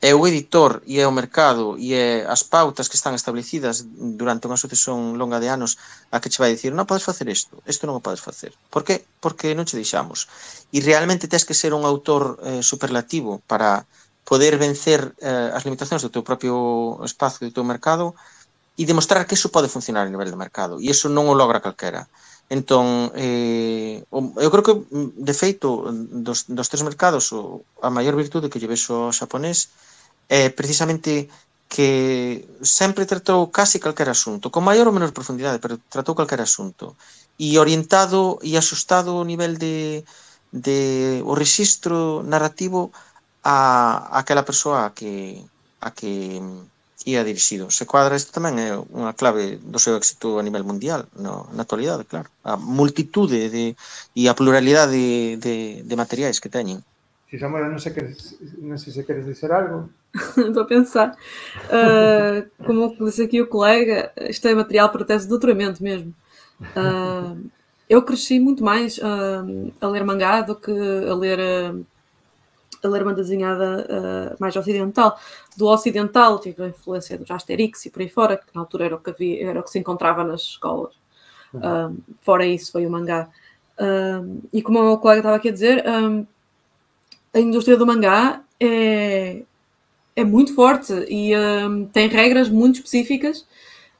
é 0.00 0.14
o 0.14 0.26
editor 0.26 0.82
e 0.86 1.00
é 1.00 1.06
o 1.06 1.14
mercado 1.14 1.78
e 1.78 1.94
é 1.94 2.26
as 2.26 2.42
pautas 2.42 2.88
que 2.88 2.96
están 2.98 3.14
establecidas 3.14 3.86
durante 3.94 4.46
unha 4.50 4.60
sucesión 4.60 5.16
longa 5.16 5.38
de 5.38 5.48
anos 5.48 5.78
a 6.10 6.18
que 6.18 6.28
che 6.28 6.42
vai 6.42 6.52
dicir, 6.52 6.74
non 6.74 6.88
podes 6.88 7.06
facer 7.06 7.30
isto, 7.30 7.62
isto 7.64 7.86
non 7.86 7.98
o 7.98 8.04
podes 8.04 8.20
facer. 8.20 8.52
Por 8.68 8.82
que? 8.82 9.06
Porque 9.22 9.54
non 9.54 9.64
che 9.64 9.78
deixamos. 9.78 10.26
E 10.74 10.82
realmente 10.82 11.30
tens 11.30 11.46
que 11.46 11.56
ser 11.56 11.72
un 11.72 11.86
autor 11.86 12.38
eh, 12.42 12.60
superlativo 12.60 13.40
para 13.46 13.86
poder 14.24 14.56
vencer 14.56 15.14
eh, 15.20 15.52
as 15.52 15.64
limitacións 15.64 16.02
do 16.02 16.12
teu 16.12 16.24
propio 16.24 16.98
espacio, 17.04 17.46
do 17.46 17.54
teu 17.54 17.64
mercado 17.64 18.16
e 18.74 18.82
demostrar 18.84 19.22
que 19.24 19.38
iso 19.38 19.54
pode 19.54 19.70
funcionar 19.70 20.04
a 20.04 20.10
nivel 20.10 20.28
de 20.28 20.36
mercado. 20.36 20.82
E 20.82 20.90
iso 20.90 21.06
non 21.06 21.30
o 21.30 21.34
logra 21.36 21.62
calquera. 21.62 22.10
Entón, 22.48 23.10
eh, 23.16 24.04
eu 24.12 24.50
creo 24.52 24.66
que, 24.66 24.74
de 25.28 25.34
feito, 25.34 25.88
dos, 26.26 26.44
dos 26.44 26.68
tres 26.68 26.82
mercados, 26.84 27.32
o, 27.32 27.64
a 27.80 27.88
maior 27.88 28.14
virtude 28.16 28.50
que 28.52 28.60
lle 28.60 28.68
vexo 28.68 28.92
ao 28.94 29.16
xaponés 29.16 29.72
é 30.28 30.52
precisamente 30.52 31.28
que 31.72 32.46
sempre 32.62 33.08
tratou 33.08 33.50
casi 33.50 33.80
calquer 33.80 34.08
asunto, 34.12 34.52
con 34.52 34.62
maior 34.62 34.86
ou 34.86 34.94
menor 34.96 35.12
profundidade, 35.16 35.58
pero 35.58 35.80
tratou 35.88 36.14
calquer 36.14 36.40
asunto, 36.44 36.94
e 37.40 37.58
orientado 37.58 38.38
e 38.44 38.54
asustado 38.60 39.16
o 39.16 39.26
nivel 39.26 39.56
de, 39.58 40.04
de 40.52 40.78
o 41.24 41.34
registro 41.34 42.22
narrativo 42.22 42.92
a, 43.42 43.56
a 44.14 44.18
aquela 44.20 44.44
persoa 44.44 44.86
a 44.86 44.90
que, 44.94 45.42
a 45.80 45.90
que 45.90 46.38
ia 47.04 47.24
dirixido. 47.24 47.70
Se 47.70 47.84
cuadra 47.84 48.16
isto 48.16 48.32
tamén 48.32 48.56
é 48.56 48.70
unha 48.74 49.12
clave 49.12 49.60
do 49.60 49.78
seu 49.78 49.94
éxito 50.00 50.40
a 50.40 50.42
nivel 50.42 50.64
mundial 50.64 51.04
no, 51.14 51.44
na 51.52 51.68
actualidade, 51.68 52.08
claro. 52.08 52.32
A 52.42 52.56
multitude 52.56 53.52
de, 53.52 53.76
e 54.16 54.28
a 54.28 54.34
pluralidade 54.34 54.96
de, 54.96 55.36
de, 55.36 55.56
de 55.84 55.94
materiais 55.96 56.40
que 56.40 56.48
teñen. 56.48 56.80
Si 57.28 57.36
Samuel, 57.36 57.68
non 57.68 57.82
sei, 57.82 57.92
que, 57.92 58.02
non 58.64 58.80
sei 58.80 58.92
se 58.96 59.04
queres 59.04 59.28
dizer 59.28 59.52
algo. 59.52 59.92
Estou 60.38 60.64
a 60.64 60.70
pensar. 60.70 61.18
Uh, 61.68 62.48
como 62.64 62.96
disse 63.04 63.28
aqui 63.28 63.42
o 63.42 63.50
colega, 63.52 64.14
isto 64.30 64.48
é 64.48 64.54
material 64.54 64.88
para 64.88 65.04
tese 65.04 65.28
de 65.28 65.34
doutoramento 65.34 65.82
mesmo. 65.84 66.14
Uh, 66.72 67.36
eu 67.88 68.00
cresci 68.00 68.40
muito 68.40 68.64
mais 68.64 68.96
uh, 68.98 69.44
a 69.80 69.86
ler 69.88 70.04
mangá 70.04 70.40
do 70.40 70.56
que 70.56 70.72
a 70.72 71.14
ler 71.14 71.40
a 72.86 72.90
ler 72.90 73.04
banda 73.04 73.22
desenhada 73.22 73.86
uh, 73.88 74.36
mais 74.38 74.54
ocidental. 74.56 75.18
Do 75.56 75.66
ocidental 75.66 76.38
tive 76.38 76.62
a 76.62 76.68
influência 76.68 77.18
dos 77.18 77.30
Asterix 77.30 77.86
e 77.86 77.90
por 77.90 78.02
aí 78.02 78.08
fora, 78.08 78.36
que 78.36 78.54
na 78.54 78.60
altura 78.60 78.86
era 78.86 78.94
o 78.96 78.98
que, 78.98 79.10
havia, 79.10 79.50
era 79.50 79.60
o 79.60 79.62
que 79.62 79.70
se 79.70 79.78
encontrava 79.78 80.24
nas 80.24 80.42
escolas. 80.42 80.94
Um, 81.54 81.98
fora 82.20 82.44
isso, 82.44 82.72
foi 82.72 82.84
o 82.86 82.90
mangá. 82.90 83.28
Um, 83.80 84.40
e 84.52 84.60
como 84.62 84.80
o 84.80 84.84
meu 84.84 84.98
colega 84.98 85.20
estava 85.20 85.36
aqui 85.36 85.48
a 85.48 85.52
dizer, 85.52 85.84
um, 85.88 86.26
a 87.32 87.40
indústria 87.40 87.76
do 87.76 87.86
mangá 87.86 88.42
é, 88.58 89.42
é 90.16 90.24
muito 90.24 90.54
forte 90.54 90.92
e 91.08 91.32
tem 91.92 92.08
regras 92.08 92.48
muito 92.48 92.76
específicas 92.76 93.46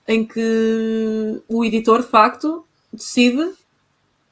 em 0.07 0.25
que 0.25 1.43
o 1.49 1.65
editor, 1.65 2.03
de 2.03 2.09
facto, 2.09 2.65
decide 2.93 3.53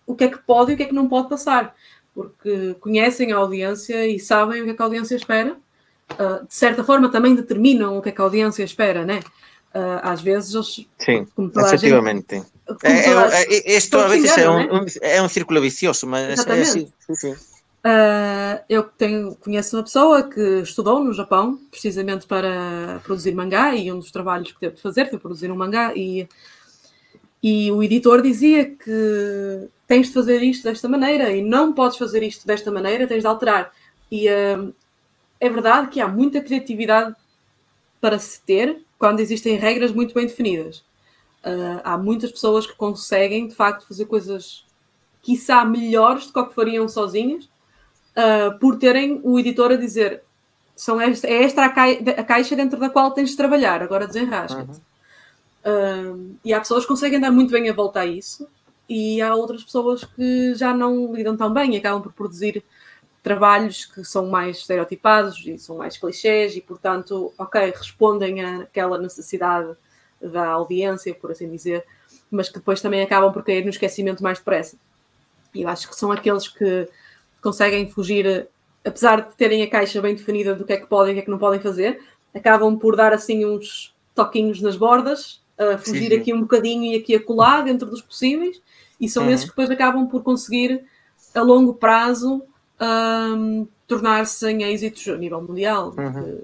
o 0.06 0.14
que 0.14 0.24
é 0.24 0.28
que 0.28 0.38
pode 0.38 0.72
e 0.72 0.74
o 0.74 0.76
que 0.76 0.82
é 0.82 0.86
que 0.86 0.94
não 0.94 1.08
pode 1.08 1.28
passar, 1.28 1.74
porque 2.14 2.74
conhecem 2.80 3.32
a 3.32 3.36
audiência 3.36 4.06
e 4.06 4.18
sabem 4.18 4.62
o 4.62 4.64
que 4.64 4.70
é 4.70 4.74
que 4.74 4.82
a 4.82 4.84
audiência 4.84 5.16
espera. 5.16 5.56
Uh, 6.12 6.46
de 6.46 6.54
certa 6.54 6.84
forma, 6.84 7.10
também 7.10 7.34
determinam 7.34 7.96
o 7.96 8.02
que 8.02 8.10
é 8.10 8.12
que 8.12 8.20
a 8.20 8.24
audiência 8.24 8.62
espera, 8.62 9.04
né? 9.04 9.20
Uh, 9.74 10.00
às 10.02 10.20
vezes 10.20 10.54
eles. 10.54 10.86
Sim, 10.98 11.26
efetivamente. 11.64 12.34
Gente, 12.34 12.50
é, 12.84 13.10
é, 13.10 13.72
é, 13.72 13.76
isto 13.76 13.96
a 13.96 14.06
vezes 14.06 14.36
é 14.36 14.48
um, 14.48 14.76
um, 14.76 14.86
é 15.00 15.22
um 15.22 15.28
círculo 15.28 15.60
vicioso, 15.60 16.06
mas 16.06 16.46
é 16.46 16.60
assim. 16.60 16.92
Sim, 17.06 17.14
sim. 17.14 17.32
Uh, 17.32 18.62
eu 18.68 18.84
tenho, 18.84 19.34
conheço 19.36 19.76
uma 19.76 19.82
pessoa 19.82 20.22
que 20.22 20.60
estudou 20.60 21.02
no 21.02 21.12
Japão, 21.12 21.58
precisamente 21.70 22.26
para 22.26 23.00
produzir 23.02 23.34
mangá, 23.34 23.74
e 23.74 23.90
um 23.90 23.98
dos 23.98 24.12
trabalhos 24.12 24.52
que 24.52 24.60
teve 24.60 24.76
de 24.76 24.82
fazer 24.82 25.10
foi 25.10 25.18
produzir 25.18 25.50
um 25.50 25.56
mangá, 25.56 25.92
e, 25.96 26.28
e 27.42 27.70
o 27.72 27.82
editor 27.82 28.22
dizia 28.22 28.64
que 28.64 29.68
tens 29.86 30.06
de 30.06 30.14
fazer 30.14 30.42
isto 30.42 30.64
desta 30.64 30.88
maneira, 30.88 31.30
e 31.30 31.42
não 31.42 31.72
podes 31.72 31.98
fazer 31.98 32.22
isto 32.22 32.46
desta 32.46 32.70
maneira, 32.70 33.06
tens 33.06 33.22
de 33.22 33.26
alterar. 33.26 33.72
E 34.10 34.28
uh, 34.28 34.72
é 35.40 35.50
verdade 35.50 35.88
que 35.88 36.00
há 36.00 36.06
muita 36.06 36.40
criatividade 36.40 37.14
para 38.00 38.18
se 38.18 38.40
ter 38.42 38.82
quando 38.98 39.20
existem 39.20 39.56
regras 39.56 39.92
muito 39.92 40.14
bem 40.14 40.26
definidas. 40.26 40.78
Uh, 41.44 41.80
há 41.82 41.98
muitas 41.98 42.30
pessoas 42.30 42.66
que 42.66 42.74
conseguem, 42.76 43.48
de 43.48 43.54
facto, 43.54 43.86
fazer 43.86 44.04
coisas, 44.06 44.64
quiçá, 45.20 45.64
melhores 45.64 46.26
do 46.26 46.32
que 46.32 46.38
o 46.38 46.46
que 46.46 46.54
fariam 46.54 46.88
sozinhas, 46.88 47.44
uh, 48.16 48.56
por 48.60 48.78
terem 48.78 49.20
o 49.24 49.38
editor 49.38 49.72
a 49.72 49.76
dizer 49.76 50.22
são 50.74 51.00
esta, 51.00 51.26
é 51.26 51.42
esta 51.44 51.64
a, 51.64 52.24
caixa 52.24 52.56
dentro 52.56 52.78
da 52.78 52.88
qual 52.88 53.10
tens 53.10 53.30
de 53.30 53.36
trabalhar, 53.36 53.82
agora 53.82 54.06
desenrasca-te. 54.06 54.70
Uhum. 54.70 54.91
E 56.44 56.52
há 56.52 56.58
pessoas 56.58 56.84
que 56.84 56.88
conseguem 56.88 57.20
dar 57.20 57.30
muito 57.30 57.52
bem 57.52 57.68
a 57.68 57.72
volta 57.72 58.00
a 58.00 58.06
isso, 58.06 58.48
e 58.88 59.22
há 59.22 59.34
outras 59.34 59.62
pessoas 59.64 60.04
que 60.04 60.54
já 60.54 60.74
não 60.74 61.14
lidam 61.14 61.36
tão 61.36 61.52
bem 61.52 61.74
e 61.74 61.76
acabam 61.78 62.02
por 62.02 62.12
produzir 62.12 62.62
trabalhos 63.22 63.84
que 63.84 64.04
são 64.04 64.26
mais 64.26 64.58
estereotipados 64.58 65.46
e 65.46 65.56
são 65.56 65.76
mais 65.76 65.96
clichês 65.96 66.56
e, 66.56 66.60
portanto, 66.60 67.32
ok, 67.38 67.70
respondem 67.70 68.44
àquela 68.44 68.98
necessidade 68.98 69.74
da 70.20 70.48
audiência, 70.48 71.14
por 71.14 71.30
assim 71.30 71.48
dizer, 71.48 71.84
mas 72.30 72.48
que 72.48 72.58
depois 72.58 72.80
também 72.80 73.00
acabam 73.00 73.32
por 73.32 73.44
cair 73.44 73.62
no 73.62 73.70
esquecimento 73.70 74.22
mais 74.22 74.38
depressa. 74.38 74.76
E 75.54 75.62
eu 75.62 75.68
acho 75.68 75.88
que 75.88 75.94
são 75.94 76.10
aqueles 76.10 76.48
que 76.48 76.88
conseguem 77.40 77.88
fugir, 77.88 78.48
apesar 78.84 79.20
de 79.20 79.36
terem 79.36 79.62
a 79.62 79.70
caixa 79.70 80.00
bem 80.00 80.14
definida 80.14 80.54
do 80.54 80.64
que 80.64 80.72
é 80.72 80.76
que 80.76 80.86
podem 80.86 81.10
e 81.10 81.12
o 81.12 81.14
que 81.14 81.20
é 81.20 81.24
que 81.24 81.30
não 81.30 81.38
podem 81.38 81.60
fazer, 81.60 82.02
acabam 82.34 82.76
por 82.76 82.96
dar 82.96 83.12
assim 83.12 83.44
uns 83.44 83.94
toquinhos 84.14 84.60
nas 84.60 84.76
bordas, 84.76 85.41
a 85.70 85.78
fugir 85.78 86.08
sim, 86.08 86.08
sim. 86.10 86.20
aqui 86.20 86.34
um 86.34 86.40
bocadinho 86.40 86.92
e 86.92 86.96
aqui 86.96 87.14
a 87.14 87.22
colar 87.22 87.62
dentro 87.62 87.88
dos 87.88 88.02
possíveis, 88.02 88.60
e 89.00 89.08
são 89.08 89.24
uhum. 89.24 89.30
esses 89.30 89.44
que 89.44 89.50
depois 89.50 89.70
acabam 89.70 90.06
por 90.06 90.22
conseguir 90.22 90.82
a 91.34 91.42
longo 91.42 91.74
prazo 91.74 92.42
um, 92.80 93.66
tornar-se 93.86 94.48
em 94.50 94.62
êxitos 94.64 95.08
a 95.08 95.16
nível 95.16 95.42
mundial. 95.42 95.94
Uhum. 95.96 96.40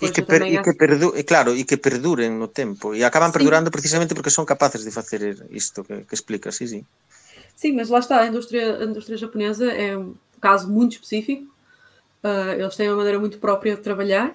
e 0.00 0.08
que, 0.08 0.22
per, 0.22 0.42
e 0.42 0.62
que 0.62 0.72
perdu, 0.74 1.18
e 1.18 1.24
claro, 1.24 1.50
e 1.50 1.64
que 1.64 1.76
perduren 1.76 2.38
no 2.38 2.46
tempo 2.46 2.94
e 2.94 3.02
acaban 3.02 3.34
perdurando 3.34 3.70
sí. 3.70 3.74
precisamente 3.74 4.14
porque 4.14 4.30
son 4.30 4.46
capaces 4.46 4.84
de 4.84 4.94
facer 4.94 5.34
isto 5.50 5.82
que, 5.82 6.06
que 6.06 6.14
explica, 6.14 6.52
sí, 6.52 6.68
sí. 6.68 6.86
Sim, 7.56 7.72
mas 7.72 7.88
lá 7.90 7.98
está, 7.98 8.20
a 8.20 8.26
indústria, 8.26 8.78
a 8.78 8.84
indústria 8.84 9.18
japonesa 9.18 9.66
é 9.72 9.98
um 9.98 10.14
caso 10.40 10.70
muito 10.70 10.92
específico. 10.92 11.50
Uh, 12.22 12.54
eles 12.54 12.76
têm 12.76 12.88
uma 12.88 12.96
maneira 12.96 13.18
muito 13.18 13.38
própria 13.38 13.74
de 13.74 13.82
trabalhar 13.82 14.34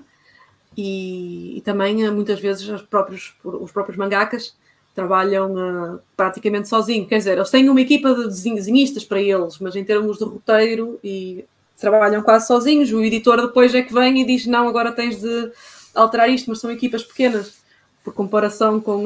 e, 0.77 1.57
e 1.57 1.61
também 1.61 2.07
uh, 2.07 2.13
muitas 2.13 2.39
vezes 2.39 2.67
os 2.67 2.81
próprios, 2.81 3.35
os 3.43 3.71
próprios 3.71 3.97
mangakas 3.97 4.55
trabalham 4.93 5.53
uh, 5.53 5.99
praticamente 6.15 6.67
sozinhos. 6.67 7.07
Quer 7.07 7.17
dizer, 7.17 7.37
eles 7.37 7.49
têm 7.49 7.69
uma 7.69 7.81
equipa 7.81 8.13
de 8.13 8.27
desenhistas 8.27 9.03
para 9.03 9.21
eles, 9.21 9.59
mas 9.59 9.75
em 9.75 9.83
termos 9.83 10.17
de 10.17 10.23
roteiro 10.23 10.99
e 11.03 11.45
trabalham 11.77 12.21
quase 12.21 12.47
sozinhos. 12.47 12.91
O 12.91 13.01
editor 13.01 13.41
depois 13.41 13.73
é 13.73 13.81
que 13.81 13.93
vem 13.93 14.21
e 14.21 14.25
diz: 14.25 14.45
Não, 14.45 14.67
agora 14.67 14.91
tens 14.91 15.21
de 15.21 15.51
alterar 15.95 16.29
isto, 16.29 16.49
mas 16.49 16.59
são 16.59 16.71
equipas 16.71 17.03
pequenas, 17.03 17.59
por 18.03 18.13
comparação 18.13 18.79
com, 18.79 19.05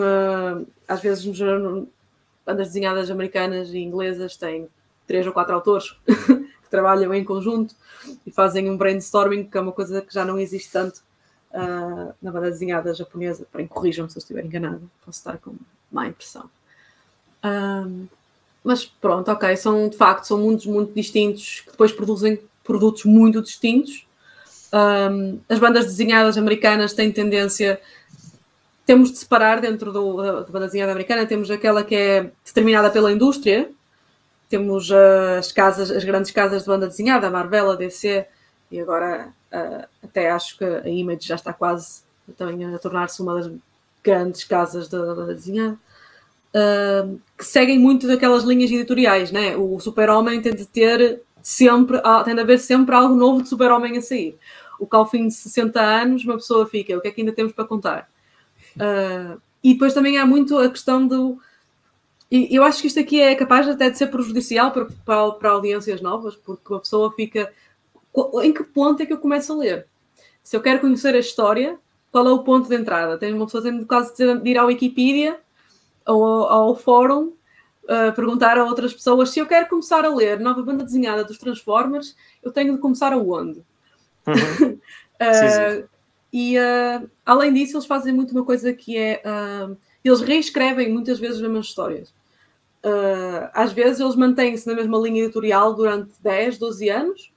às 0.87 1.01
vezes, 1.01 1.25
bandas 2.45 2.67
desenhadas 2.67 3.09
americanas 3.09 3.69
e 3.69 3.79
inglesas 3.79 4.35
têm 4.35 4.67
três 5.07 5.25
ou 5.25 5.33
quatro 5.33 5.55
autores 5.55 5.95
que 6.05 6.69
trabalham 6.69 7.13
em 7.13 7.23
conjunto 7.23 7.75
e 8.25 8.31
fazem 8.31 8.69
um 8.69 8.77
brainstorming, 8.77 9.45
que 9.45 9.57
é 9.57 9.61
uma 9.61 9.71
coisa 9.71 10.01
que 10.01 10.13
já 10.13 10.25
não 10.25 10.39
existe 10.39 10.71
tanto 10.71 11.01
uh, 11.53 12.13
na 12.21 12.31
banda 12.31 12.51
desenhada 12.51 12.93
japonesa. 12.93 13.45
Porém, 13.51 13.67
corrijam-me 13.67 14.09
se 14.09 14.17
eu 14.17 14.21
estiver 14.21 14.45
enganada, 14.45 14.81
posso 15.05 15.19
estar 15.19 15.37
com 15.37 15.55
má 15.91 16.07
impressão. 16.07 16.49
Um, 17.43 18.07
mas 18.63 18.85
pronto, 18.85 19.29
ok, 19.29 19.55
são 19.57 19.89
de 19.89 19.97
facto 19.97 20.25
são 20.25 20.37
mundos 20.37 20.65
muito 20.65 20.93
distintos 20.93 21.61
que 21.61 21.71
depois 21.71 21.91
produzem 21.91 22.39
produtos 22.63 23.03
muito 23.05 23.41
distintos. 23.41 24.07
Um, 24.73 25.39
as 25.47 25.59
bandas 25.59 25.85
desenhadas 25.85 26.37
americanas 26.37 26.93
têm 26.93 27.11
tendência 27.11 27.79
temos 28.85 29.11
de 29.11 29.17
separar 29.17 29.61
dentro 29.61 29.91
do, 29.91 30.17
da, 30.17 30.31
da 30.41 30.51
banda 30.51 30.65
desenhada 30.65 30.91
americana, 30.91 31.25
temos 31.25 31.49
aquela 31.49 31.83
que 31.83 31.95
é 31.95 32.31
determinada 32.45 32.89
pela 32.89 33.11
indústria, 33.11 33.69
temos 34.49 34.91
as 34.91 35.51
casas, 35.51 35.89
as 35.89 36.03
grandes 36.03 36.31
casas 36.31 36.63
de 36.63 36.67
banda 36.67 36.87
desenhada, 36.87 37.27
a 37.27 37.31
Marvel, 37.31 37.71
a 37.71 37.75
DC, 37.75 38.25
e 38.73 38.79
agora 38.79 39.31
uh, 39.53 39.87
até 40.03 40.31
acho 40.31 40.57
que 40.57 40.65
a 40.65 40.89
Image 40.89 41.27
já 41.27 41.35
está 41.35 41.53
quase 41.53 42.01
também 42.35 42.73
a 42.73 42.79
tornar-se 42.79 43.21
uma 43.21 43.35
das 43.35 43.51
grandes 44.03 44.43
casas 44.43 44.87
da 44.87 45.27
desenhada, 45.27 45.77
uh, 46.55 47.21
que 47.37 47.45
seguem 47.45 47.77
muito 47.77 48.07
daquelas 48.07 48.43
linhas 48.43 48.71
editoriais, 48.71 49.31
né? 49.31 49.55
O 49.55 49.79
Super-Homem 49.79 50.41
tem 50.41 50.55
de 50.55 50.65
ter 50.65 51.21
sempre, 51.43 52.01
tem 52.25 52.33
de 52.33 52.41
haver 52.41 52.57
sempre 52.57 52.95
algo 52.95 53.13
novo 53.13 53.43
de 53.43 53.49
Super-Homem 53.49 53.95
a 53.95 54.01
sair. 54.01 54.39
O 54.79 54.87
que 54.87 54.95
ao 54.95 55.07
fim 55.07 55.27
de 55.27 55.35
60 55.35 55.79
anos 55.79 56.25
uma 56.25 56.35
pessoa 56.35 56.65
fica, 56.65 56.97
o 56.97 57.01
que 57.01 57.09
é 57.09 57.11
que 57.11 57.21
ainda 57.21 57.31
temos 57.31 57.53
para 57.53 57.65
contar? 57.65 58.09
Uh, 58.75 59.39
e 59.63 59.73
depois 59.73 59.93
também 59.93 60.17
há 60.17 60.25
muito 60.25 60.57
a 60.57 60.67
questão 60.67 61.05
do. 61.05 61.37
E 62.31 62.55
eu 62.55 62.63
acho 62.63 62.81
que 62.81 62.87
isto 62.87 62.99
aqui 62.99 63.21
é 63.21 63.35
capaz 63.35 63.67
até 63.67 63.91
de 63.91 63.99
ser 63.99 64.07
prejudicial 64.07 64.71
para, 64.71 64.87
para, 65.05 65.31
para 65.33 65.49
audiências 65.51 66.01
novas, 66.01 66.35
porque 66.35 66.73
a 66.73 66.79
pessoa 66.79 67.11
fica. 67.11 67.53
Em 68.43 68.53
que 68.53 68.63
ponto 68.63 69.01
é 69.01 69.05
que 69.05 69.13
eu 69.13 69.17
começo 69.17 69.53
a 69.53 69.55
ler? 69.55 69.87
Se 70.43 70.55
eu 70.55 70.61
quero 70.61 70.79
conhecer 70.81 71.15
a 71.15 71.19
história, 71.19 71.79
qual 72.11 72.27
é 72.27 72.31
o 72.31 72.43
ponto 72.43 72.69
de 72.69 72.75
entrada? 72.75 73.17
Tem 73.17 73.33
uma 73.33 73.45
pessoa 73.45 73.63
tendo 73.63 73.85
quase 73.85 74.13
de 74.15 74.49
ir 74.49 74.57
à 74.57 74.65
Wikipedia 74.65 75.39
ou 76.05 76.23
ao, 76.23 76.49
ao 76.49 76.75
fórum 76.75 77.33
uh, 77.85 78.13
perguntar 78.15 78.57
a 78.57 78.65
outras 78.65 78.93
pessoas 78.93 79.31
se 79.31 79.39
eu 79.39 79.47
quero 79.47 79.67
começar 79.67 80.05
a 80.05 80.13
ler 80.13 80.39
nova 80.39 80.61
banda 80.61 80.83
desenhada 80.83 81.23
dos 81.23 81.37
Transformers, 81.37 82.15
eu 82.43 82.51
tenho 82.51 82.73
de 82.73 82.79
começar 82.79 83.13
aonde? 83.13 83.63
Uhum. 84.27 84.33
uh, 84.69 85.33
sim, 85.33 85.49
sim. 85.49 85.83
E 86.31 86.57
uh, 86.57 87.09
além 87.25 87.53
disso, 87.53 87.77
eles 87.77 87.85
fazem 87.85 88.13
muito 88.13 88.31
uma 88.31 88.45
coisa 88.45 88.73
que 88.73 88.97
é. 88.97 89.21
Eles 90.03 90.19
reescrevem 90.19 90.91
muitas 90.91 91.17
vezes 91.17 91.37
as 91.37 91.41
mesmas 91.41 91.67
histórias. 91.67 92.13
Às 93.53 93.71
vezes 93.71 94.01
eles 94.01 94.15
mantêm-se 94.15 94.67
na 94.67 94.73
mesma 94.73 94.97
linha 94.97 95.23
editorial 95.23 95.73
durante 95.73 96.11
10, 96.21 96.57
12 96.57 96.89
anos 96.89 97.32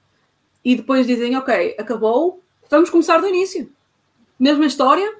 e 0.66 0.74
depois 0.74 1.06
dizem: 1.06 1.36
Ok, 1.36 1.76
acabou, 1.78 2.42
vamos 2.68 2.90
começar 2.90 3.18
do 3.18 3.28
início. 3.28 3.70
Mesma 4.38 4.66
história, 4.66 5.14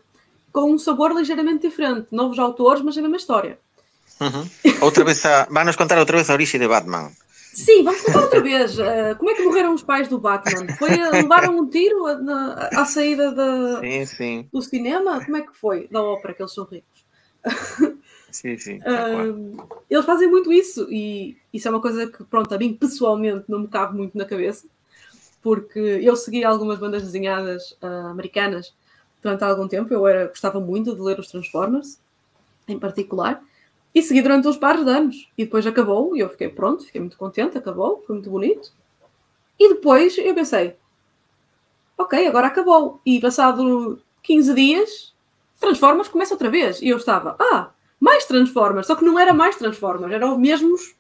com 0.53 0.73
um 0.73 0.77
sabor 0.77 1.13
ligeiramente 1.13 1.69
diferente. 1.69 2.09
Novos 2.11 2.37
autores, 2.41 2.83
mas 2.83 2.99
a 2.99 3.01
mesma 3.01 3.17
história. 3.17 3.57
Uhum. 4.21 4.73
Outra 4.83 5.05
vez 5.05 5.25
a... 5.25 5.47
Vai-nos 5.49 5.77
contar 5.77 5.99
outra 5.99 6.17
vez 6.17 6.29
a 6.29 6.33
origem 6.33 6.61
de 6.61 6.67
Batman. 6.67 7.13
Sim, 7.55 7.85
vamos 7.85 8.01
contar 8.01 8.23
outra 8.23 8.41
vez. 8.43 8.77
Uh, 8.77 9.17
como 9.19 9.31
é 9.31 9.35
que 9.35 9.45
morreram 9.45 9.73
os 9.73 9.85
pais 9.85 10.09
do 10.09 10.19
Batman? 10.19 10.67
Foi, 10.77 10.91
levaram 11.13 11.57
um 11.57 11.71
tiro 11.71 12.05
na, 12.23 12.69
à 12.75 12.85
saída 12.85 13.31
da, 13.31 13.81
sim, 13.81 14.05
sim. 14.05 14.49
do 14.53 14.61
cinema? 14.61 15.25
Como 15.25 15.37
é 15.37 15.43
que 15.43 15.57
foi? 15.57 15.87
Da 15.89 16.03
ópera, 16.03 16.35
que 16.35 16.43
eles 16.43 16.53
são 16.53 16.65
ricos. 16.65 17.07
Sim, 18.33 18.59
sim. 18.59 18.79
Uh, 18.81 19.65
eles 19.89 20.05
fazem 20.05 20.29
muito 20.29 20.53
isso 20.53 20.87
e 20.91 21.39
isso 21.53 21.69
é 21.69 21.71
uma 21.71 21.81
coisa 21.81 22.07
que, 22.07 22.23
pronto, 22.25 22.55
a 22.55 22.59
mim 22.59 22.75
pessoalmente 22.75 23.45
não 23.49 23.61
me 23.61 23.69
cabe 23.69 23.97
muito 23.97 24.19
na 24.19 24.27
cabeça, 24.27 24.67
porque 25.47 25.79
eu 25.79 26.17
segui 26.17 26.43
algumas 26.45 26.77
bandas 26.77 27.05
desenhadas 27.05 27.71
uh, 27.81 28.09
americanas 28.11 28.75
durante 29.23 29.45
algum 29.45 29.69
tempo. 29.69 29.95
Eu 29.95 30.05
era, 30.05 30.27
gostava 30.27 30.59
muito 30.59 30.93
de 30.93 31.01
ler 31.01 31.21
os 31.21 31.29
Transformers, 31.29 32.01
em 32.67 32.77
particular. 32.77 33.41
E 33.95 34.03
segui 34.03 34.23
durante 34.23 34.49
uns 34.49 34.57
pares 34.57 34.85
de 34.85 34.91
anos. 34.91 35.31
E 35.39 35.45
depois 35.45 35.65
acabou, 35.65 36.17
e 36.17 36.19
eu 36.19 36.29
fiquei 36.29 36.49
pronto, 36.49 36.83
fiquei 36.85 37.01
muito 37.01 37.17
contente, 37.17 37.57
acabou, 37.57 38.03
foi 38.05 38.17
muito 38.17 38.29
bonito. 38.29 38.73
E 39.57 39.69
depois 39.69 40.19
eu 40.19 40.35
pensei, 40.35 40.75
ok, 41.97 42.27
agora 42.27 42.49
acabou. 42.49 43.01
E 43.07 43.21
passado 43.21 44.03
15 44.25 44.53
dias, 44.53 45.15
Transformers 45.61 46.09
começa 46.09 46.35
outra 46.35 46.51
vez. 46.51 46.83
E 46.83 46.89
eu 46.89 46.97
estava, 46.97 47.37
ah, 47.39 47.71
mais 48.01 48.25
Transformers. 48.25 48.89
Só 48.89 48.97
que 48.97 49.05
não 49.05 49.17
era 49.17 49.33
mais 49.33 49.55
Transformers, 49.55 50.13
eram 50.13 50.33
os 50.33 50.39
mesmos, 50.41 50.97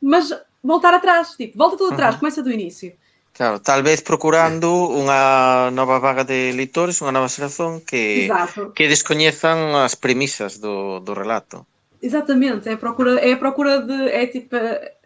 mas 0.00 0.30
voltar 0.62 0.94
atrás. 0.94 1.30
Tipo, 1.32 1.58
volta 1.58 1.76
tudo 1.76 1.94
atrás, 1.94 2.14
Uhum. 2.14 2.20
começa 2.20 2.40
do 2.44 2.52
início. 2.52 2.96
Claro, 3.36 3.60
tal 3.60 3.82
vez 3.84 4.00
procurando 4.00 4.68
unha 4.96 5.68
nova 5.70 6.00
vaga 6.00 6.24
de 6.24 6.56
leitores, 6.56 7.04
unha 7.04 7.12
nova 7.12 7.28
xeración 7.28 7.84
que 7.84 8.24
Exato. 8.32 8.72
que 8.72 8.88
descoñezan 8.88 9.76
as 9.76 9.92
premisas 9.92 10.56
do, 10.56 11.04
do 11.04 11.12
relato. 11.12 11.68
Exatamente, 12.00 12.68
é 12.72 12.74
a 12.74 12.80
procura, 12.80 13.20
é 13.20 13.32
a 13.32 13.36
procura 13.36 13.80
de. 13.84 14.08
É 14.08 14.24
tipo. 14.26 14.56
eh, 14.56 14.96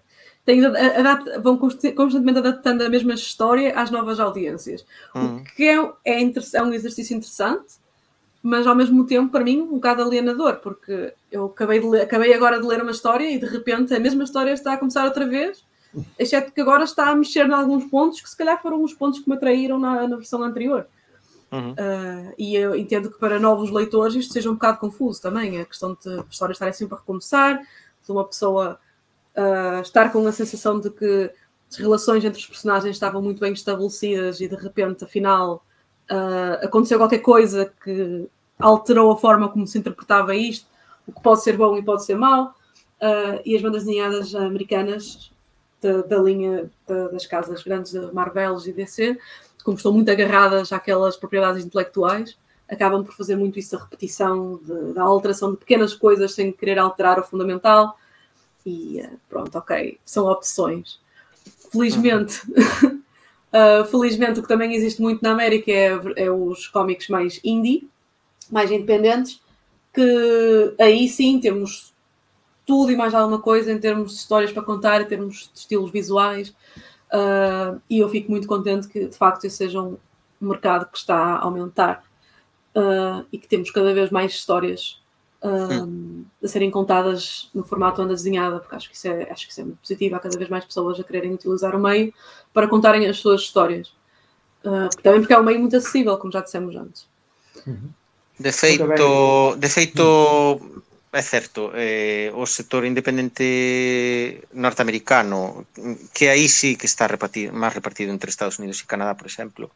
Tem, 0.40 0.64
adapta- 0.64 1.38
vão 1.38 1.58
const- 1.60 1.92
constantemente 1.92 2.38
adaptando 2.40 2.80
a 2.82 2.88
mesma 2.88 3.12
história 3.12 3.76
às 3.76 3.90
novas 3.92 4.18
audiências. 4.18 4.86
Mm. 5.14 5.36
O 5.36 5.44
que 5.54 5.68
é, 5.68 5.76
é, 6.02 6.22
é 6.24 6.62
um 6.64 6.72
exercício 6.72 7.14
interessante, 7.14 7.74
mas 8.42 8.66
ao 8.66 8.74
mesmo 8.74 9.04
tempo, 9.04 9.30
para 9.30 9.44
mim, 9.44 9.60
um 9.60 9.76
bocado 9.76 10.02
alienador, 10.02 10.56
porque 10.64 11.12
eu 11.30 11.44
acabei, 11.52 11.78
de 11.78 11.86
ler- 11.86 12.02
acabei 12.08 12.32
agora 12.32 12.58
de 12.58 12.66
ler 12.66 12.80
uma 12.80 12.90
história 12.90 13.28
e 13.30 13.38
de 13.38 13.46
repente 13.46 13.92
a 13.94 14.00
mesma 14.00 14.24
história 14.24 14.50
está 14.50 14.72
a 14.72 14.78
começar 14.78 15.04
outra 15.04 15.26
vez, 15.28 15.62
exceto 16.18 16.52
que 16.52 16.60
agora 16.60 16.84
está 16.84 17.08
a 17.08 17.14
mexer 17.14 17.46
em 17.46 17.52
alguns 17.52 17.84
pontos 17.84 18.20
que 18.20 18.30
se 18.30 18.36
calhar 18.36 18.60
foram 18.60 18.82
os 18.82 18.94
pontos 18.94 19.20
que 19.20 19.28
me 19.28 19.36
atraíram 19.36 19.78
na, 19.78 20.06
na 20.06 20.16
versão 20.16 20.42
anterior. 20.42 20.86
Uhum. 21.52 21.72
Uh, 21.72 22.32
e 22.38 22.54
eu 22.54 22.76
entendo 22.76 23.10
que 23.10 23.18
para 23.18 23.40
novos 23.40 23.70
leitores 23.70 24.14
isto 24.14 24.32
seja 24.32 24.48
um 24.48 24.54
bocado 24.54 24.78
confuso 24.78 25.20
também, 25.20 25.60
a 25.60 25.64
questão 25.64 25.94
de 26.00 26.24
histórias 26.30 26.56
estarem 26.56 26.72
sempre 26.72 26.94
a 26.94 26.98
recomeçar, 26.98 27.58
de 27.58 28.12
uma 28.12 28.24
pessoa 28.24 28.78
uh, 29.36 29.80
estar 29.80 30.12
com 30.12 30.24
a 30.26 30.32
sensação 30.32 30.78
de 30.78 30.90
que 30.90 31.30
as 31.68 31.76
relações 31.76 32.24
entre 32.24 32.38
os 32.38 32.46
personagens 32.46 32.94
estavam 32.94 33.20
muito 33.20 33.40
bem 33.40 33.52
estabelecidas 33.52 34.40
e 34.40 34.46
de 34.46 34.54
repente, 34.54 35.04
afinal, 35.04 35.64
uh, 36.10 36.64
aconteceu 36.64 36.98
qualquer 36.98 37.18
coisa 37.18 37.72
que 37.82 38.28
alterou 38.58 39.10
a 39.10 39.16
forma 39.16 39.48
como 39.48 39.66
se 39.66 39.78
interpretava 39.78 40.36
isto, 40.36 40.66
o 41.06 41.12
que 41.12 41.20
pode 41.20 41.42
ser 41.42 41.56
bom 41.56 41.76
e 41.76 41.82
pode 41.82 42.04
ser 42.04 42.14
mau. 42.14 42.54
E 43.46 43.56
as 43.56 43.62
bandas 43.62 43.84
desenhadas 43.84 44.34
americanas 44.34 45.32
da, 45.80 46.02
da 46.02 46.18
linha 46.18 46.70
da- 46.86 47.08
das 47.08 47.26
casas 47.26 47.62
grandes 47.62 47.92
de 47.92 48.00
Marvel 48.12 48.56
e 48.66 48.72
DC, 48.72 49.18
como 49.64 49.76
estão 49.76 49.92
muito 49.92 50.10
agarradas 50.10 50.72
àquelas 50.72 51.16
propriedades 51.16 51.64
intelectuais, 51.64 52.36
acabam 52.68 53.04
por 53.04 53.14
fazer 53.14 53.36
muito 53.36 53.58
isso 53.58 53.72
da 53.76 53.82
repetição, 53.82 54.60
de- 54.62 54.92
da 54.94 55.02
alteração 55.02 55.50
de 55.52 55.58
pequenas 55.58 55.94
coisas 55.94 56.32
sem 56.32 56.52
querer 56.52 56.78
alterar 56.78 57.18
o 57.18 57.22
fundamental. 57.24 57.98
E 58.64 59.00
eh, 59.00 59.10
pronto, 59.28 59.56
ok, 59.58 59.98
são 60.04 60.26
opções. 60.26 61.00
Felizmente, 61.72 62.40
uh, 62.50 63.84
felizmente 63.90 64.38
o 64.40 64.42
que 64.42 64.48
também 64.48 64.74
existe 64.74 65.00
muito 65.00 65.22
na 65.22 65.32
América 65.32 65.70
é, 65.70 65.98
é 66.16 66.30
os 66.30 66.66
cómics 66.68 67.08
mais 67.08 67.40
indie, 67.44 67.88
mais 68.50 68.70
independentes, 68.70 69.40
que 69.94 70.74
aí 70.78 71.08
sim 71.08 71.40
temos 71.40 71.94
tudo 72.70 72.92
e 72.92 72.96
mais 72.96 73.12
alguma 73.12 73.40
coisa 73.40 73.72
em 73.72 73.80
termos 73.80 74.12
de 74.12 74.18
histórias 74.18 74.52
para 74.52 74.62
contar, 74.62 75.00
em 75.00 75.04
termos 75.04 75.50
de 75.52 75.58
estilos 75.58 75.90
visuais. 75.90 76.50
Uh, 77.12 77.82
e 77.90 77.98
eu 77.98 78.08
fico 78.08 78.30
muito 78.30 78.46
contente 78.46 78.86
que 78.86 79.06
de 79.06 79.16
facto 79.16 79.44
esse 79.44 79.56
seja 79.56 79.82
um 79.82 79.96
mercado 80.40 80.86
que 80.88 80.96
está 80.96 81.16
a 81.16 81.40
aumentar 81.40 82.04
uh, 82.76 83.26
e 83.32 83.38
que 83.38 83.48
temos 83.48 83.72
cada 83.72 83.92
vez 83.92 84.08
mais 84.10 84.30
histórias 84.30 85.02
um, 85.42 86.24
a 86.40 86.46
serem 86.46 86.70
contadas 86.70 87.50
no 87.52 87.64
formato 87.64 88.00
onda 88.02 88.14
desenhada, 88.14 88.60
porque 88.60 88.76
acho 88.76 88.88
que, 88.88 88.94
isso 88.94 89.08
é, 89.08 89.28
acho 89.32 89.46
que 89.46 89.50
isso 89.50 89.62
é 89.62 89.64
muito 89.64 89.78
positivo. 89.78 90.14
Há 90.14 90.20
cada 90.20 90.38
vez 90.38 90.48
mais 90.48 90.64
pessoas 90.64 91.00
a 91.00 91.02
quererem 91.02 91.34
utilizar 91.34 91.74
o 91.74 91.80
meio 91.80 92.14
para 92.54 92.68
contarem 92.68 93.08
as 93.08 93.18
suas 93.18 93.40
histórias. 93.40 93.88
Uh, 94.64 94.88
também 95.02 95.18
porque 95.18 95.34
é 95.34 95.38
um 95.40 95.42
meio 95.42 95.58
muito 95.58 95.76
acessível, 95.76 96.16
como 96.18 96.32
já 96.32 96.40
dissemos 96.40 96.76
antes. 96.76 97.08
De 98.38 98.52
feito, 98.52 99.56
de 99.58 99.68
feito 99.68 100.60
É 101.12 101.22
certo, 101.22 101.72
eh, 101.74 102.30
o 102.38 102.46
sector 102.46 102.86
independente 102.86 104.46
norteamericano, 104.54 105.66
que 106.14 106.30
aí 106.30 106.46
sí 106.48 106.70
que 106.78 106.86
está 106.86 107.04
repartido, 107.10 107.50
máis 107.50 107.74
repartido 107.74 108.14
entre 108.14 108.30
Estados 108.30 108.62
Unidos 108.62 108.78
e 108.78 108.86
Canadá, 108.86 109.18
por 109.18 109.26
exemplo, 109.26 109.74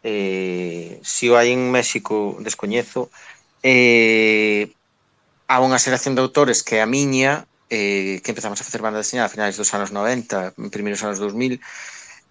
eh, 0.00 1.00
si 1.04 1.28
o 1.28 1.36
hai 1.36 1.52
en 1.52 1.68
México 1.68 2.40
descoñezo, 2.40 3.12
eh, 3.60 4.72
há 5.52 5.60
unha 5.60 5.76
xeración 5.84 6.16
de 6.16 6.24
autores 6.24 6.64
que 6.64 6.80
é 6.80 6.82
a 6.82 6.88
miña, 6.88 7.44
eh, 7.68 8.24
que 8.24 8.32
empezamos 8.32 8.56
a 8.60 8.64
facer 8.64 8.80
banda 8.80 9.04
deseñada 9.04 9.28
a 9.28 9.34
finais 9.36 9.60
dos 9.60 9.68
anos 9.76 9.92
90, 9.92 10.56
primeiros 10.72 11.04
anos 11.04 11.20
2000, 11.20 11.60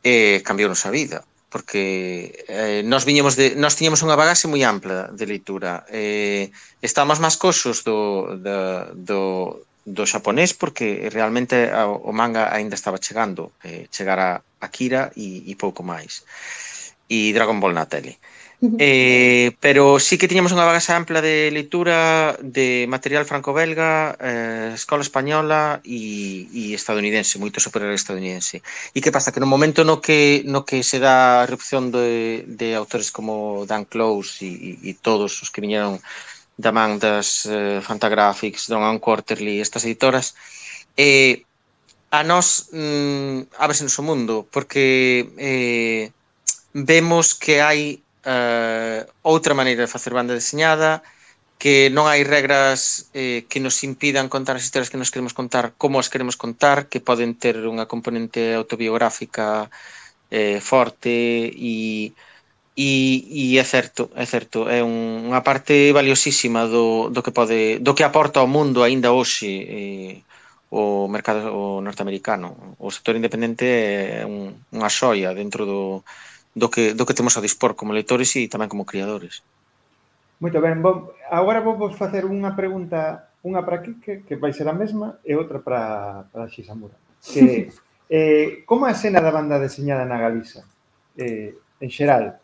eh, 0.02 0.42
cambiou 0.42 0.74
nosa 0.74 0.90
vida 0.90 1.22
porque 1.54 2.34
eh, 2.50 2.82
nós 2.82 3.06
viñemos 3.06 3.38
de, 3.38 3.54
nós 3.54 3.78
tiñemos 3.78 4.02
unha 4.02 4.18
bagaxe 4.18 4.50
moi 4.50 4.66
ampla 4.66 5.14
de 5.14 5.30
leitura. 5.30 5.86
Eh, 5.86 6.50
estamos 6.82 7.22
máis 7.22 7.38
cosos 7.38 7.86
do, 7.86 8.34
do, 8.42 8.58
do, 8.98 9.22
do 9.86 10.04
xaponés 10.10 10.58
porque 10.58 11.14
realmente 11.14 11.70
o 12.02 12.10
manga 12.10 12.50
aínda 12.50 12.74
estaba 12.74 12.98
chegando, 12.98 13.54
eh, 13.62 13.86
chegar 13.94 14.18
a 14.18 14.42
Akira 14.66 15.14
e, 15.14 15.46
e 15.46 15.54
pouco 15.54 15.86
máis. 15.86 16.26
E 17.06 17.30
Dragon 17.38 17.62
Ball 17.62 17.78
na 17.78 17.86
tele. 17.86 18.18
Eh, 18.18 18.33
eh, 18.80 19.52
pero 19.60 20.00
sí 20.00 20.18
que 20.18 20.28
tiñamos 20.28 20.56
unha 20.56 20.64
bagasa 20.64 20.96
ampla 20.96 21.20
de 21.20 21.52
leitura 21.52 22.40
de 22.40 22.88
material 22.88 23.28
franco-belga, 23.28 24.16
eh, 24.20 24.72
escola 24.76 25.04
española 25.04 25.84
e, 25.84 26.48
e 26.48 26.72
estadounidense, 26.72 27.42
moito 27.42 27.60
superior 27.60 27.92
estadounidense. 27.92 28.64
E 28.96 29.00
que 29.04 29.12
pasa? 29.12 29.36
Que 29.36 29.44
no 29.44 29.50
momento 29.50 29.84
no 29.84 30.00
que, 30.00 30.48
no 30.48 30.64
que 30.64 30.80
se 30.86 31.04
dá 31.04 31.42
a 31.42 31.48
erupción 31.48 31.92
de, 31.92 32.48
de 32.48 32.76
autores 32.76 33.12
como 33.12 33.68
Dan 33.68 33.84
Close 33.84 34.46
e, 34.46 34.80
e, 34.80 34.90
e 34.90 34.92
todos 34.96 35.44
os 35.44 35.52
que 35.52 35.60
viñeron 35.60 36.00
da 36.56 36.72
man 36.72 37.02
das 37.02 37.50
eh, 37.50 37.82
Fantagraphics, 37.82 38.70
Don 38.70 39.00
Quarterly, 39.02 39.60
estas 39.60 39.84
editoras, 39.84 40.38
eh, 40.96 41.44
a 42.14 42.22
nós 42.22 42.70
mm, 42.70 43.58
abres 43.58 43.82
o 43.82 44.04
mundo, 44.06 44.46
porque 44.54 45.34
eh, 45.36 46.14
vemos 46.74 47.34
que 47.34 47.58
hai 47.58 48.03
eh, 48.26 49.06
outra 49.22 49.54
maneira 49.54 49.84
de 49.86 49.92
facer 49.92 50.14
banda 50.14 50.34
deseñada, 50.34 51.04
que 51.62 51.88
non 51.96 52.12
hai 52.12 52.24
regras 52.28 53.08
eh, 53.16 53.48
que 53.48 53.64
nos 53.64 53.80
impidan 53.88 54.28
contar 54.28 54.56
as 54.60 54.66
historias 54.68 54.92
que 54.92 55.00
nos 55.00 55.12
queremos 55.12 55.32
contar, 55.32 55.74
como 55.80 56.00
as 56.02 56.12
queremos 56.12 56.36
contar, 56.36 56.92
que 56.92 57.00
poden 57.00 57.36
ter 57.40 57.56
unha 57.64 57.88
componente 57.88 58.42
autobiográfica 58.56 59.72
eh, 60.32 60.60
forte 60.60 61.14
e 61.56 62.14
e, 62.76 63.54
e 63.54 63.58
é 63.60 63.64
certo, 63.64 64.10
é 64.16 64.26
certo, 64.26 64.66
é 64.70 64.82
un, 64.82 65.30
unha 65.30 65.42
parte 65.46 65.94
valiosísima 65.94 66.66
do, 66.66 67.10
do 67.14 67.22
que 67.22 67.32
pode 67.32 67.78
do 67.86 67.94
que 67.94 68.04
aporta 68.04 68.42
ao 68.42 68.50
mundo 68.50 68.82
aínda 68.82 69.14
hoxe 69.14 69.52
eh, 69.78 70.14
o 70.74 71.08
mercado 71.08 71.54
o 71.54 71.82
norteamericano. 71.86 72.76
O 72.82 72.90
sector 72.90 73.14
independente 73.16 73.66
é 74.22 74.26
un, 74.26 74.58
unha 74.74 74.90
xoia 74.90 75.38
dentro 75.38 75.70
do 75.70 75.82
do 76.56 76.70
que, 76.70 76.94
do 76.94 77.06
que 77.06 77.18
temos 77.18 77.36
a 77.38 77.42
dispor 77.42 77.74
como 77.74 77.94
leitores 77.94 78.38
e 78.38 78.46
tamén 78.46 78.70
como 78.70 78.86
criadores. 78.86 79.42
Moito 80.38 80.62
ben, 80.62 80.82
bom, 80.82 81.10
agora 81.30 81.66
vou 81.66 81.76
vos 81.78 81.98
facer 81.98 82.30
unha 82.30 82.54
pregunta, 82.54 83.34
unha 83.42 83.66
para 83.66 83.82
aquí, 83.82 83.98
que, 83.98 84.22
que 84.22 84.38
vai 84.38 84.54
ser 84.54 84.70
a 84.70 84.78
mesma, 84.78 85.18
e 85.26 85.34
outra 85.34 85.58
para, 85.58 86.30
para 86.30 86.52
Xisamura. 86.52 86.94
Que, 87.26 87.74
eh, 88.10 88.62
como 88.70 88.86
é 88.86 88.94
a 88.94 88.98
escena 88.98 89.24
da 89.24 89.34
banda 89.34 89.58
deseñada 89.58 90.06
na 90.06 90.22
Galiza? 90.22 90.62
Eh, 91.18 91.58
en 91.82 91.90
xeral. 91.90 92.38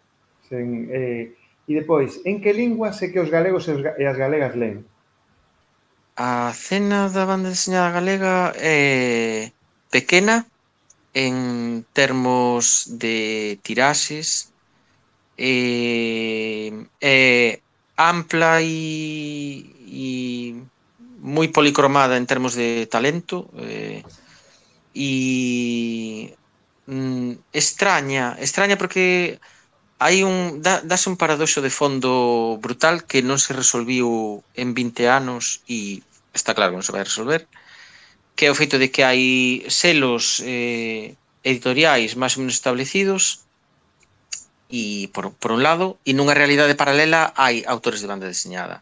Sen, 0.50 0.90
eh, 0.90 1.38
e 1.70 1.72
depois, 1.78 2.18
en 2.26 2.42
que 2.42 2.50
lingua 2.50 2.98
se 2.98 3.14
que 3.14 3.22
os 3.22 3.30
galegos 3.30 3.70
e, 3.70 3.78
os, 3.78 3.82
e 3.86 4.04
as 4.10 4.18
galegas 4.18 4.58
leen? 4.58 4.82
A 6.18 6.50
cena 6.58 7.14
da 7.14 7.30
banda 7.30 7.54
deseñada 7.54 7.94
galega 7.94 8.58
é 8.58 9.54
pequena, 9.94 10.49
en 11.14 11.86
termos 11.94 12.86
de 13.00 13.60
tiraxes 13.64 14.54
eh, 15.38 16.86
eh, 17.02 17.62
ampla 17.96 18.62
e, 18.62 19.66
e 19.88 20.08
moi 21.20 21.48
policromada 21.52 22.16
en 22.16 22.28
termos 22.28 22.56
de 22.56 22.88
talento 22.88 23.48
eh, 23.60 24.04
e 24.96 25.12
mm, 26.88 27.32
extraña, 27.54 28.36
extraña 28.40 28.76
porque 28.80 29.40
hai 30.00 30.24
un 30.24 30.64
da, 30.64 30.80
dase 30.84 31.12
un 31.12 31.20
paradoxo 31.20 31.60
de 31.60 31.72
fondo 31.72 32.56
brutal 32.64 33.04
que 33.04 33.20
non 33.20 33.40
se 33.40 33.52
resolviu 33.52 34.40
en 34.56 34.72
20 34.72 35.12
anos 35.12 35.64
e 35.68 36.04
está 36.32 36.56
claro 36.56 36.72
que 36.72 36.80
non 36.80 36.88
se 36.88 36.96
vai 36.96 37.04
resolver 37.04 37.48
que 38.40 38.48
é 38.48 38.52
o 38.52 38.56
feito 38.56 38.80
de 38.80 38.88
que 38.88 39.04
hai 39.04 39.68
selos 39.68 40.40
eh, 40.48 41.12
editoriais 41.44 42.16
máis 42.16 42.40
ou 42.40 42.48
menos 42.48 42.56
establecidos 42.56 43.44
e 44.72 45.12
por, 45.12 45.36
por 45.36 45.52
un 45.52 45.60
lado, 45.60 46.00
e 46.08 46.16
nunha 46.16 46.32
realidade 46.32 46.80
paralela 46.80 47.36
hai 47.36 47.68
autores 47.68 48.00
de 48.00 48.08
banda 48.08 48.32
deseñada. 48.32 48.80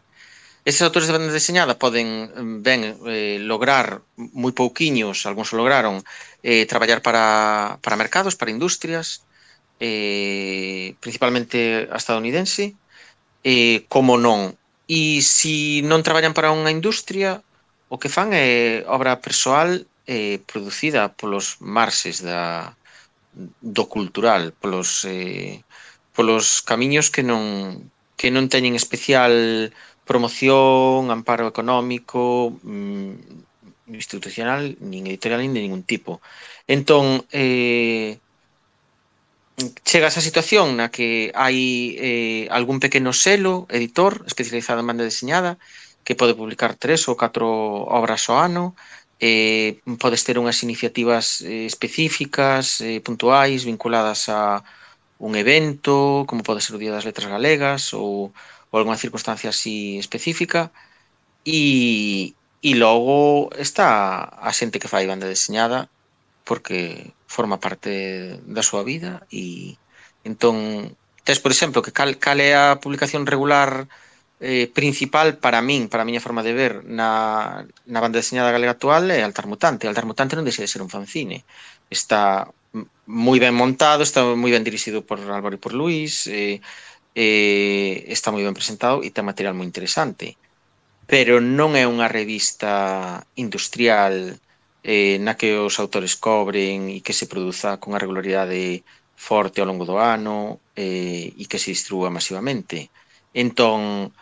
Estes 0.62 0.86
autores 0.86 1.10
de 1.10 1.16
banda 1.18 1.34
deseñada 1.34 1.74
poden 1.74 2.30
mm, 2.30 2.62
ben 2.62 2.80
eh, 3.10 3.42
lograr 3.42 3.98
moi 4.14 4.54
pouquiños, 4.54 5.26
algúns 5.26 5.50
lograron 5.50 6.06
eh, 6.46 6.62
traballar 6.70 7.02
para, 7.02 7.82
para 7.82 7.98
mercados, 7.98 8.38
para 8.38 8.54
industrias, 8.54 9.26
eh, 9.82 10.94
principalmente 11.02 11.90
a 11.90 11.98
estadounidense, 11.98 12.78
eh, 13.42 13.90
como 13.90 14.22
non. 14.22 14.54
E 14.86 15.18
se 15.18 15.82
si 15.82 15.82
non 15.82 16.06
traballan 16.06 16.30
para 16.30 16.54
unha 16.54 16.70
industria, 16.70 17.42
O 17.88 17.96
que 18.00 18.12
fan 18.12 18.30
é 18.36 18.84
obra 18.86 19.20
persoal 19.26 19.68
eh, 20.06 20.38
producida 20.50 21.12
polos 21.20 21.56
marxes 21.60 22.20
da, 22.28 22.76
do 23.76 23.84
cultural, 23.86 24.52
polos, 24.60 25.04
eh, 25.04 25.64
polos 26.16 26.60
camiños 26.70 27.06
que 27.14 27.22
non, 27.22 27.44
que 28.18 28.28
non 28.34 28.50
teñen 28.52 28.74
especial 28.76 29.34
promoción, 30.08 31.12
amparo 31.12 31.44
económico, 31.52 32.56
mm, 32.64 33.92
institucional, 33.92 34.76
nin 34.80 35.08
editorial, 35.08 35.40
nin 35.40 35.54
de 35.56 35.64
ningún 35.64 35.84
tipo. 35.84 36.20
Entón, 36.66 37.24
eh, 37.32 38.20
chega 39.84 40.08
esa 40.08 40.22
situación 40.22 40.76
na 40.78 40.88
que 40.94 41.32
hai 41.34 41.58
eh, 41.98 42.44
algún 42.52 42.78
pequeno 42.78 43.12
selo, 43.12 43.66
editor, 43.70 44.22
especializado 44.26 44.80
en 44.80 44.88
banda 44.88 45.04
deseñada, 45.04 45.58
que 46.08 46.16
pode 46.16 46.32
publicar 46.32 46.72
tres 46.72 47.04
ou 47.04 47.20
catro 47.20 47.44
obras 47.84 48.24
ao 48.32 48.40
ano, 48.40 48.72
eh, 49.20 49.76
podes 50.00 50.24
ter 50.24 50.40
unhas 50.40 50.64
iniciativas 50.64 51.44
eh, 51.44 51.68
específicas, 51.68 52.80
eh, 52.80 53.04
puntuais, 53.04 53.68
vinculadas 53.68 54.32
a 54.32 54.64
un 55.20 55.36
evento, 55.36 56.24
como 56.24 56.40
pode 56.40 56.64
ser 56.64 56.72
o 56.72 56.80
Día 56.80 56.96
das 56.96 57.04
Letras 57.04 57.28
Galegas 57.28 57.92
ou, 57.92 58.32
ou 58.72 58.74
algunha 58.80 58.96
circunstancia 58.96 59.52
así 59.52 60.00
específica, 60.00 60.72
e, 61.44 62.32
e 62.64 62.70
logo 62.80 63.52
está 63.60 64.32
a 64.40 64.48
xente 64.56 64.80
que 64.80 64.88
fai 64.88 65.04
banda 65.04 65.28
deseñada 65.28 65.92
porque 66.48 67.12
forma 67.28 67.60
parte 67.60 67.92
da 68.48 68.64
súa 68.64 68.80
vida 68.80 69.28
e 69.28 69.76
entón 70.24 70.56
tes, 71.28 71.36
por 71.36 71.52
exemplo, 71.52 71.84
que 71.84 71.92
cal, 71.92 72.16
cal 72.16 72.40
é 72.40 72.56
a 72.56 72.80
publicación 72.80 73.28
regular 73.28 73.84
eh, 74.40 74.70
principal 74.70 75.38
para 75.38 75.62
min, 75.62 75.88
para 75.90 76.02
a 76.02 76.08
miña 76.08 76.22
forma 76.22 76.42
de 76.46 76.52
ver 76.54 76.72
na, 76.86 77.66
na 77.86 78.00
banda 78.02 78.22
deseñada 78.22 78.54
galega 78.54 78.74
actual 78.78 79.10
é 79.10 79.22
Altar 79.22 79.46
Mutante. 79.50 79.88
Altar 79.90 80.06
Mutante 80.06 80.36
non 80.38 80.46
deixa 80.46 80.62
de 80.62 80.70
ser 80.70 80.82
un 80.82 80.90
fanzine. 80.90 81.42
Está 81.90 82.46
moi 83.06 83.38
ben 83.42 83.54
montado, 83.56 84.02
está 84.04 84.22
moi 84.36 84.52
ben 84.54 84.66
dirixido 84.66 85.02
por 85.02 85.18
Álvaro 85.18 85.56
e 85.56 85.62
por 85.62 85.72
Luis, 85.74 86.28
eh, 86.30 86.60
eh, 87.14 88.04
está 88.06 88.30
moi 88.30 88.44
ben 88.46 88.54
presentado 88.54 89.02
e 89.02 89.10
ten 89.10 89.26
material 89.26 89.58
moi 89.58 89.66
interesante. 89.66 90.38
Pero 91.08 91.40
non 91.40 91.74
é 91.74 91.88
unha 91.88 92.06
revista 92.06 93.24
industrial 93.34 94.38
eh, 94.84 95.18
na 95.24 95.34
que 95.40 95.56
os 95.58 95.80
autores 95.82 96.14
cobren 96.16 96.92
e 96.92 97.02
que 97.02 97.16
se 97.16 97.26
produza 97.26 97.80
con 97.82 97.96
a 97.96 98.02
regularidade 98.02 98.84
forte 99.18 99.58
ao 99.58 99.68
longo 99.70 99.84
do 99.88 99.98
ano 99.98 100.62
eh, 100.78 101.34
e 101.34 101.44
que 101.50 101.58
se 101.58 101.74
distribúa 101.74 102.12
masivamente. 102.12 102.92
Entón, 103.34 104.12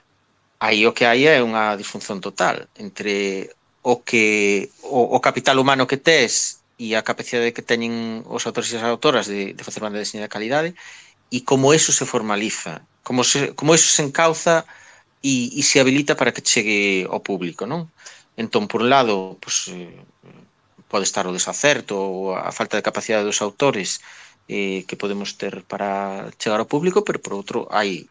aí 0.58 0.86
o 0.86 0.94
que 0.96 1.04
hai 1.04 1.28
é 1.28 1.42
unha 1.44 1.76
disfunción 1.76 2.20
total 2.20 2.68
entre 2.76 3.50
o 3.84 4.02
que 4.02 4.68
o, 4.82 5.16
o 5.16 5.18
capital 5.20 5.60
humano 5.60 5.86
que 5.86 6.00
tes 6.00 6.64
e 6.76 6.92
a 6.96 7.04
capacidade 7.04 7.52
que 7.56 7.64
teñen 7.64 8.24
os 8.28 8.44
autores 8.44 8.72
e 8.72 8.76
as 8.76 8.84
autoras 8.84 9.26
de, 9.28 9.52
de 9.56 9.62
facer 9.64 9.80
banda 9.80 9.96
de 10.00 10.04
deseño 10.04 10.24
de 10.24 10.32
calidade 10.32 10.70
e 11.32 11.42
como 11.42 11.74
eso 11.74 11.90
se 11.92 12.06
formaliza, 12.06 12.86
como, 13.02 13.24
se, 13.24 13.52
como 13.54 13.74
eso 13.74 13.88
se 13.90 14.02
encauza 14.02 14.64
e, 15.22 15.50
e 15.58 15.62
se 15.62 15.80
habilita 15.80 16.14
para 16.14 16.32
que 16.32 16.44
chegue 16.44 17.06
ao 17.10 17.24
público, 17.24 17.66
non? 17.66 17.90
Entón, 18.36 18.68
por 18.68 18.84
un 18.84 18.92
lado, 18.92 19.40
pues, 19.40 19.72
eh, 19.72 19.90
pode 20.88 21.04
estar 21.08 21.26
o 21.26 21.34
desacerto 21.34 21.96
ou 21.96 22.36
a 22.36 22.52
falta 22.52 22.76
de 22.76 22.86
capacidade 22.86 23.26
dos 23.26 23.42
autores 23.42 24.00
eh, 24.46 24.84
que 24.86 25.00
podemos 25.00 25.34
ter 25.40 25.64
para 25.66 26.30
chegar 26.38 26.60
ao 26.60 26.70
público, 26.70 27.02
pero 27.02 27.18
por 27.18 27.34
outro 27.34 27.66
hai 27.74 28.06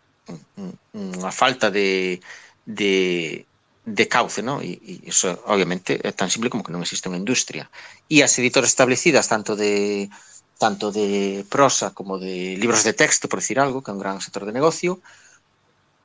unha 0.93 1.31
falta 1.31 1.69
de, 1.69 2.19
de, 2.65 3.45
de 3.85 4.05
cauce, 4.09 4.41
¿no? 4.41 4.61
E, 4.61 4.77
e 4.81 4.93
iso, 5.11 5.29
obviamente, 5.45 6.01
é 6.01 6.11
tan 6.11 6.29
simple 6.33 6.49
como 6.49 6.65
que 6.65 6.73
non 6.73 6.81
existe 6.81 7.09
unha 7.09 7.21
industria. 7.21 7.69
E 8.09 8.25
as 8.25 8.33
editoras 8.41 8.73
establecidas, 8.73 9.29
tanto 9.29 9.53
de 9.53 10.09
tanto 10.55 10.87
de 10.87 11.43
prosa 11.51 11.91
como 11.91 12.15
de 12.17 12.55
libros 12.55 12.87
de 12.87 12.95
texto, 12.95 13.27
por 13.27 13.43
decir 13.43 13.59
algo, 13.59 13.83
que 13.83 13.91
é 13.91 13.95
un 13.95 13.99
gran 13.99 14.23
sector 14.23 14.47
de 14.47 14.55
negocio, 14.55 15.03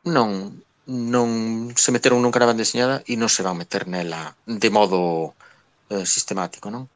non 0.05 0.61
non 0.91 1.71
se 1.79 1.95
meteron 1.95 2.19
nunca 2.19 2.43
na 2.43 2.51
banda 2.51 2.67
deseñada 2.67 2.99
e 3.07 3.15
non 3.15 3.31
se 3.31 3.47
van 3.47 3.55
meter 3.55 3.87
nela 3.87 4.35
de 4.43 4.71
modo 4.75 5.33
eh, 5.87 6.03
sistemático, 6.03 6.67
non? 6.67 6.91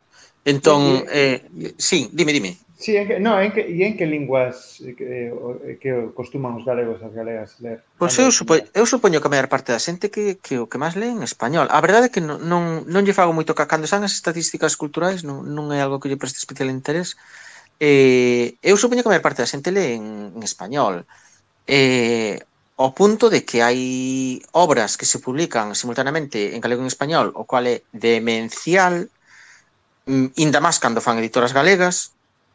Entón, 0.45 1.07
eh, 1.09 1.47
sí, 1.79 2.11
dime, 2.13 2.35
dime. 2.35 2.59
Sí, 2.85 2.99
en 2.99 3.09
que, 3.09 3.19
no, 3.19 3.41
en 3.41 3.51
que, 3.51 3.65
e 3.65 3.81
en 3.81 3.97
que 3.97 4.05
linguas 4.05 4.85
eh, 4.85 4.93
que, 4.93 5.05
eh, 5.09 5.33
eh, 5.33 5.79
que 5.81 6.13
costuman 6.13 6.53
os 6.61 6.69
galegos 6.69 7.01
as 7.01 7.17
galegas 7.17 7.57
ler? 7.65 7.81
Pois 7.97 8.13
eu, 8.21 8.29
supo, 8.29 8.61
eu 8.61 8.85
supoño 8.85 9.25
que 9.25 9.29
a 9.29 9.33
maior 9.33 9.49
parte 9.49 9.73
da 9.73 9.81
xente 9.81 10.13
que, 10.13 10.37
que 10.37 10.61
o 10.61 10.69
que 10.69 10.77
máis 10.77 10.93
lee 10.93 11.17
en 11.17 11.25
español. 11.25 11.65
A 11.73 11.81
verdade 11.81 12.07
é 12.09 12.13
que 12.13 12.21
non, 12.21 12.45
non, 12.45 12.85
non 12.85 13.01
lle 13.09 13.17
fago 13.17 13.33
moito 13.33 13.57
ca 13.57 13.65
cando 13.65 13.89
san 13.89 14.05
as 14.05 14.13
estatísticas 14.13 14.77
culturais, 14.77 15.25
non, 15.25 15.49
non 15.49 15.73
é 15.73 15.81
algo 15.81 15.97
que 15.97 16.13
lle 16.13 16.21
preste 16.21 16.37
especial 16.37 16.69
interés. 16.69 17.17
Eh, 17.81 18.61
eu 18.61 18.77
supoño 18.77 19.01
que 19.01 19.09
a 19.09 19.17
maior 19.17 19.25
parte 19.25 19.41
da 19.41 19.49
xente 19.49 19.73
lee 19.73 19.97
en, 19.97 20.37
en 20.37 20.43
español. 20.45 21.09
Eh, 21.65 22.37
ao 22.77 22.93
punto 22.93 23.33
de 23.33 23.49
que 23.49 23.65
hai 23.65 24.45
obras 24.53 25.01
que 25.01 25.09
se 25.09 25.25
publican 25.25 25.73
simultaneamente 25.73 26.53
en 26.53 26.61
galego 26.61 26.85
e 26.85 26.85
en 26.85 26.93
español, 26.93 27.33
o 27.33 27.49
cual 27.49 27.65
é 27.65 27.81
demencial, 27.97 29.09
mm, 30.05 30.37
inda 30.37 30.61
máis 30.61 30.77
cando 30.77 31.01
fan 31.01 31.17
editoras 31.17 31.57
galegas, 31.57 32.14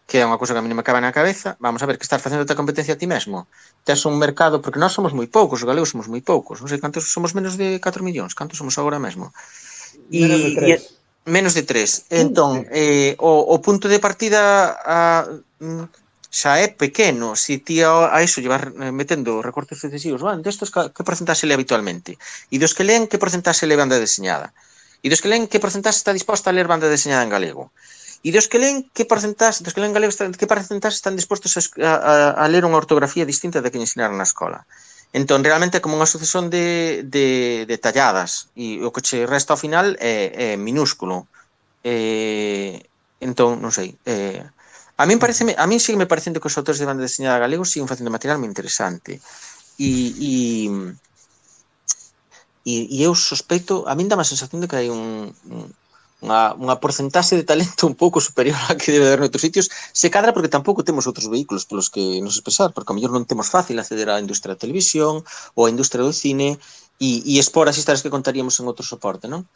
que 0.10 0.18
é 0.18 0.26
unha 0.26 0.42
cousa 0.42 0.58
que 0.58 0.60
a 0.60 0.66
mí 0.66 0.74
me 0.74 0.82
cabe 0.82 0.98
na 1.06 1.14
cabeza, 1.14 1.54
vamos 1.62 1.86
a 1.86 1.88
ver, 1.88 2.02
que 2.02 2.04
estás 2.04 2.18
facendo 2.18 2.42
a 2.42 2.58
competencia 2.58 2.98
a 2.98 3.00
ti 3.00 3.06
mesmo. 3.06 3.46
Tes 3.86 4.02
un 4.10 4.18
mercado, 4.18 4.58
porque 4.58 4.82
nós 4.82 4.90
somos 4.90 5.14
moi 5.14 5.30
poucos, 5.30 5.62
os 5.62 5.70
galegos 5.70 5.94
somos 5.94 6.10
moi 6.10 6.26
poucos, 6.26 6.58
non 6.58 6.68
sei 6.68 6.82
cantos, 6.82 7.06
somos 7.14 7.38
menos 7.38 7.62
de 7.62 7.78
4 7.78 8.02
millóns, 8.02 8.34
cantos 8.34 8.58
somos 8.58 8.74
agora 8.82 8.98
mesmo. 8.98 9.30
E, 10.10 10.26
menos 10.26 10.42
de 10.42 10.52
3. 10.58 10.66
E, 10.66 10.74
menos 11.30 11.54
de 11.54 11.64
3. 11.64 12.10
Entón, 12.10 12.66
eh, 12.74 13.14
o, 13.22 13.54
o 13.54 13.56
punto 13.62 13.86
de 13.86 14.02
partida 14.02 14.74
a, 14.82 15.30
mm, 15.62 15.86
xa 16.30 16.58
é 16.58 16.74
pequeno, 16.74 17.38
se 17.38 17.62
ti 17.62 17.86
a, 17.86 18.10
a 18.10 18.26
iso 18.26 18.42
llevar 18.42 18.74
eh, 18.82 18.90
metendo 18.90 19.46
recortes 19.46 19.78
sucesivos, 19.78 20.26
van, 20.26 20.42
destos 20.42 20.74
que, 20.74 20.90
que 20.90 21.06
porcentaxe 21.06 21.46
le 21.46 21.54
habitualmente? 21.54 22.18
E 22.50 22.58
dos 22.58 22.74
que 22.74 22.82
leen, 22.82 23.06
que 23.06 23.22
porcentaxe 23.22 23.70
le 23.70 23.78
banda 23.78 24.02
deseñada? 24.02 24.58
E 25.06 25.08
dos 25.10 25.22
que 25.22 25.30
leen, 25.30 25.46
que 25.46 25.62
porcentaxe 25.62 26.02
está 26.02 26.18
disposta 26.18 26.50
a 26.50 26.56
ler 26.58 26.66
banda 26.66 26.90
deseñada 26.90 27.22
en 27.22 27.30
galego? 27.30 27.70
E 27.70 27.99
E 28.20 28.36
dos 28.36 28.52
que 28.52 28.60
leen, 28.60 28.84
que 28.92 29.08
porcentaxe, 29.08 29.64
dos 29.64 29.72
que 29.72 29.80
leen 29.80 29.96
galego, 29.96 30.12
que 30.12 30.52
porcentaxe 30.52 31.00
están 31.00 31.16
dispostos 31.16 31.56
a, 31.56 31.64
a, 31.80 32.14
a 32.36 32.46
ler 32.52 32.68
unha 32.68 32.76
ortografía 32.76 33.24
distinta 33.24 33.64
da 33.64 33.72
que 33.72 33.80
ensinaron 33.80 34.20
na 34.20 34.28
escola? 34.28 34.68
Entón, 35.16 35.42
realmente 35.42 35.80
é 35.80 35.84
como 35.84 35.98
unha 35.98 36.06
sucesión 36.06 36.54
de, 36.54 37.02
de, 37.08 37.64
de 37.66 37.78
talladas 37.82 38.52
e 38.54 38.78
o 38.86 38.94
que 38.94 39.02
che 39.02 39.26
resta 39.26 39.56
ao 39.56 39.62
final 39.62 39.98
é, 39.98 40.54
é 40.54 40.60
minúsculo. 40.60 41.26
Eh, 41.82 42.84
entón, 43.24 43.58
non 43.64 43.72
sei, 43.72 43.98
eh, 44.06 44.44
a 45.00 45.04
min 45.08 45.18
parece, 45.18 45.48
a 45.56 45.66
min 45.66 45.80
sí 45.80 45.96
me 45.96 46.06
parecendo 46.06 46.44
que 46.44 46.52
os 46.52 46.58
autores 46.60 46.78
de 46.78 46.86
banda 46.86 47.08
deseñada 47.08 47.40
galego 47.40 47.64
siguen 47.64 47.88
facendo 47.88 48.12
material 48.12 48.38
moi 48.38 48.52
interesante. 48.52 49.24
E, 49.80 49.90
e, 50.20 50.36
e, 52.68 52.74
e 52.94 52.98
eu 53.02 53.16
sospeito, 53.16 53.88
a 53.88 53.96
min 53.96 54.12
dá 54.12 54.20
má 54.20 54.28
sensación 54.28 54.60
de 54.60 54.68
que 54.68 54.78
hai 54.78 54.92
un, 54.92 55.32
un 55.50 55.72
unha, 56.20 56.52
unha 56.60 56.76
porcentaxe 56.84 57.40
de 57.40 57.48
talento 57.48 57.88
un 57.88 57.96
pouco 57.96 58.20
superior 58.20 58.60
a 58.68 58.76
que 58.76 58.92
debe 58.92 59.08
haber 59.08 59.24
noutros 59.24 59.44
sitios, 59.44 59.72
se 59.72 60.12
cadra 60.12 60.36
porque 60.36 60.52
tampouco 60.52 60.84
temos 60.84 61.08
outros 61.08 61.32
vehículos 61.32 61.64
polos 61.64 61.88
que 61.88 62.20
nos 62.20 62.36
expresar, 62.36 62.76
porque 62.76 62.92
a 62.92 62.96
mellor 62.96 63.16
non 63.16 63.24
temos 63.24 63.48
fácil 63.48 63.80
acceder 63.80 64.12
á 64.12 64.20
industria 64.20 64.56
da 64.56 64.64
televisión 64.64 65.24
ou 65.56 65.62
á 65.64 65.72
industria 65.72 66.04
do 66.04 66.12
cine 66.12 66.60
e, 67.00 67.24
e 67.24 67.40
expor 67.40 67.72
as 67.72 67.80
historias 67.80 68.04
que 68.04 68.12
contaríamos 68.12 68.60
en 68.60 68.68
outro 68.68 68.84
soporte, 68.84 69.32
non? 69.32 69.48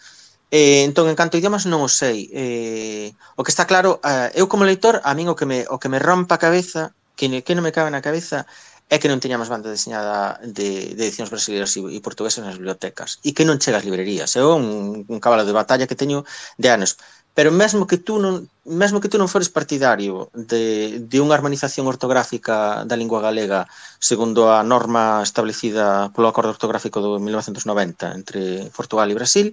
Eh, 0.53 0.86
entón, 0.86 1.09
en 1.09 1.18
canto 1.18 1.36
a 1.36 1.41
idiomas 1.41 1.66
non 1.66 1.82
o 1.82 1.89
sei. 1.89 2.30
Eh, 2.30 3.11
o 3.36 3.41
que 3.43 3.51
está 3.51 3.66
claro, 3.66 3.99
eh, 4.05 4.32
eu 4.38 4.45
como 4.47 4.64
leitor, 4.64 5.01
a 5.03 5.11
min 5.18 5.28
o 5.28 5.36
que 5.36 5.49
me, 5.49 5.66
o 5.68 5.82
que 5.82 5.91
me 5.91 5.99
rompa 5.99 6.38
a 6.38 6.43
cabeza, 6.43 6.93
que, 7.18 7.26
que 7.41 7.55
non 7.57 7.66
me 7.66 7.76
cabe 7.76 7.91
na 7.91 8.05
cabeza, 8.05 8.45
é 8.94 9.02
que 9.02 9.10
non 9.10 9.18
teñamos 9.18 9.50
banda 9.50 9.74
deseñada 9.74 10.38
de, 10.46 10.94
de 10.94 11.02
edicións 11.10 11.34
brasileiras 11.34 11.74
e, 11.74 11.82
e 11.82 11.98
portuguesas 12.06 12.46
nas 12.46 12.62
bibliotecas 12.62 13.18
e 13.26 13.34
que 13.34 13.41
non 13.41 13.58
chega 13.58 13.82
ás 13.82 13.88
librerías. 13.89 14.38
É 14.38 14.46
un, 14.46 15.02
un 15.10 15.18
cabalo 15.18 15.50
de 15.50 15.58
batalla 15.58 15.89
que 15.89 15.98
teño 15.98 16.22
de 16.62 16.70
anos. 16.70 17.02
Pero 17.34 17.50
mesmo 17.50 17.89
que 17.89 17.98
tú 17.98 18.22
non 18.22 18.46
mesmo 18.70 19.02
que 19.02 19.10
tú 19.10 19.18
non 19.18 19.26
fores 19.26 19.50
partidario 19.50 20.30
de, 20.38 21.02
de 21.02 21.18
unha 21.18 21.34
harmonización 21.34 21.89
ortográfica 21.89 22.86
da 22.86 22.94
lingua 22.94 23.26
galega 23.26 23.66
segundo 23.98 24.54
a 24.54 24.62
norma 24.62 25.26
establecida 25.26 26.14
polo 26.14 26.30
acordo 26.30 26.54
ortográfico 26.54 27.02
do 27.02 27.18
1990 27.18 28.14
entre 28.14 28.70
Portugal 28.78 29.10
e 29.10 29.18
Brasil, 29.18 29.48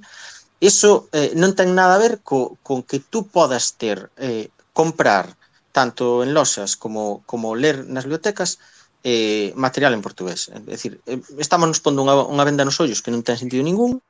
iso 0.61 1.09
eh, 1.16 1.32
non 1.32 1.57
ten 1.57 1.72
nada 1.72 1.97
a 1.97 2.03
ver 2.05 2.20
co, 2.20 2.61
con 2.61 2.84
que 2.84 3.01
tú 3.01 3.24
podas 3.32 3.80
ter 3.80 4.12
eh, 4.20 4.53
comprar 4.76 5.32
tanto 5.72 6.20
en 6.20 6.36
loxas 6.36 6.76
como, 6.76 7.24
como 7.24 7.57
ler 7.57 7.88
nas 7.88 8.05
bibliotecas 8.05 8.61
eh, 9.05 9.53
material 9.57 9.94
en 9.94 10.03
portugués. 10.03 10.51
É 10.53 10.61
dicir, 10.61 11.01
eh, 11.07 11.20
estamos 11.38 11.68
nos 11.68 11.80
pondo 11.80 12.05
unha, 12.05 12.14
unha 12.16 12.46
venda 12.46 12.66
nos 12.66 12.78
ollos 12.80 13.01
que 13.01 13.12
non 13.12 13.24
ten 13.24 13.40
sentido 13.40 13.64
ningún 13.64 14.01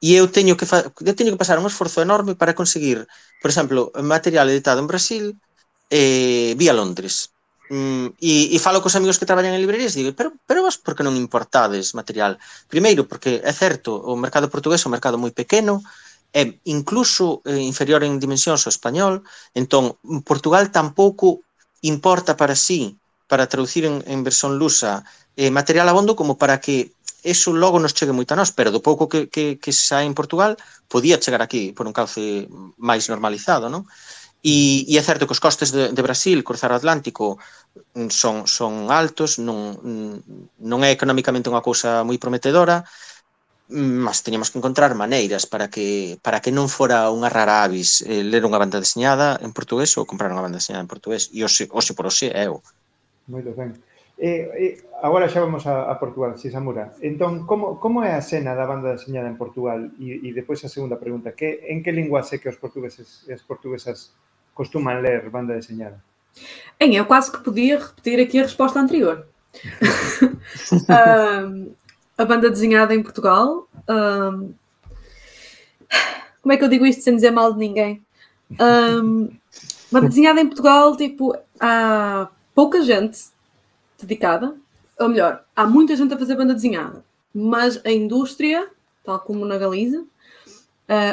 e 0.00 0.16
eu 0.16 0.32
teño 0.32 0.56
que 0.56 0.64
fa, 0.64 0.88
eu 0.88 1.14
teño 1.14 1.32
que 1.32 1.42
pasar 1.42 1.60
un 1.60 1.68
esforzo 1.68 2.00
enorme 2.00 2.32
para 2.32 2.56
conseguir, 2.56 3.04
por 3.44 3.50
exemplo, 3.52 3.92
material 4.00 4.48
editado 4.48 4.80
en 4.80 4.88
Brasil 4.88 5.24
eh, 5.92 6.54
vía 6.56 6.72
Londres. 6.72 7.36
Mm, 7.70 8.18
e, 8.18 8.50
e 8.50 8.58
falo 8.58 8.82
cos 8.82 8.96
amigos 8.96 9.20
que 9.20 9.28
traballan 9.28 9.54
en 9.54 9.62
librerías 9.62 9.94
e 9.94 10.02
digo, 10.02 10.16
pero, 10.16 10.34
pero 10.48 10.64
vos 10.64 10.80
por 10.80 10.96
que 10.96 11.06
non 11.06 11.14
importades 11.14 11.94
material? 11.94 12.40
Primeiro, 12.66 13.06
porque 13.06 13.44
é 13.44 13.52
certo, 13.54 13.94
o 13.94 14.16
mercado 14.18 14.50
portugués 14.50 14.82
é 14.82 14.88
un 14.88 14.96
mercado 14.96 15.20
moi 15.20 15.30
pequeno, 15.30 15.84
é 16.32 16.58
incluso 16.66 17.42
eh, 17.46 17.62
inferior 17.62 18.02
en 18.02 18.18
dimensións 18.18 18.64
ao 18.66 18.74
español, 18.74 19.22
entón 19.54 19.98
Portugal 20.26 20.72
tampouco 20.74 21.44
importa 21.82 22.34
para 22.40 22.54
sí 22.54 22.99
para 23.30 23.46
traducir 23.46 23.86
en, 23.86 24.02
en 24.10 24.26
versión 24.26 24.58
lusa 24.58 25.06
eh, 25.38 25.54
material 25.54 25.88
abondo 25.88 26.18
como 26.18 26.34
para 26.34 26.58
que 26.58 26.92
eso 27.22 27.52
logo 27.52 27.78
nos 27.78 27.94
chegue 27.94 28.16
moito 28.16 28.32
a 28.34 28.40
nós, 28.40 28.50
pero 28.50 28.72
do 28.72 28.82
pouco 28.82 29.08
que, 29.08 29.28
que, 29.28 29.60
que 29.62 29.72
xa 29.72 30.02
en 30.02 30.16
Portugal, 30.16 30.56
podía 30.88 31.20
chegar 31.20 31.42
aquí 31.42 31.72
por 31.72 31.86
un 31.86 31.94
cauce 31.94 32.48
máis 32.80 33.06
normalizado, 33.12 33.68
non? 33.68 33.84
E, 34.40 34.88
e 34.88 34.96
é 34.96 35.02
certo 35.04 35.28
que 35.28 35.36
os 35.36 35.44
costes 35.44 35.68
de, 35.68 35.92
de 35.92 36.02
Brasil, 36.02 36.40
cruzar 36.40 36.72
o 36.72 36.78
Atlántico, 36.80 37.36
mm, 37.92 38.08
son, 38.08 38.48
son 38.48 38.88
altos, 38.88 39.36
non, 39.36 39.76
mm, 39.76 40.64
non 40.64 40.80
é 40.80 40.90
economicamente 40.96 41.52
unha 41.52 41.60
cousa 41.60 42.00
moi 42.08 42.16
prometedora, 42.16 42.80
mm, 43.68 44.00
mas 44.00 44.24
teníamos 44.24 44.48
que 44.48 44.56
encontrar 44.56 44.96
maneiras 44.96 45.44
para 45.44 45.68
que 45.68 46.16
para 46.24 46.40
que 46.40 46.50
non 46.56 46.72
fora 46.72 47.12
unha 47.12 47.28
rara 47.28 47.68
avis 47.68 48.00
eh, 48.08 48.24
ler 48.24 48.48
unha 48.48 48.56
banda 48.56 48.80
deseñada 48.80 49.36
en 49.44 49.52
portugués 49.52 49.92
ou 50.00 50.08
comprar 50.08 50.32
unha 50.32 50.40
banda 50.40 50.56
deseñada 50.56 50.88
en 50.88 50.90
portugués 50.90 51.28
e 51.36 51.44
hoxe, 51.44 51.68
hoxe 51.68 51.92
por 51.92 52.08
hoxe 52.08 52.32
é 52.32 52.48
o, 52.48 52.64
Moito 53.30 53.54
ben. 53.54 53.78
Agora 55.00 55.30
xa 55.32 55.40
vamos 55.40 55.64
a, 55.66 55.88
a 55.88 55.94
Portugal, 55.94 56.36
Sisamura. 56.36 56.92
Entón, 57.00 57.46
como, 57.46 57.80
como 57.80 58.02
é 58.02 58.12
a 58.12 58.20
cena 58.20 58.52
da 58.52 58.66
banda 58.66 58.92
deseñada 58.92 59.30
en 59.30 59.38
Portugal? 59.38 59.88
E, 59.96 60.20
e 60.28 60.34
depois 60.34 60.60
a 60.60 60.68
segunda 60.68 61.00
pregunta, 61.00 61.32
que, 61.32 61.64
en 61.70 61.80
que 61.80 61.94
lingua 61.94 62.26
sé 62.26 62.36
que 62.42 62.50
os 62.50 62.60
portugueses 62.60 63.24
e 63.24 63.32
as 63.32 63.40
portuguesas 63.40 64.12
costuman 64.52 65.00
ler 65.00 65.30
banda 65.30 65.54
desenhada? 65.54 66.02
Bem, 66.78 66.94
eu 66.96 67.06
quase 67.06 67.32
que 67.32 67.40
podia 67.40 67.78
repetir 67.78 68.20
aqui 68.20 68.38
a 68.38 68.44
resposta 68.44 68.78
anterior. 68.78 69.26
um, 70.84 71.72
a 72.18 72.24
banda 72.24 72.50
desenhada 72.50 72.94
em 72.94 73.02
Portugal. 73.02 73.68
Um, 73.88 74.52
como 76.42 76.52
é 76.52 76.56
que 76.56 76.64
eu 76.64 76.68
digo 76.68 76.84
isto 76.84 77.02
sem 77.02 77.14
dizer 77.14 77.30
mal 77.30 77.52
de 77.54 77.58
ninguém? 77.58 78.04
Um, 78.60 79.30
banda 79.90 80.08
desenhada 80.08 80.40
em 80.40 80.46
Portugal, 80.46 80.96
tipo, 80.96 81.34
há 81.58 82.28
pouca 82.54 82.82
gente 82.82 83.18
dedicada, 83.98 84.56
ou 84.98 85.08
melhor, 85.08 85.44
há 85.54 85.66
muita 85.66 85.96
gente 85.96 86.12
a 86.12 86.18
fazer 86.18 86.36
banda 86.36 86.54
desenhada, 86.54 87.04
mas 87.34 87.80
a 87.84 87.90
indústria, 87.90 88.68
tal 89.04 89.18
como 89.20 89.44
na 89.44 89.56
Galiza, 89.56 90.00
uh, 90.00 90.06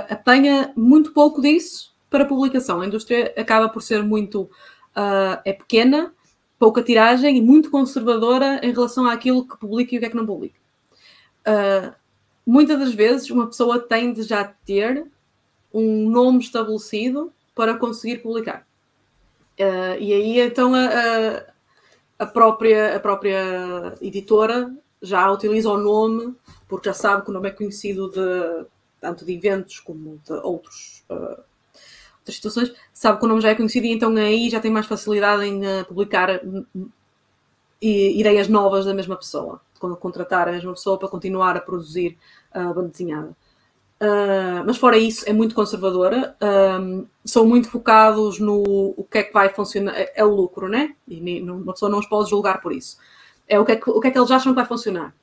apanha 0.09 0.73
muito 0.75 1.13
pouco 1.13 1.41
disso 1.41 1.93
para 2.09 2.25
publicação. 2.25 2.81
A 2.81 2.87
indústria 2.87 3.33
acaba 3.37 3.69
por 3.69 3.81
ser 3.81 4.03
muito 4.03 4.43
uh, 4.43 5.39
é 5.45 5.53
pequena, 5.53 6.13
pouca 6.59 6.81
tiragem 6.81 7.37
e 7.37 7.41
muito 7.41 7.69
conservadora 7.69 8.59
em 8.63 8.73
relação 8.73 9.05
àquilo 9.07 9.47
que 9.47 9.57
publica 9.57 9.93
e 9.93 9.97
o 9.97 10.01
que 10.01 10.05
é 10.07 10.09
que 10.09 10.15
não 10.15 10.25
publica. 10.25 10.59
Uh, 11.47 11.93
muitas 12.45 12.79
das 12.79 12.93
vezes 12.93 13.29
uma 13.29 13.47
pessoa 13.47 13.79
tem 13.79 14.11
de 14.11 14.23
já 14.23 14.43
ter 14.43 15.05
um 15.73 16.09
nome 16.09 16.39
estabelecido 16.39 17.31
para 17.55 17.77
conseguir 17.77 18.17
publicar. 18.17 18.66
Uh, 19.59 19.97
e 19.99 20.13
aí 20.13 20.39
então 20.39 20.75
a, 20.75 21.43
a, 22.19 22.25
própria, 22.27 22.95
a 22.95 22.99
própria 22.99 23.95
editora 23.99 24.71
já 25.01 25.31
utiliza 25.31 25.69
o 25.69 25.77
nome 25.77 26.35
porque 26.67 26.89
já 26.89 26.93
sabe 26.93 27.23
que 27.23 27.31
o 27.31 27.33
nome 27.33 27.49
é 27.49 27.51
conhecido 27.51 28.09
de 28.09 28.67
tanto 29.01 29.25
de 29.25 29.33
eventos 29.33 29.79
como 29.79 30.19
de 30.23 30.33
outros 30.33 31.03
uh, 31.09 31.41
outras 32.27 32.35
situações, 32.35 32.73
sabe 32.93 33.19
que 33.19 33.25
o 33.25 33.27
nome 33.27 33.41
já 33.41 33.49
é 33.49 33.55
conhecido 33.55 33.85
e 33.85 33.91
então 33.91 34.15
aí 34.15 34.49
já 34.49 34.59
tem 34.59 34.71
mais 34.71 34.85
facilidade 34.85 35.45
em 35.45 35.61
uh, 35.65 35.85
publicar 35.85 36.29
uh, 36.43 36.87
ideias 37.81 38.47
novas 38.47 38.85
da 38.85 38.93
mesma 38.93 39.15
pessoa, 39.15 39.61
quando 39.79 39.95
contratar 39.95 40.47
a 40.47 40.51
mesma 40.51 40.73
pessoa 40.73 40.97
para 40.97 41.07
continuar 41.07 41.55
a 41.55 41.61
produzir 41.61 42.17
a 42.51 42.73
banda 42.73 42.89
desenhada. 42.89 43.35
Uh, 43.99 44.61
mas 44.65 44.77
fora 44.77 44.97
isso, 44.97 45.27
é 45.27 45.33
muito 45.33 45.55
conservadora. 45.55 46.35
Um, 46.79 47.07
são 47.25 47.45
muito 47.45 47.69
focados 47.69 48.39
no 48.39 48.61
o 48.95 49.03
que 49.03 49.17
é 49.19 49.23
que 49.23 49.33
vai 49.33 49.49
funcionar. 49.49 49.95
É, 49.97 50.13
é 50.17 50.23
o 50.23 50.33
lucro, 50.33 50.67
né? 50.67 50.95
E 51.07 51.41
uma 51.41 51.73
pessoa 51.73 51.89
não 51.89 51.99
os 51.99 52.07
pode 52.07 52.29
julgar 52.29 52.61
por 52.61 52.71
isso. 52.71 52.97
É 53.47 53.59
o 53.59 53.65
que 53.65 53.71
é 53.71 53.75
que, 53.75 53.89
o 53.89 53.99
que, 53.99 54.07
é 54.07 54.11
que 54.11 54.17
eles 54.17 54.31
acham 54.31 54.51
que 54.51 54.57
vai 54.57 54.65
funcionar. 54.65 55.15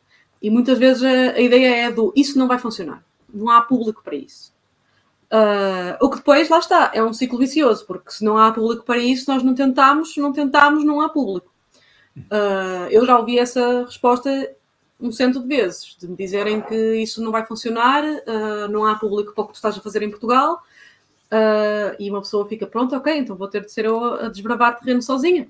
E 0.43 0.51
muitas 0.51 0.79
vezes 0.79 1.03
a, 1.05 1.37
a 1.37 1.41
ideia 1.41 1.87
é 1.87 1.91
do 1.91 2.12
isso 2.16 2.39
não 2.39 2.49
vai 2.49 2.59
funcionar. 2.59 3.05
Não 3.33 3.49
há 3.49 3.62
público 3.62 4.03
para 4.03 4.16
isso. 4.16 4.53
Uh, 5.33 5.97
o 6.01 6.11
que 6.11 6.18
depois, 6.18 6.49
lá 6.49 6.59
está, 6.59 6.91
é 6.95 7.03
um 7.03 7.12
ciclo 7.12 7.39
vicioso, 7.39 7.85
porque 7.87 8.11
se 8.11 8.25
não 8.25 8.39
há 8.39 8.53
público 8.53 8.85
para 8.85 8.99
isso, 8.99 9.31
nós 9.31 9.43
não 9.43 9.55
tentamos, 9.55 10.16
não 10.16 10.33
tentamos, 10.33 10.85
não 10.85 11.01
há 11.01 11.09
público. 11.09 11.53
Uh, 12.16 12.87
eu 12.91 13.05
já 13.05 13.18
ouvi 13.18 13.39
essa 13.39 13.85
resposta 13.85 14.31
um 15.07 15.12
cento 15.12 15.40
de 15.40 15.46
vezes, 15.46 15.96
de 15.98 16.09
me 16.09 16.16
dizerem 16.16 16.61
que 16.61 16.96
isso 16.96 17.22
não 17.22 17.30
vai 17.30 17.44
funcionar, 17.44 18.02
uh, 18.05 18.68
não 18.70 18.84
há 18.84 18.94
público 18.94 19.32
para 19.34 19.44
o 19.44 19.46
que 19.46 19.52
tu 19.52 19.57
estás 19.57 19.76
a 19.76 19.80
fazer 19.80 20.02
em 20.02 20.11
Portugal, 20.11 20.62
e 21.98 22.09
uma 22.09 22.20
pessoa 22.20 22.46
fica, 22.46 22.64
pronto, 22.64 22.94
ok, 22.94 23.18
então 23.18 23.34
vou 23.34 23.48
ter 23.48 23.64
de 23.64 23.72
ser 23.72 23.86
eu 23.86 24.05
a 24.05 24.28
desbravar 24.28 24.78
terreno 24.78 25.02
sozinha. 25.02 25.48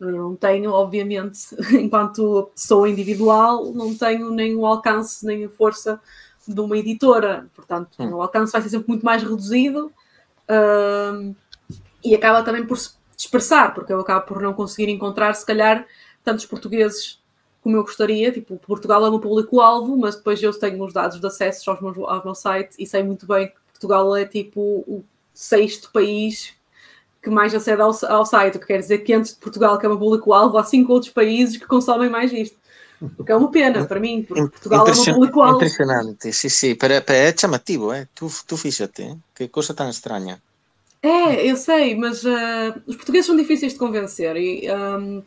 eu 0.00 0.10
não 0.10 0.34
tenho, 0.34 0.72
obviamente, 0.72 1.38
enquanto 1.70 2.50
pessoa 2.52 2.88
individual, 2.88 3.72
não 3.72 3.94
tenho 3.94 4.30
nem 4.30 4.56
o 4.56 4.66
alcance, 4.66 5.24
nem 5.24 5.44
a 5.44 5.48
força 5.48 6.00
de 6.46 6.60
uma 6.60 6.76
editora, 6.76 7.46
portanto, 7.54 7.90
hum. 7.98 8.14
o 8.14 8.22
alcance 8.22 8.52
vai 8.52 8.62
ser 8.62 8.70
sempre 8.70 8.88
muito 8.88 9.04
mais 9.04 9.22
reduzido 9.22 9.92
uh, 10.48 11.34
e 12.04 12.14
acaba 12.14 12.42
também 12.42 12.66
por 12.66 12.76
se 12.76 12.90
dispersar, 13.16 13.74
porque 13.74 13.92
eu 13.92 14.00
acabo 14.00 14.26
por 14.26 14.42
não 14.42 14.52
conseguir 14.52 14.90
encontrar, 14.90 15.34
se 15.34 15.46
calhar, 15.46 15.86
tantos 16.22 16.44
portugueses 16.44 17.18
como 17.64 17.78
eu 17.78 17.82
gostaria. 17.82 18.30
Tipo, 18.30 18.58
Portugal 18.58 19.04
é 19.04 19.10
meu 19.10 19.18
público-alvo, 19.18 19.96
mas 19.96 20.14
depois 20.14 20.40
eu 20.42 20.52
tenho 20.56 20.84
os 20.84 20.92
dados 20.92 21.18
de 21.18 21.26
acesso 21.26 21.70
aos 21.70 21.80
meus, 21.80 21.96
ao 21.98 22.22
meu 22.22 22.34
site 22.34 22.76
e 22.78 22.86
sei 22.86 23.02
muito 23.02 23.26
bem 23.26 23.48
que 23.48 23.54
Portugal 23.72 24.14
é 24.14 24.26
tipo 24.26 24.60
o 24.60 25.02
sexto 25.32 25.90
país 25.90 26.52
que 27.22 27.30
mais 27.30 27.54
acede 27.54 27.80
ao, 27.80 27.90
ao 28.08 28.26
site, 28.26 28.58
o 28.58 28.60
que 28.60 28.66
quer 28.66 28.78
dizer 28.78 28.98
que 28.98 29.14
antes 29.14 29.32
de 29.32 29.40
Portugal, 29.40 29.78
que 29.78 29.86
é 29.86 29.88
meu 29.88 29.98
público-alvo, 29.98 30.58
há 30.58 30.62
cinco 30.62 30.92
outros 30.92 31.10
países 31.10 31.56
que 31.56 31.66
consomem 31.66 32.10
mais 32.10 32.30
isto. 32.30 32.56
O 33.18 33.24
que 33.24 33.32
é 33.32 33.34
uma 33.36 33.50
pena 33.50 33.84
para 33.86 33.98
mim, 33.98 34.22
porque 34.22 34.42
Portugal 34.42 34.86
é 34.86 34.92
uma 34.92 35.14
público-alvo. 35.14 35.56
Impressionante, 35.56 36.32
sim, 36.32 36.48
sim, 36.50 36.74
pero, 36.74 37.02
pero 37.02 37.18
é 37.18 37.34
chamativo, 37.36 37.92
eh? 37.92 38.06
tu, 38.14 38.28
tu 38.46 38.58
fíxate, 38.58 39.02
eh? 39.02 39.16
que 39.34 39.48
coisa 39.48 39.72
tão 39.72 39.88
estranha. 39.88 40.40
É, 41.02 41.50
eu 41.50 41.56
sei, 41.56 41.94
mas 41.96 42.24
uh, 42.24 42.82
os 42.86 42.96
portugueses 42.96 43.26
são 43.26 43.36
difíceis 43.36 43.72
de 43.72 43.78
convencer 43.78 44.36
e 44.36 44.70
um, 44.70 45.18
os 45.18 45.24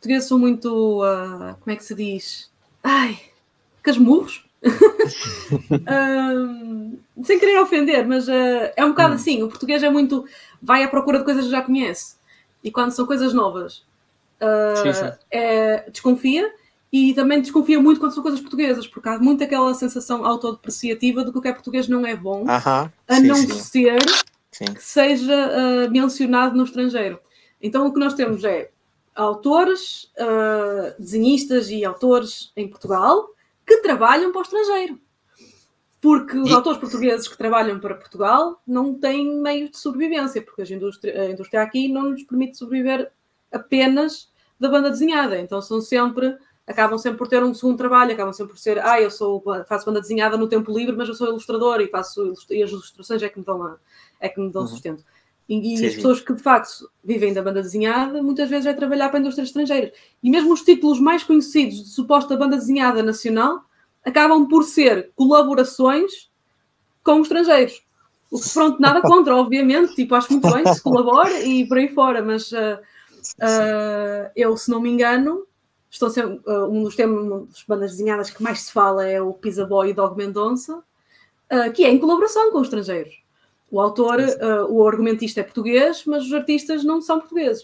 portugueses 0.00 0.26
são 0.26 0.38
muito, 0.38 1.04
uh, 1.04 1.54
como 1.60 1.72
é 1.72 1.76
que 1.76 1.84
se 1.84 1.94
diz? 1.94 2.50
Ai, 2.82 3.18
casmurros? 3.82 4.48
um, 5.70 6.98
sem 7.22 7.38
querer 7.38 7.60
ofender, 7.60 8.06
mas 8.06 8.26
uh, 8.26 8.72
é 8.76 8.84
um 8.84 8.90
bocado 8.90 9.12
hum. 9.12 9.16
assim. 9.16 9.42
O 9.42 9.48
português 9.48 9.82
é 9.82 9.90
muito. 9.90 10.24
vai 10.60 10.82
à 10.82 10.88
procura 10.88 11.18
de 11.18 11.24
coisas 11.24 11.44
que 11.44 11.50
já 11.50 11.60
conhece. 11.60 12.16
E 12.64 12.70
quando 12.70 12.92
são 12.92 13.06
coisas 13.06 13.34
novas, 13.34 13.84
sim. 14.76 15.12
É, 15.30 15.88
desconfia 15.90 16.50
e 16.92 17.14
também 17.14 17.40
desconfia 17.40 17.80
muito 17.80 18.00
quando 18.00 18.12
são 18.12 18.22
coisas 18.22 18.40
portuguesas, 18.40 18.86
porque 18.86 19.08
há 19.08 19.18
muito 19.18 19.44
aquela 19.44 19.72
sensação 19.74 20.26
autodepreciativa 20.26 21.24
de 21.24 21.32
que 21.32 21.38
o 21.38 21.40
que 21.40 21.48
é 21.48 21.52
português 21.52 21.88
não 21.88 22.04
é 22.04 22.16
bom, 22.16 22.44
uh 22.44 22.90
a 23.08 23.20
não 23.20 23.36
sim. 23.36 23.48
ser 23.48 23.98
sim. 24.50 24.64
que 24.64 24.82
seja 24.82 25.86
uh, 25.86 25.90
mencionado 25.90 26.56
no 26.56 26.64
estrangeiro. 26.64 27.18
Então 27.62 27.86
o 27.86 27.92
que 27.92 28.00
nós 28.00 28.14
temos 28.14 28.44
é 28.44 28.70
autores, 29.14 30.04
uh, 30.18 30.94
desenhistas 30.98 31.70
e 31.70 31.84
autores 31.84 32.52
em 32.56 32.68
Portugal 32.68 33.28
que 33.66 33.78
trabalham 33.78 34.32
para 34.32 34.40
o 34.40 34.42
estrangeiro. 34.42 35.00
Porque 36.00 36.38
os 36.38 36.50
e... 36.50 36.52
autores 36.52 36.78
portugueses 36.78 37.28
que 37.28 37.36
trabalham 37.36 37.78
para 37.78 37.94
Portugal 37.94 38.60
não 38.66 38.94
têm 38.94 39.40
meios 39.40 39.70
de 39.70 39.78
sobrevivência, 39.78 40.42
porque 40.42 40.62
a 40.62 40.76
indústria, 40.76 41.22
a 41.22 41.30
indústria 41.30 41.62
aqui 41.62 41.88
não 41.88 42.10
nos 42.10 42.22
permite 42.22 42.56
sobreviver 42.56 43.12
apenas 43.52 44.30
da 44.58 44.68
banda 44.68 44.90
desenhada. 44.90 45.38
Então 45.38 45.60
são 45.60 45.80
sempre 45.80 46.36
acabam 46.70 46.98
sempre 46.98 47.18
por 47.18 47.26
ter 47.26 47.42
um 47.42 47.52
segundo 47.52 47.76
trabalho, 47.76 48.12
acabam 48.12 48.32
sempre 48.32 48.52
por 48.52 48.58
ser, 48.58 48.78
ah, 48.78 49.00
eu 49.00 49.10
sou, 49.10 49.42
faço 49.66 49.84
banda 49.84 50.00
desenhada 50.00 50.36
no 50.36 50.48
tempo 50.48 50.72
livre, 50.76 50.94
mas 50.96 51.08
eu 51.08 51.14
sou 51.14 51.28
ilustrador 51.28 51.80
e 51.80 51.88
faço 51.88 52.32
e 52.48 52.62
as 52.62 52.70
ilustrações 52.70 53.22
é 53.22 53.28
que 53.28 53.38
me 53.40 53.44
dão, 53.44 53.62
a, 53.62 53.76
é 54.20 54.28
que 54.28 54.40
me 54.40 54.52
dão 54.52 54.62
uhum. 54.62 54.68
sustento. 54.68 55.04
E, 55.50 55.76
sim, 55.76 55.84
as 55.84 55.96
pessoas 55.96 56.20
que 56.20 56.32
de 56.32 56.40
facto 56.40 56.88
vivem 57.02 57.34
da 57.34 57.42
banda 57.42 57.60
desenhada, 57.60 58.22
muitas 58.22 58.48
vezes 58.48 58.66
é 58.66 58.72
trabalhar 58.72 59.08
para 59.08 59.18
indústrias 59.18 59.48
estrangeiras. 59.48 59.90
E 60.22 60.30
mesmo 60.30 60.52
os 60.52 60.62
títulos 60.62 61.00
mais 61.00 61.24
conhecidos 61.24 61.82
de 61.82 61.90
suposta 61.90 62.36
banda 62.36 62.56
desenhada 62.56 63.02
nacional 63.02 63.64
acabam 64.04 64.46
por 64.46 64.62
ser 64.62 65.10
colaborações 65.16 66.30
com 67.02 67.20
estrangeiros. 67.20 67.82
O 68.30 68.40
que, 68.40 68.48
pronto, 68.50 68.80
nada 68.80 69.02
contra, 69.02 69.34
obviamente, 69.34 69.96
tipo, 69.96 70.14
acho 70.14 70.30
muito 70.30 70.48
bem 70.52 70.62
que 70.62 70.72
se 70.72 70.80
colabora 70.80 71.40
e 71.40 71.66
por 71.66 71.78
aí 71.78 71.88
fora, 71.88 72.22
mas 72.22 72.52
uh, 72.52 72.78
uh, 73.40 74.30
eu, 74.36 74.56
se 74.56 74.70
não 74.70 74.80
me 74.80 74.88
engano, 74.88 75.46
Estou 75.92 76.08
sempre, 76.08 76.40
uh, 76.46 76.66
um 76.66 76.84
dos 76.84 76.94
temas 76.94 77.48
das 77.48 77.64
bandas 77.66 77.90
desenhadas 77.90 78.30
que 78.30 78.40
mais 78.40 78.60
se 78.60 78.72
fala 78.72 79.04
é 79.04 79.20
o 79.20 79.32
Pizza 79.32 79.66
Boy 79.66 79.90
e 79.90 79.92
Dog 79.92 80.16
Mendonça, 80.16 80.84
que 81.74 81.84
é 81.84 81.90
em 81.90 81.98
colaboração 81.98 82.52
com 82.52 82.58
os 82.58 82.68
estrangeiros. 82.68 83.20
O 83.70 83.80
autor, 83.80 84.18
uh, 84.18 84.66
o 84.68 84.86
argumentista 84.86 85.40
é 85.40 85.44
português, 85.44 86.04
mas 86.06 86.24
os 86.24 86.32
artistas 86.32 86.82
não 86.84 87.00
são 87.00 87.20
portugueses. 87.20 87.62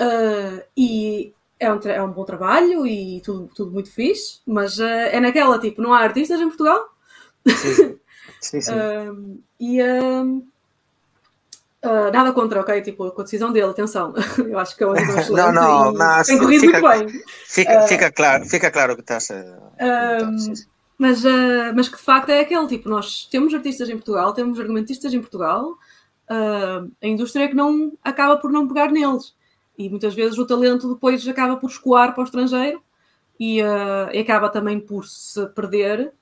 Uh, 0.00 0.62
e 0.76 1.32
é 1.58 1.72
um, 1.72 1.78
é 1.84 2.02
um 2.02 2.10
bom 2.12 2.24
trabalho 2.24 2.86
e 2.86 3.20
tudo, 3.22 3.50
tudo 3.54 3.70
muito 3.72 3.90
fixe, 3.90 4.40
mas 4.46 4.78
uh, 4.78 4.84
é 4.84 5.20
naquela 5.20 5.58
tipo, 5.58 5.80
não 5.82 5.92
há 5.92 6.00
artistas 6.00 6.40
em 6.40 6.48
Portugal? 6.48 6.88
Sim, 8.40 8.60
sim. 8.60 8.72
Um, 8.72 9.40
e 9.60 9.82
uh, 9.82 10.42
nada 12.12 12.32
contra, 12.32 12.60
ok? 12.60 12.80
Tipo, 12.82 13.10
com 13.10 13.20
a 13.20 13.24
decisão 13.24 13.52
dele, 13.52 13.70
atenção. 13.70 14.14
Eu 14.38 14.58
acho 14.58 14.76
que 14.76 14.84
é 14.84 14.86
uma 14.86 14.94
decisão 14.96 15.20
excelente. 15.20 15.54
não, 15.54 15.92
e 15.92 15.96
mas 15.96 16.26
tem 16.26 16.38
corrido 16.38 16.64
muito 16.64 16.82
bem. 16.82 17.22
Fica, 17.46 17.78
Ah. 17.78 17.86
fica 17.86 18.12
claro, 18.12 18.44
fica 18.46 18.70
claro 18.70 18.94
que 18.94 19.02
estás 19.02 19.30
a. 19.30 20.38
Sim, 20.38 20.54
sim. 20.54 20.69
Mas, 21.00 21.24
uh, 21.24 21.72
mas 21.74 21.88
que 21.88 21.96
de 21.96 22.02
facto 22.02 22.28
é 22.28 22.40
aquele 22.40 22.66
tipo, 22.66 22.86
nós 22.86 23.24
temos 23.24 23.54
artistas 23.54 23.88
em 23.88 23.94
Portugal, 23.94 24.34
temos 24.34 24.60
argumentistas 24.60 25.14
em 25.14 25.18
Portugal, 25.18 25.70
uh, 26.28 26.92
a 27.02 27.06
indústria 27.06 27.44
é 27.44 27.48
que 27.48 27.54
não 27.54 27.94
acaba 28.04 28.36
por 28.36 28.52
não 28.52 28.68
pegar 28.68 28.92
neles. 28.92 29.34
E 29.78 29.88
muitas 29.88 30.14
vezes 30.14 30.36
o 30.36 30.46
talento 30.46 30.92
depois 30.92 31.26
acaba 31.26 31.56
por 31.56 31.70
escoar 31.70 32.12
para 32.12 32.20
o 32.20 32.24
estrangeiro 32.24 32.82
e, 33.38 33.62
uh, 33.62 34.12
e 34.12 34.18
acaba 34.18 34.50
também 34.50 34.78
por 34.78 35.06
se 35.06 35.46
perder. 35.46 36.12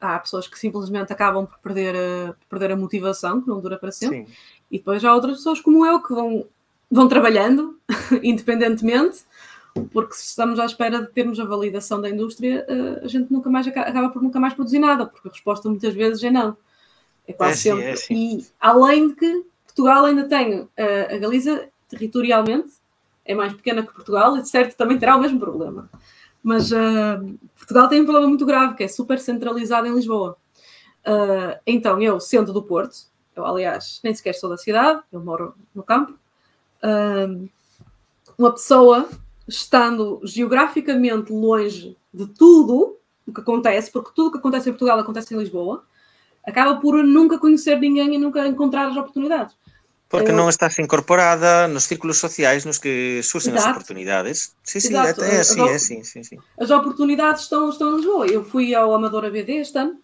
Há 0.00 0.18
pessoas 0.18 0.48
que 0.48 0.58
simplesmente 0.58 1.12
acabam 1.12 1.44
por 1.44 1.58
perder, 1.58 1.94
por 2.40 2.58
perder 2.58 2.72
a 2.72 2.76
motivação, 2.76 3.42
que 3.42 3.48
não 3.48 3.60
dura 3.60 3.76
para 3.76 3.92
sempre. 3.92 4.24
Sim. 4.24 4.32
E 4.70 4.78
depois 4.78 5.04
há 5.04 5.14
outras 5.14 5.36
pessoas 5.36 5.60
como 5.60 5.84
eu 5.84 6.02
que 6.02 6.14
vão, 6.14 6.46
vão 6.90 7.06
trabalhando 7.06 7.78
independentemente, 8.22 9.26
porque 9.92 10.14
se 10.14 10.24
estamos 10.26 10.58
à 10.58 10.64
espera 10.66 11.00
de 11.00 11.08
termos 11.08 11.38
a 11.40 11.44
validação 11.44 12.00
da 12.00 12.08
indústria, 12.10 12.64
eh, 12.68 13.00
a 13.04 13.08
gente 13.08 13.32
nunca 13.32 13.50
mais 13.50 13.66
aca- 13.66 13.82
acaba 13.82 14.10
por 14.10 14.22
nunca 14.22 14.40
mais 14.40 14.54
produzir 14.54 14.78
nada, 14.78 15.06
porque 15.06 15.28
a 15.28 15.30
resposta 15.30 15.68
muitas 15.68 15.94
vezes 15.94 16.22
é 16.22 16.30
não. 16.30 16.56
É 17.26 17.32
quase 17.32 17.54
É 17.54 17.56
sim, 17.56 17.68
sempre. 17.70 17.84
é 17.84 17.96
sim. 17.96 18.14
E 18.14 18.46
além 18.60 19.08
de 19.08 19.14
que 19.14 19.44
Portugal 19.64 20.04
ainda 20.04 20.28
tem 20.28 20.68
eh, 20.76 21.14
a 21.16 21.18
Galiza 21.18 21.68
territorialmente 21.88 22.70
é 23.24 23.34
mais 23.34 23.52
pequena 23.54 23.82
que 23.82 23.92
Portugal 23.94 24.36
e 24.36 24.42
de 24.42 24.48
certo 24.48 24.76
também 24.76 24.98
terá 24.98 25.16
o 25.16 25.20
mesmo 25.20 25.38
problema. 25.40 25.88
Mas 26.42 26.72
eh, 26.72 27.20
Portugal 27.56 27.88
tem 27.88 28.00
um 28.00 28.04
problema 28.04 28.28
muito 28.28 28.46
grave, 28.46 28.74
que 28.76 28.84
é 28.84 28.88
super 28.88 29.18
centralizado 29.18 29.86
em 29.86 29.94
Lisboa. 29.94 30.36
Uh, 31.04 31.58
então, 31.66 32.00
eu, 32.00 32.20
centro 32.20 32.52
do 32.52 32.62
Porto, 32.62 32.96
eu, 33.34 33.44
aliás, 33.44 34.00
nem 34.04 34.14
sequer 34.14 34.34
sou 34.34 34.48
da 34.48 34.56
cidade, 34.56 35.02
eu 35.12 35.20
moro 35.20 35.54
no 35.74 35.82
campo, 35.82 36.14
um, 36.84 37.48
uma 38.38 38.52
pessoa 38.52 39.08
estando 39.48 40.20
geograficamente 40.24 41.32
longe 41.32 41.96
de 42.12 42.26
tudo 42.26 42.98
o 43.26 43.32
que 43.32 43.40
acontece, 43.40 43.90
porque 43.90 44.10
tudo 44.14 44.28
o 44.28 44.32
que 44.32 44.38
acontece 44.38 44.68
em 44.68 44.72
Portugal 44.72 44.98
acontece 44.98 45.34
em 45.34 45.38
Lisboa, 45.38 45.84
acaba 46.46 46.76
por 46.80 47.02
nunca 47.04 47.38
conhecer 47.38 47.78
ninguém 47.78 48.14
e 48.14 48.18
nunca 48.18 48.46
encontrar 48.46 48.88
as 48.88 48.96
oportunidades. 48.96 49.54
Porque 50.08 50.30
Eu- 50.30 50.36
non 50.36 50.50
estás 50.52 50.76
incorporada 50.78 51.64
nos 51.72 51.88
círculos 51.88 52.20
sociais 52.20 52.68
nos 52.68 52.76
que 52.76 53.22
surgen 53.24 53.54
as 53.56 53.64
Exato. 53.64 53.80
oportunidades. 53.80 54.52
Sí, 54.62 54.76
sí, 54.80 54.92
Exato. 54.92 55.24
é, 55.24 55.40
é 55.40 55.40
Eu- 55.40 55.66
é 55.72 55.74
así, 55.80 56.04
sí, 56.04 56.20
sí. 56.22 56.36
As 56.60 56.68
oportunidades 56.68 57.42
estão, 57.48 57.70
estão 57.70 57.94
em 57.94 57.96
Lisboa. 57.96 58.26
Eu 58.28 58.44
fui 58.44 58.74
ao 58.74 58.92
Amadora 58.92 59.30
BD 59.30 59.64
este 59.64 59.78
ano 59.78 59.96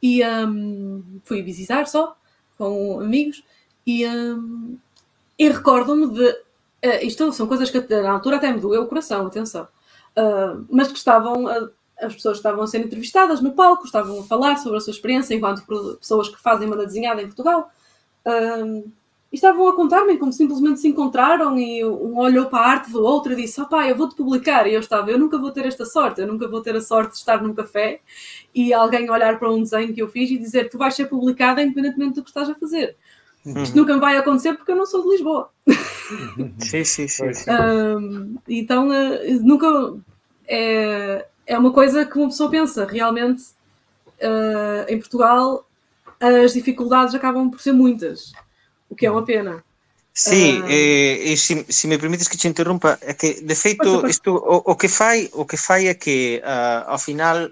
e 0.00 0.22
um, 0.24 1.02
fui 1.24 1.42
visitar 1.42 1.88
só 1.88 2.14
com 2.56 3.00
amigos 3.00 3.42
e, 3.84 4.06
um, 4.06 4.78
e 5.36 5.48
recordo-me 5.50 6.14
de. 6.14 6.30
Eh, 6.82 7.04
isto 7.04 7.32
são 7.32 7.46
coisas 7.46 7.70
que 7.70 7.80
na 7.80 8.12
altura 8.12 8.36
até 8.36 8.52
me 8.52 8.60
doeu 8.60 8.82
o 8.82 8.86
coração, 8.88 9.26
atenção. 9.26 9.68
Ah, 10.16 10.56
mas 10.70 10.88
que 10.88 10.98
estavam. 10.98 11.46
a- 11.48 11.68
as 12.02 12.14
pessoas 12.14 12.38
estavam 12.38 12.62
a 12.62 12.66
ser 12.66 12.78
entrevistadas 12.80 13.42
no 13.42 13.52
palco, 13.52 13.84
estavam 13.84 14.20
a 14.20 14.22
falar 14.24 14.56
sobre 14.56 14.78
a 14.78 14.80
sua 14.80 14.90
experiência 14.92 15.34
enquanto 15.34 15.66
pessoas 15.98 16.30
que 16.30 16.40
fazem 16.40 16.66
banda 16.66 16.86
desenhada 16.86 17.20
em 17.20 17.26
Portugal. 17.26 17.70
Um, 18.26 18.84
e 19.32 19.36
estavam 19.36 19.68
a 19.68 19.76
contar-me 19.76 20.18
como 20.18 20.32
simplesmente 20.32 20.80
se 20.80 20.88
encontraram 20.88 21.56
e 21.58 21.84
um 21.84 22.18
olhou 22.18 22.46
para 22.46 22.60
a 22.66 22.68
arte 22.70 22.90
do 22.90 23.02
outro 23.02 23.32
e 23.32 23.36
disse: 23.36 23.60
Opá, 23.60 23.88
eu 23.88 23.96
vou-te 23.96 24.16
publicar. 24.16 24.66
E 24.66 24.74
eu 24.74 24.80
estava: 24.80 25.10
Eu 25.10 25.18
nunca 25.18 25.38
vou 25.38 25.52
ter 25.52 25.66
esta 25.66 25.84
sorte, 25.86 26.20
eu 26.20 26.26
nunca 26.26 26.48
vou 26.48 26.60
ter 26.62 26.74
a 26.76 26.80
sorte 26.80 27.12
de 27.12 27.18
estar 27.18 27.40
num 27.42 27.54
café 27.54 28.00
e 28.54 28.72
alguém 28.72 29.08
olhar 29.10 29.38
para 29.38 29.50
um 29.50 29.62
desenho 29.62 29.94
que 29.94 30.02
eu 30.02 30.08
fiz 30.08 30.30
e 30.30 30.38
dizer: 30.38 30.68
Tu 30.68 30.78
vais 30.78 30.94
ser 30.94 31.06
publicada 31.06 31.62
independentemente 31.62 32.14
do 32.16 32.22
que 32.22 32.30
estás 32.30 32.48
a 32.50 32.54
fazer. 32.54 32.96
Isto 33.44 33.76
nunca 33.76 33.94
me 33.94 34.00
vai 34.00 34.16
acontecer 34.18 34.54
porque 34.54 34.72
eu 34.72 34.76
não 34.76 34.84
sou 34.86 35.02
de 35.02 35.08
Lisboa. 35.10 35.50
Sí, 36.58 36.84
sí, 36.84 37.08
sí, 37.08 37.22
Pois. 37.22 37.38
sí. 37.38 37.50
Um, 37.50 38.36
então, 38.48 38.92
eh, 38.92 39.38
nunca. 39.40 39.66
É, 40.46 41.26
é 41.46 41.58
uma 41.58 41.72
coisa 41.72 42.04
que 42.04 42.18
uma 42.18 42.28
pessoa 42.28 42.50
pensa, 42.50 42.84
realmente, 42.84 43.44
eh, 44.18 44.86
em 44.88 44.98
Portugal, 44.98 45.64
as 46.20 46.52
dificuldades 46.52 47.14
acabam 47.14 47.48
por 47.50 47.60
ser 47.60 47.72
muitas, 47.72 48.32
o 48.90 48.94
que 48.94 49.06
é 49.06 49.10
uma 49.10 49.24
pena. 49.24 49.64
Sí, 50.12 50.60
Ah. 50.62 50.66
eh, 50.68 51.32
e 51.32 51.36
se, 51.36 51.64
se 51.70 51.86
me 51.86 51.96
permites 51.96 52.28
que 52.28 52.36
te 52.36 52.48
interrumpa, 52.48 52.98
é 53.00 53.14
que 53.14 53.40
de 53.40 53.54
feito 53.54 53.84
suposto. 53.86 54.10
isto 54.10 54.30
o, 54.34 54.72
o 54.72 54.76
que 54.76 54.88
fai, 54.88 55.30
o 55.32 55.46
que 55.46 55.56
fai 55.56 55.86
é 55.86 55.94
que 55.94 56.42
ao 56.44 56.98
final 56.98 57.48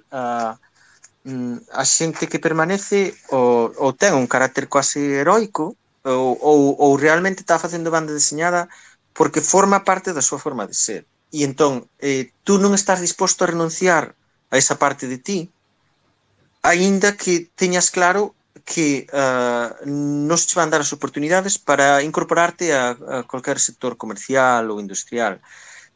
mm, 1.25 1.57
a 1.71 1.85
xente 1.85 2.27
que 2.27 2.39
permanece 2.43 3.15
ou, 3.31 3.73
ou 3.79 3.93
ten 3.95 4.13
un 4.19 4.27
carácter 4.27 4.67
quase 4.67 4.99
heroico 5.23 5.78
ou, 6.05 6.39
ou, 6.41 6.61
ou 6.79 6.91
realmente 6.97 7.41
está 7.41 7.59
facendo 7.59 7.91
banda 7.91 8.13
deseñada 8.13 8.69
porque 9.15 9.41
forma 9.41 9.83
parte 9.83 10.15
da 10.15 10.23
súa 10.23 10.39
forma 10.39 10.67
de 10.67 10.75
ser. 10.75 11.03
E 11.35 11.45
entón, 11.45 11.91
eh, 11.99 12.31
tú 12.47 12.57
non 12.57 12.73
estás 12.73 13.03
disposto 13.03 13.45
a 13.45 13.51
renunciar 13.51 14.15
a 14.49 14.57
esa 14.57 14.79
parte 14.79 15.11
de 15.11 15.19
ti, 15.19 15.39
aínda 16.63 17.19
que 17.19 17.51
teñas 17.53 17.91
claro 17.91 18.39
que 18.65 19.09
uh, 19.13 19.73
non 19.89 20.37
se 20.37 20.53
van 20.53 20.69
dar 20.69 20.85
as 20.85 20.93
oportunidades 20.93 21.57
para 21.57 22.05
incorporarte 22.05 22.77
a, 22.77 22.93
a 22.93 23.17
cualquier 23.25 23.57
sector 23.59 23.97
comercial 23.97 24.69
ou 24.69 24.81
industrial. 24.81 25.41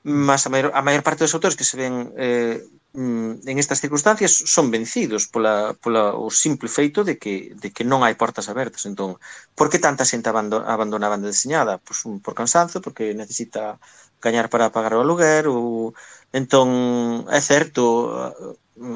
Mas 0.03 0.48
a 0.48 0.50
maior, 0.50 0.72
a 0.74 0.82
maior 0.82 1.05
parte 1.05 1.22
dos 1.22 1.36
autores 1.36 1.55
que 1.55 1.68
se 1.68 1.76
ven 1.76 2.11
eh, 2.16 2.64
mm, 2.93 3.49
en 3.49 3.57
estas 3.59 3.80
circunstancias 3.80 4.32
son 4.32 4.70
vencidos 4.70 5.28
pola, 5.28 5.74
pola 5.80 6.14
o 6.14 6.30
simple 6.30 6.68
feito 6.68 7.05
de 7.05 7.18
que, 7.18 7.55
de 7.57 7.68
que 7.74 7.84
non 7.84 8.05
hai 8.05 8.14
portas 8.16 8.49
abertas. 8.49 8.84
Entón, 8.88 9.18
por 9.57 9.66
que 9.70 9.82
tanta 9.82 10.09
xente 10.09 10.28
abandona, 10.28 10.66
abandona 10.68 11.07
a 11.09 11.14
banda 11.14 11.32
deseñada? 11.32 11.80
Pois, 11.84 12.05
un, 12.09 12.20
por 12.24 12.34
cansanzo, 12.38 12.80
porque 12.84 13.14
necesita 13.14 13.78
gañar 14.22 14.47
para 14.53 14.70
pagar 14.74 14.95
o 14.95 15.03
aluguer, 15.03 15.49
ou... 15.49 15.95
Entón, 16.32 16.68
é 17.28 17.40
certo, 17.45 17.82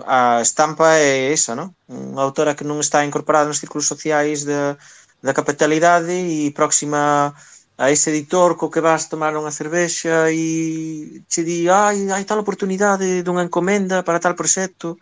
a 0.06 0.40
estampa 0.40 0.96
é 0.96 1.32
esa, 1.36 1.52
non? 1.54 1.68
Unha 1.88 2.22
autora 2.24 2.56
que 2.56 2.64
non 2.64 2.80
está 2.80 3.04
incorporada 3.04 3.48
nos 3.48 3.60
círculos 3.60 3.90
sociais 3.92 4.48
da, 4.48 4.80
da 5.20 5.36
capitalidade 5.36 6.12
e 6.16 6.50
próxima 6.56 7.32
a 7.32 7.55
a 7.76 7.90
ese 7.90 8.08
editor 8.10 8.56
co 8.56 8.72
que 8.72 8.80
vas 8.80 9.08
tomar 9.12 9.36
unha 9.36 9.52
cervexa 9.52 10.32
e 10.32 11.20
che 11.28 11.44
di, 11.44 11.68
ai, 11.68 12.08
hai 12.08 12.24
tal 12.24 12.40
oportunidade 12.40 13.20
dunha 13.20 13.44
encomenda 13.44 14.00
para 14.00 14.22
tal 14.22 14.32
proxecto. 14.32 14.96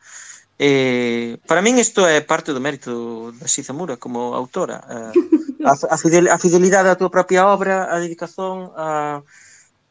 Eh, 0.59 1.39
para 1.47 1.63
min 1.63 1.79
isto 1.79 2.03
é 2.07 2.19
parte 2.23 2.51
do 2.51 2.63
mérito 2.63 3.31
da 3.39 3.47
Shizamura 3.47 3.95
como 3.97 4.35
autora. 4.35 4.83
Eh, 4.91 5.15
a, 5.71 5.73
a, 5.95 5.97
fidel, 5.99 6.27
a 6.31 6.39
fidelidade 6.39 6.91
á 6.91 6.99
tua 6.99 7.15
propia 7.15 7.47
obra, 7.47 7.87
a 7.95 7.97
dedicación, 8.03 8.71
a, 8.75 9.23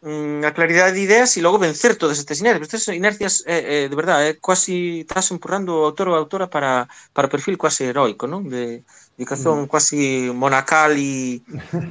mm, 0.03 0.43
a 0.43 0.51
claridade 0.51 0.95
de 0.95 1.03
ideas 1.07 1.35
e 1.37 1.43
logo 1.45 1.59
vencer 1.59 1.95
todas 1.95 2.19
estas 2.19 2.39
inercias. 2.43 2.67
Estas 2.67 2.95
inercias, 2.95 3.33
eh, 3.47 3.87
eh, 3.87 3.87
de 3.87 3.95
verdade, 3.95 4.23
é 4.27 4.29
eh, 4.35 4.37
quasi 4.43 5.07
estás 5.07 5.31
empurrando 5.31 5.71
o 5.79 5.87
autor 5.87 6.11
ou 6.11 6.15
a 6.15 6.21
autora 6.23 6.47
para, 6.51 6.87
para 7.15 7.27
o 7.27 7.33
perfil 7.33 7.55
quase 7.55 7.87
heroico, 7.87 8.27
non? 8.27 8.43
De, 8.47 8.83
dedicación 9.17 9.63
mm. 9.63 9.67
quasi 9.67 10.31
monacal 10.33 10.97
e 10.97 11.41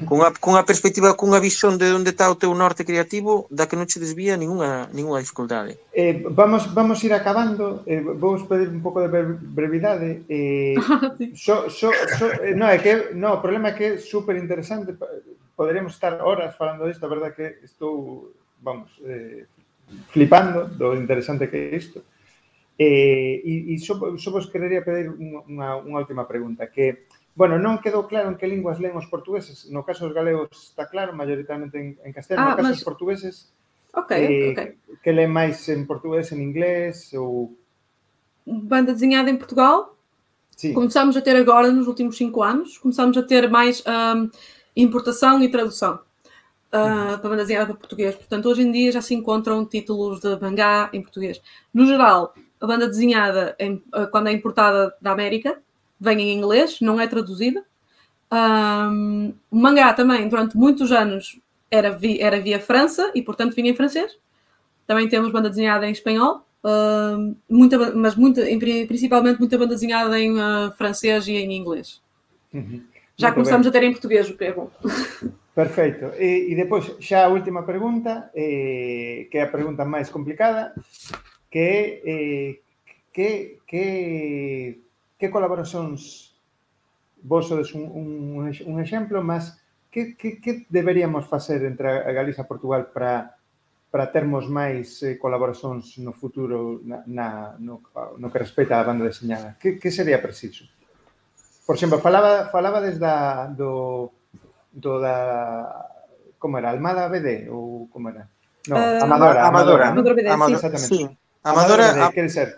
cunha, 0.06 0.34
cunha 0.42 0.66
perspectiva, 0.66 1.14
cunha 1.14 1.38
visión 1.38 1.78
de 1.78 1.94
onde 1.94 2.10
está 2.10 2.26
o 2.26 2.38
teu 2.38 2.50
norte 2.54 2.82
creativo 2.82 3.46
da 3.46 3.70
que 3.70 3.78
non 3.78 3.86
che 3.86 4.02
desvía 4.02 4.34
ninguna, 4.34 4.90
ninguna 4.90 5.22
dificultade. 5.22 5.78
Eh, 5.94 6.26
vamos, 6.34 6.66
vamos 6.74 6.98
ir 7.06 7.14
acabando, 7.14 7.86
eh, 7.86 8.02
vou 8.02 8.34
pedir 8.42 8.68
un 8.74 8.82
pouco 8.82 8.98
de 8.98 9.08
brevidade. 9.08 10.26
Eh, 10.26 10.74
ah, 10.82 11.14
so, 11.38 11.70
so, 11.70 11.94
so, 12.18 12.26
eh, 12.42 12.58
no, 12.58 12.66
é 12.66 12.82
que, 12.82 13.14
no, 13.14 13.38
o 13.38 13.40
problema 13.40 13.70
é 13.70 13.74
que 13.78 13.84
é 13.84 13.98
super 13.98 14.34
interesante, 14.34 14.98
poderemos 15.54 15.94
estar 15.94 16.18
horas 16.18 16.58
falando 16.58 16.90
disto, 16.90 17.06
a 17.06 17.12
verdade 17.12 17.38
que 17.38 17.46
estou, 17.62 18.34
vamos, 18.58 18.90
eh, 19.06 19.46
flipando 20.10 20.66
do 20.66 20.98
interesante 20.98 21.46
que 21.46 21.70
é 21.70 21.76
isto. 21.76 22.02
Eh, 22.78 23.42
e, 23.44 23.74
e 23.74 23.78
só, 23.78 23.94
só 24.16 24.30
vos 24.32 24.50
querería 24.50 24.82
pedir 24.82 25.12
unha, 25.46 25.78
unha 25.78 26.00
última 26.02 26.26
pregunta, 26.26 26.66
que 26.66 27.06
bueno, 27.34 27.56
non 27.58 27.80
quedou 27.80 28.04
claro 28.08 28.28
en 28.28 28.36
que 28.36 28.44
linguas 28.46 28.76
len 28.80 28.92
os 28.96 29.08
portugueses. 29.08 29.68
No 29.72 29.82
caso 29.84 30.04
dos 30.04 30.12
galegos 30.16 30.52
está 30.52 30.84
claro, 30.88 31.16
maioritariamente 31.16 31.76
en, 31.80 31.96
en 32.04 32.12
castelano. 32.12 32.46
Ah, 32.46 32.50
no 32.52 32.56
caso 32.60 32.68
mas- 32.68 32.76
dos 32.80 32.84
portugueses, 32.86 33.34
Ok, 33.92 34.12
eh, 34.16 34.52
ok. 34.52 34.60
que 35.04 35.12
len 35.12 35.28
máis 35.32 35.60
en 35.68 35.84
portugués, 35.88 36.32
en 36.32 36.40
inglés 36.40 37.12
ou... 37.16 37.52
Banda 38.44 38.92
desenhada 38.92 39.30
em 39.30 39.36
Portugal, 39.36 39.96
Sí. 40.56 40.72
começámos 40.74 41.16
a 41.16 41.22
ter 41.22 41.34
agora, 41.36 41.72
nos 41.72 41.86
últimos 41.88 42.16
cinco 42.16 42.42
anos, 42.42 42.76
começámos 42.78 43.16
a 43.16 43.22
ter 43.22 43.48
mais 43.50 43.82
ahm, 43.86 44.28
importação 44.76 45.42
e 45.42 45.48
tradução 45.48 46.00
ah, 46.72 47.18
para 47.20 47.28
banda 47.30 47.42
desenhada 47.42 47.66
para 47.66 47.76
português. 47.76 48.14
Portanto, 48.14 48.48
hoje 48.48 48.62
em 48.62 48.70
dia 48.72 48.92
já 48.92 49.00
se 49.00 49.14
encontram 49.14 49.64
títulos 49.66 50.20
de 50.20 50.36
mangá 50.40 50.88
em 50.92 51.00
português. 51.02 51.40
No 51.72 51.86
geral, 51.86 52.34
a 52.60 52.66
banda 52.66 52.86
desenhada, 52.88 53.56
em- 53.58 53.82
ah, 53.92 54.06
quando 54.06 54.28
é 54.28 54.32
importada 54.32 54.94
da 55.00 55.12
América, 55.12 55.60
vem 56.02 56.20
em 56.20 56.36
inglês, 56.36 56.80
não 56.80 57.00
é 57.00 57.06
traduzida. 57.06 57.64
Ahm, 58.30 59.32
o 59.50 59.56
mangá 59.56 59.92
também, 59.92 60.28
durante 60.28 60.56
muitos 60.56 60.90
anos, 60.90 61.38
era, 61.70 61.90
vi, 61.90 62.20
era 62.20 62.40
via 62.40 62.60
França 62.60 63.10
e, 63.14 63.22
portanto, 63.22 63.54
vinha 63.54 63.70
em 63.70 63.76
francês. 63.76 64.18
Também 64.86 65.08
temos 65.08 65.30
banda 65.30 65.48
desenhada 65.48 65.86
em 65.86 65.92
espanhol, 65.92 66.44
uh, 66.64 67.36
muita, 67.48 67.94
mas 67.94 68.16
muita, 68.16 68.42
principalmente 68.86 69.38
muita 69.38 69.56
banda 69.56 69.74
desenhada 69.74 70.18
em 70.18 70.32
uh, 70.32 70.72
francês 70.76 71.26
e 71.28 71.32
em 71.32 71.56
inglês. 71.56 72.02
Uhum. 72.52 72.82
Já 73.16 73.28
Muito 73.28 73.34
começamos 73.34 73.66
ben. 73.66 73.70
a 73.70 73.72
ter 73.72 73.86
em 73.86 73.92
português, 73.92 74.28
o 74.28 74.36
que 74.36 74.44
é 74.44 74.52
bom. 74.52 74.70
Perfecto. 75.54 76.12
E, 76.18 76.52
e 76.52 76.56
depois, 76.56 76.96
xa 76.98 77.26
a 77.26 77.28
última 77.28 77.62
pregunta, 77.62 78.30
eh, 78.34 79.26
que 79.30 79.38
é 79.38 79.42
a 79.42 79.48
pregunta 79.48 79.84
máis 79.84 80.08
complicada, 80.08 80.74
que 81.50 81.58
é 81.58 82.02
eh, 82.06 82.58
que, 83.12 83.58
que, 83.66 84.81
que 85.22 85.30
colaboracións 85.30 86.34
vos 87.22 87.46
sodes 87.46 87.70
un, 87.78 87.86
un, 87.86 88.50
un 88.50 88.76
exemplo, 88.82 89.22
mas 89.22 89.54
que, 89.86 90.18
que, 90.18 90.42
que 90.42 90.66
deberíamos 90.66 91.30
facer 91.30 91.62
entre 91.62 92.02
a 92.02 92.10
Galiza 92.10 92.42
e 92.42 92.50
Portugal 92.50 92.90
para 92.90 93.38
para 93.92 94.08
termos 94.08 94.48
máis 94.48 95.04
eh, 95.04 95.20
colaboracións 95.20 96.00
no 96.00 96.16
futuro 96.16 96.80
na, 96.80 97.04
na, 97.04 97.26
no, 97.60 97.84
no 97.92 98.32
que 98.32 98.40
respecta 98.40 98.80
á 98.80 98.88
banda 98.88 99.04
deseñada? 99.04 99.60
Que, 99.60 99.76
que 99.76 99.92
sería 99.92 100.16
preciso? 100.16 100.64
Por 101.68 101.76
exemplo, 101.76 102.00
falaba, 102.00 102.48
falaba 102.48 102.80
desde 102.80 103.04
a, 103.04 103.52
do, 103.52 104.08
do 104.72 104.96
da... 104.96 105.68
Como 106.40 106.56
era? 106.56 106.72
Almada 106.72 107.12
BD? 107.12 107.52
Ou 107.52 107.92
como 107.92 108.08
era? 108.08 108.32
No, 108.64 108.80
uh, 108.80 109.04
Amadora. 109.04 109.44
Amadora. 109.44 109.92
Amadora, 109.92 110.24
Amadora, 110.32 110.32
Amadora, 110.32 110.64
Amadora, 110.64 110.72
Amadora, 111.44 111.84
Amadora, 111.84 111.92
Amadora, 111.92 111.92
Amadora, 111.92 111.92
Amadora, 111.92 112.32
Amadora, 112.32 112.56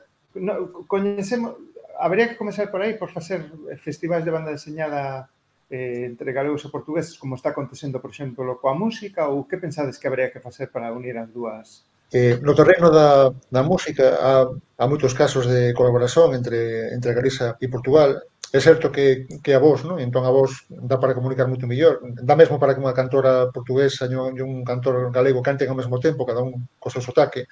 Amadora, 0.95 1.43
Amadora, 1.43 1.74
habría 1.99 2.29
que 2.29 2.37
comenzar 2.37 2.71
por 2.71 2.83
aí 2.83 2.95
por 2.95 3.11
facer 3.11 3.51
festivais 3.79 4.25
de 4.25 4.31
banda 4.31 4.51
deseñada 4.51 5.29
eh, 5.71 6.05
entre 6.07 6.33
galegos 6.33 6.65
e 6.65 6.73
portugueses, 6.73 7.19
como 7.19 7.35
está 7.35 7.51
acontecendo, 7.51 8.01
por 8.01 8.11
exemplo, 8.13 8.59
coa 8.61 8.77
música, 8.77 9.27
ou 9.29 9.49
que 9.49 9.59
pensades 9.59 9.99
que 9.99 10.07
habría 10.07 10.31
que 10.31 10.41
facer 10.41 10.71
para 10.71 10.93
unir 10.93 11.17
as 11.17 11.31
dúas? 11.33 11.89
Eh, 12.13 12.39
no 12.43 12.55
terreno 12.55 12.95
da, 12.95 13.33
da 13.51 13.63
música 13.65 14.15
há, 14.21 14.47
há 14.79 14.85
moitos 14.87 15.17
casos 15.19 15.51
de 15.51 15.75
colaboración 15.75 16.37
entre, 16.37 16.95
entre 16.95 17.15
Galiza 17.17 17.57
e 17.59 17.67
Portugal. 17.67 18.15
É 18.55 18.61
certo 18.63 18.95
que, 18.95 19.27
que 19.43 19.51
a 19.51 19.59
voz, 19.59 19.83
non? 19.83 19.99
entón 19.99 20.23
a 20.23 20.31
voz 20.31 20.63
dá 20.71 21.03
para 21.03 21.11
comunicar 21.11 21.51
moito 21.51 21.67
mellor. 21.67 21.99
Dá 22.23 22.39
mesmo 22.39 22.63
para 22.63 22.71
que 22.71 22.79
unha 22.79 22.95
cantora 22.95 23.51
portuguesa 23.51 24.07
e 24.07 24.15
un, 24.15 24.39
un 24.39 24.63
cantor 24.63 25.11
galego 25.11 25.43
canten 25.43 25.67
ao 25.67 25.75
mesmo 25.75 25.99
tempo, 25.99 26.23
cada 26.23 26.39
un 26.39 26.71
co 26.79 26.87
seu 26.87 27.03
sotaque 27.03 27.51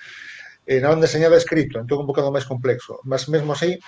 eh, 0.66 0.80
non 0.80 1.02
deseñada 1.02 1.34
escrito, 1.36 1.82
entón 1.82 2.02
un 2.02 2.08
bocado 2.10 2.30
máis 2.30 2.46
complexo, 2.46 3.02
mas 3.02 3.26
mesmo 3.26 3.52
así 3.52 3.78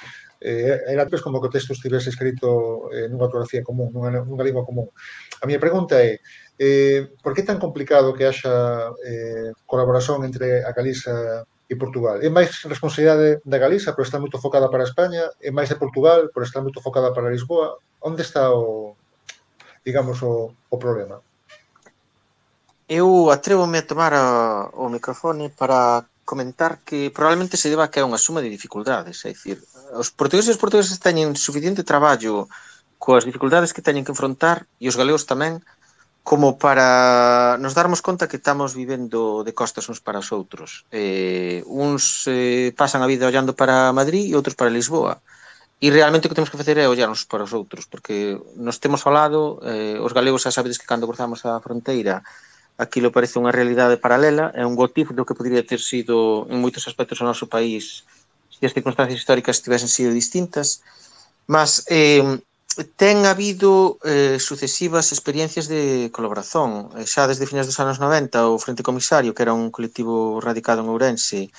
eh, 0.40 0.80
era 0.90 1.06
pues, 1.06 1.22
como 1.22 1.40
que 1.40 1.48
o 1.48 1.54
texto 1.54 1.72
estivese 1.72 2.10
escrito 2.10 2.90
eh, 2.90 3.06
nunha 3.08 3.30
ortografía 3.30 3.62
común, 3.62 3.94
nunha, 3.94 4.20
nunha 4.26 4.44
lingua 4.44 4.66
común. 4.66 4.90
A 5.40 5.46
miña 5.46 5.62
pregunta 5.62 6.02
é, 6.02 6.18
eh, 6.58 7.08
por 7.22 7.32
que 7.32 7.42
é 7.42 7.48
tan 7.48 7.62
complicado 7.62 8.12
que 8.12 8.26
haxa 8.26 8.90
eh, 9.06 9.54
colaboración 9.64 10.26
entre 10.26 10.66
a 10.66 10.70
Galiza 10.74 11.46
e 11.70 11.74
Portugal. 11.80 12.20
É 12.20 12.28
máis 12.28 12.52
responsabilidade 12.68 13.40
da 13.46 13.58
Galiza 13.58 13.96
por 13.96 14.04
estar 14.04 14.20
moito 14.20 14.42
focada 14.42 14.68
para 14.68 14.84
España, 14.84 15.30
é 15.40 15.50
máis 15.54 15.70
de 15.70 15.80
Portugal 15.80 16.28
por 16.34 16.42
estar 16.44 16.60
moito 16.60 16.82
focada 16.82 17.14
para 17.14 17.32
Lisboa. 17.32 17.78
Onde 18.04 18.20
está 18.20 18.52
o, 18.52 18.92
digamos, 19.80 20.20
o, 20.20 20.52
o 20.68 20.76
problema? 20.76 21.24
Eu 22.84 23.32
atrevo-me 23.32 23.80
a 23.80 23.86
tomar 23.86 24.12
a, 24.12 24.68
o 24.76 24.92
microfone 24.92 25.48
para 25.48 26.04
comentar 26.24 26.80
que 26.84 27.12
probablemente 27.12 27.56
se 27.60 27.70
deba 27.70 27.88
que 27.92 28.00
é 28.00 28.06
unha 28.06 28.18
suma 28.18 28.40
de 28.40 28.50
dificultades, 28.50 29.22
é 29.28 29.36
dicir, 29.36 29.60
os 29.94 30.10
portugueses 30.10 30.50
e 30.50 30.54
os 30.56 30.60
portugueses 30.60 30.96
teñen 30.98 31.36
suficiente 31.36 31.86
traballo 31.86 32.48
coas 32.98 33.28
dificultades 33.28 33.76
que 33.76 33.84
teñen 33.84 34.02
que 34.02 34.12
enfrontar 34.16 34.64
e 34.80 34.88
os 34.88 34.96
galegos 34.96 35.28
tamén 35.28 35.60
como 36.24 36.56
para 36.56 37.60
nos 37.60 37.76
darmos 37.76 38.00
conta 38.00 38.26
que 38.26 38.40
estamos 38.40 38.72
vivendo 38.72 39.44
de 39.44 39.52
costas 39.52 39.84
uns 39.92 40.00
para 40.00 40.24
os 40.24 40.32
outros. 40.32 40.88
Eh, 40.88 41.60
uns 41.68 42.24
eh, 42.24 42.72
pasan 42.72 43.04
a 43.04 43.10
vida 43.12 43.28
ollando 43.28 43.52
para 43.52 43.92
Madrid 43.92 44.24
e 44.24 44.32
outros 44.32 44.56
para 44.56 44.72
Lisboa. 44.72 45.20
E 45.84 45.92
realmente 45.92 46.24
o 46.24 46.30
que 46.32 46.38
temos 46.38 46.48
que 46.48 46.56
facer 46.56 46.80
é 46.80 46.88
ollarnos 46.88 47.28
para 47.28 47.44
os 47.44 47.52
outros, 47.52 47.84
porque 47.84 48.40
nos 48.56 48.80
temos 48.80 49.04
ao 49.04 49.12
lado, 49.12 49.60
eh, 49.68 50.00
os 50.00 50.16
galegos 50.16 50.40
xa 50.40 50.48
sabedes 50.48 50.80
que 50.80 50.88
cando 50.88 51.04
cruzamos 51.04 51.44
a 51.44 51.60
fronteira 51.60 52.24
aquilo 52.76 53.14
parece 53.14 53.38
unha 53.38 53.54
realidade 53.54 54.00
paralela, 54.02 54.50
é 54.54 54.66
un 54.66 54.74
gotif 54.74 55.14
do 55.14 55.22
que 55.22 55.36
podría 55.38 55.62
ter 55.62 55.78
sido 55.78 56.46
en 56.50 56.58
moitos 56.58 56.86
aspectos 56.90 57.22
o 57.22 57.28
noso 57.28 57.46
país 57.46 58.02
se 58.50 58.66
as 58.66 58.72
circunstancias 58.72 59.18
históricas 59.18 59.62
tivesen 59.62 59.90
sido 59.90 60.10
distintas, 60.14 60.82
mas 61.46 61.84
eh, 61.90 62.22
ten 62.96 63.26
habido 63.26 63.98
eh, 64.02 64.38
sucesivas 64.38 65.12
experiencias 65.12 65.68
de 65.68 66.10
colaboración. 66.10 66.90
Eh, 66.98 67.06
xa 67.06 67.26
desde 67.26 67.46
finais 67.46 67.66
dos 67.66 67.78
anos 67.78 67.98
90, 67.98 68.50
o 68.50 68.58
Frente 68.58 68.86
Comisario, 68.86 69.34
que 69.34 69.42
era 69.42 69.54
un 69.54 69.70
colectivo 69.70 70.40
radicado 70.40 70.82
en 70.82 70.90
Ourense, 70.90 71.50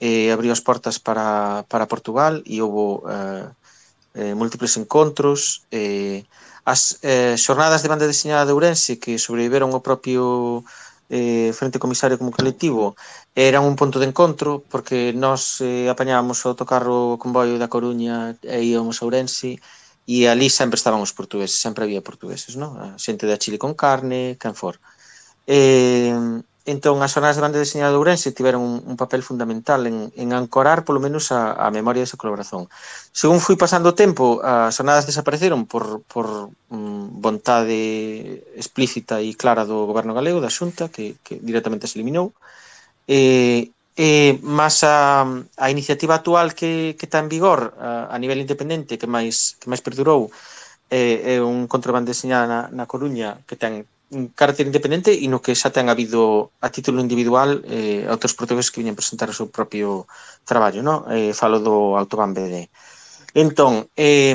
eh, 0.00 0.30
abriu 0.34 0.50
as 0.50 0.62
portas 0.62 0.98
para, 0.98 1.62
para 1.70 1.90
Portugal 1.90 2.42
e 2.46 2.58
houve 2.58 3.06
eh, 3.10 3.46
eh, 4.14 4.34
múltiples 4.34 4.74
encontros. 4.78 5.66
Eh, 5.70 6.26
As 6.64 6.98
eh, 7.04 7.36
xornadas 7.36 7.84
de 7.84 7.92
banda 7.92 8.08
deseñada 8.08 8.48
de 8.48 8.56
Ourense 8.56 8.96
que 8.96 9.20
sobreviveron 9.20 9.70
o 9.76 9.84
propio 9.84 10.64
eh, 11.12 11.52
Frente 11.52 11.78
Comisario 11.78 12.16
como 12.16 12.32
colectivo 12.32 12.96
eran 13.36 13.68
un 13.68 13.76
punto 13.76 14.00
de 14.00 14.08
encontro 14.08 14.64
porque 14.72 15.12
nós 15.12 15.60
eh, 15.60 15.92
apañábamos 15.92 16.40
o 16.40 16.48
autocarro 16.48 17.20
convoio 17.20 17.60
da 17.60 17.68
Coruña 17.68 18.40
e 18.40 18.64
íamos 18.72 18.96
a 19.00 19.04
Ourense 19.04 19.60
e 20.08 20.28
ali 20.28 20.48
sempre 20.48 20.76
estaban 20.76 21.00
os 21.00 21.12
portugueses, 21.12 21.56
sempre 21.56 21.84
había 21.84 22.04
portugueses, 22.04 22.56
non? 22.56 22.76
A 22.76 22.86
xente 23.00 23.24
da 23.28 23.40
Chile 23.40 23.56
con 23.60 23.72
carne, 23.76 24.36
can 24.40 24.56
for. 24.56 24.76
Eh, 25.48 26.12
Entón, 26.64 27.04
as 27.04 27.12
zonas 27.12 27.36
de 27.36 27.44
banda 27.44 27.60
deseñada 27.60 27.92
de 27.92 28.00
Ourense 28.00 28.32
tiveron 28.32 28.64
un, 28.64 28.74
un 28.88 28.96
papel 28.96 29.20
fundamental 29.20 29.84
en, 29.84 30.08
en 30.16 30.32
ancorar, 30.32 30.80
polo 30.88 30.96
menos, 30.96 31.28
a, 31.28 31.52
a 31.52 31.68
memoria 31.68 32.00
desa 32.00 32.16
colaboración. 32.16 32.72
Según 33.12 33.44
fui 33.44 33.60
pasando 33.60 33.92
o 33.92 33.98
tempo, 33.98 34.40
as 34.40 34.72
sonadas 34.72 35.04
desapareceron 35.04 35.68
por, 35.68 36.00
por 36.08 36.48
mm, 36.72 37.20
vontade 37.20 38.48
explícita 38.56 39.20
e 39.20 39.36
clara 39.36 39.68
do 39.68 39.84
goberno 39.84 40.16
galego, 40.16 40.40
da 40.40 40.48
xunta, 40.48 40.88
que, 40.88 41.20
que 41.20 41.36
directamente 41.36 41.84
se 41.84 42.00
eliminou. 42.00 42.32
E, 43.04 43.68
e 43.92 44.40
mas 44.40 44.80
a, 44.88 45.28
a 45.60 45.66
iniciativa 45.68 46.16
actual 46.16 46.56
que, 46.56 46.96
que 46.96 47.04
está 47.04 47.20
en 47.20 47.28
vigor 47.28 47.76
a, 47.76 48.08
a 48.08 48.16
nivel 48.16 48.40
independente, 48.40 48.96
que 48.96 49.04
máis, 49.04 49.60
que 49.60 49.68
máis 49.68 49.84
perdurou, 49.84 50.32
é, 50.88 51.36
é 51.36 51.44
un 51.44 51.68
contrabando 51.68 52.08
deseñada 52.08 52.48
na, 52.48 52.60
na 52.72 52.88
Coruña 52.88 53.44
que 53.44 53.60
ten 53.60 53.84
carácter 54.34 54.66
independente 54.66 55.10
e 55.12 55.26
no 55.28 55.42
que 55.44 55.58
xa 55.58 55.74
ten 55.74 55.90
habido 55.90 56.50
a 56.62 56.68
título 56.70 57.02
individual 57.02 57.62
eh, 57.66 58.06
outros 58.08 58.36
portugueses 58.38 58.70
que 58.70 58.80
viñen 58.80 58.98
presentar 58.98 59.28
o 59.30 59.36
seu 59.36 59.48
propio 59.50 60.06
traballo, 60.46 60.80
no? 60.80 61.04
Eh, 61.10 61.32
falo 61.34 61.58
do 61.60 61.98
Autobahn 61.98 62.32
BD. 62.36 62.70
Entón, 63.34 63.90
eh, 63.98 64.34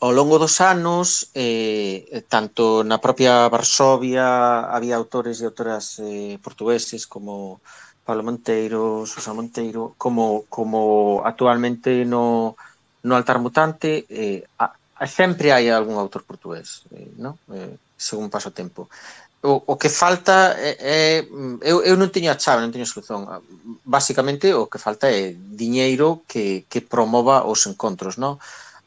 ao 0.00 0.10
longo 0.14 0.38
dos 0.38 0.60
anos, 0.62 1.30
eh, 1.34 2.22
tanto 2.30 2.86
na 2.86 2.98
propia 3.02 3.50
Varsovia 3.50 4.66
había 4.70 4.94
autores 4.94 5.42
e 5.42 5.44
autoras 5.46 5.98
eh, 5.98 6.38
portugueses 6.42 7.06
como 7.06 7.58
Pablo 8.06 8.22
Monteiro, 8.22 9.04
Susa 9.06 9.34
Monteiro, 9.34 9.94
como, 9.98 10.46
como 10.48 11.20
actualmente 11.24 12.04
no, 12.04 12.56
no 13.02 13.12
Altar 13.16 13.38
Mutante, 13.38 14.06
eh, 14.08 14.46
a, 14.58 14.72
a, 14.72 15.06
sempre 15.06 15.52
hai 15.52 15.68
algún 15.68 15.98
autor 15.98 16.22
portugués, 16.24 16.86
eh, 16.94 17.10
no? 17.18 17.38
Eh, 17.52 17.76
según 17.98 18.30
paso 18.30 18.48
o 18.48 18.56
tempo. 18.56 18.86
O, 19.42 19.62
o 19.66 19.74
que 19.78 19.90
falta 19.90 20.54
é, 20.58 20.78
é 20.80 21.26
eu, 21.62 21.82
eu 21.82 21.94
non 21.94 22.10
teño 22.10 22.30
a 22.30 22.38
chave, 22.38 22.62
non 22.62 22.74
teño 22.74 22.86
solución. 22.86 23.26
Básicamente 23.86 24.50
o 24.54 24.66
que 24.70 24.82
falta 24.82 25.10
é 25.10 25.34
diñeiro 25.34 26.22
que, 26.26 26.66
que 26.70 26.82
promova 26.82 27.46
os 27.46 27.66
encontros, 27.70 28.18
non? 28.18 28.38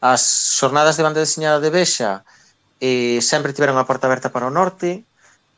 As 0.01 0.57
xornadas 0.59 0.97
de 0.99 1.05
banda 1.05 1.23
deseñada 1.23 1.63
de 1.63 1.71
Bexa 1.71 2.23
eh, 2.81 3.21
sempre 3.21 3.53
tiveron 3.55 3.77
a 3.79 3.87
porta 3.87 4.07
aberta 4.11 4.33
para 4.33 4.49
o 4.49 4.55
norte, 4.55 5.05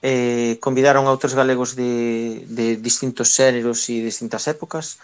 eh, 0.04 0.60
convidaron 0.62 1.08
a 1.08 1.14
outros 1.16 1.34
galegos 1.34 1.74
de, 1.80 2.44
de 2.52 2.78
distintos 2.78 3.32
xéneros 3.34 3.88
e 3.90 4.04
distintas 4.04 4.46
épocas, 4.52 5.00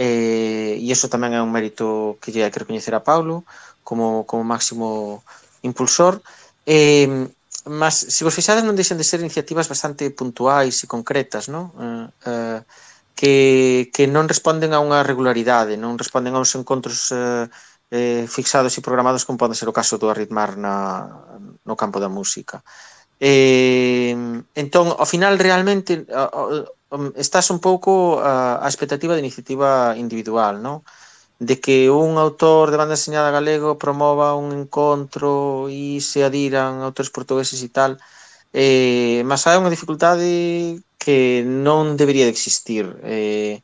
eh, 0.00 0.80
e 0.80 0.88
iso 0.88 1.12
tamén 1.12 1.36
é 1.36 1.40
un 1.44 1.54
mérito 1.54 2.18
que 2.18 2.34
lle 2.34 2.42
hai 2.42 2.50
que 2.50 2.62
recoñecer 2.64 2.94
a 2.96 3.06
Paulo 3.06 3.46
como, 3.86 4.26
como 4.26 4.42
máximo 4.42 5.22
impulsor. 5.62 6.24
Eh, 6.66 7.28
mas 7.68 7.94
se 7.94 8.24
vos 8.24 8.34
fixades 8.34 8.64
non 8.64 8.76
deixan 8.76 9.00
de 9.00 9.06
ser 9.06 9.20
iniciativas 9.20 9.68
bastante 9.68 10.08
puntuais 10.12 10.80
e 10.84 10.86
concretas, 10.86 11.48
non? 11.48 11.72
Eh, 11.76 12.06
eh, 12.28 12.60
que, 13.18 13.90
que 13.90 14.06
non 14.06 14.30
responden 14.30 14.70
a 14.72 14.78
unha 14.78 15.02
regularidade, 15.02 15.74
non 15.74 15.98
responden 15.98 16.32
a 16.36 16.42
uns 16.42 16.54
encontros 16.54 17.10
eh, 17.10 17.50
eh, 17.90 18.24
fixados 18.30 18.76
e 18.78 18.84
programados 18.84 19.26
como 19.26 19.40
pode 19.40 19.58
ser 19.58 19.66
o 19.66 19.74
caso 19.74 19.98
do 19.98 20.06
Arritmar 20.06 20.54
na, 20.54 21.08
no 21.66 21.74
campo 21.74 21.98
da 21.98 22.06
música. 22.06 22.62
Eh, 23.18 24.14
entón, 24.54 24.94
ao 24.94 25.08
final 25.08 25.34
realmente 25.42 26.06
estás 27.18 27.50
un 27.50 27.58
pouco 27.58 28.22
eh, 28.22 28.62
a, 28.62 28.64
a 28.64 28.68
expectativa 28.70 29.18
de 29.18 29.24
iniciativa 29.24 29.98
individual, 29.98 30.62
non? 30.62 30.86
de 31.38 31.60
que 31.60 31.90
un 31.90 32.18
autor 32.18 32.70
de 32.70 32.76
banda 32.76 32.98
deseñada 32.98 33.30
galego 33.30 33.78
promova 33.78 34.34
un 34.34 34.50
encontro 34.52 35.68
e 35.70 36.02
se 36.02 36.26
adiran 36.26 36.82
autores 36.82 37.14
portugueses 37.14 37.62
e 37.62 37.70
tal, 37.70 37.92
eh, 38.52 39.22
mas 39.28 39.46
hai 39.46 39.56
unha 39.58 39.70
dificultade 39.70 40.82
que 40.98 41.46
non 41.46 41.94
debería 42.00 42.26
de 42.26 42.34
existir. 42.34 42.84
Eh, 43.06 43.62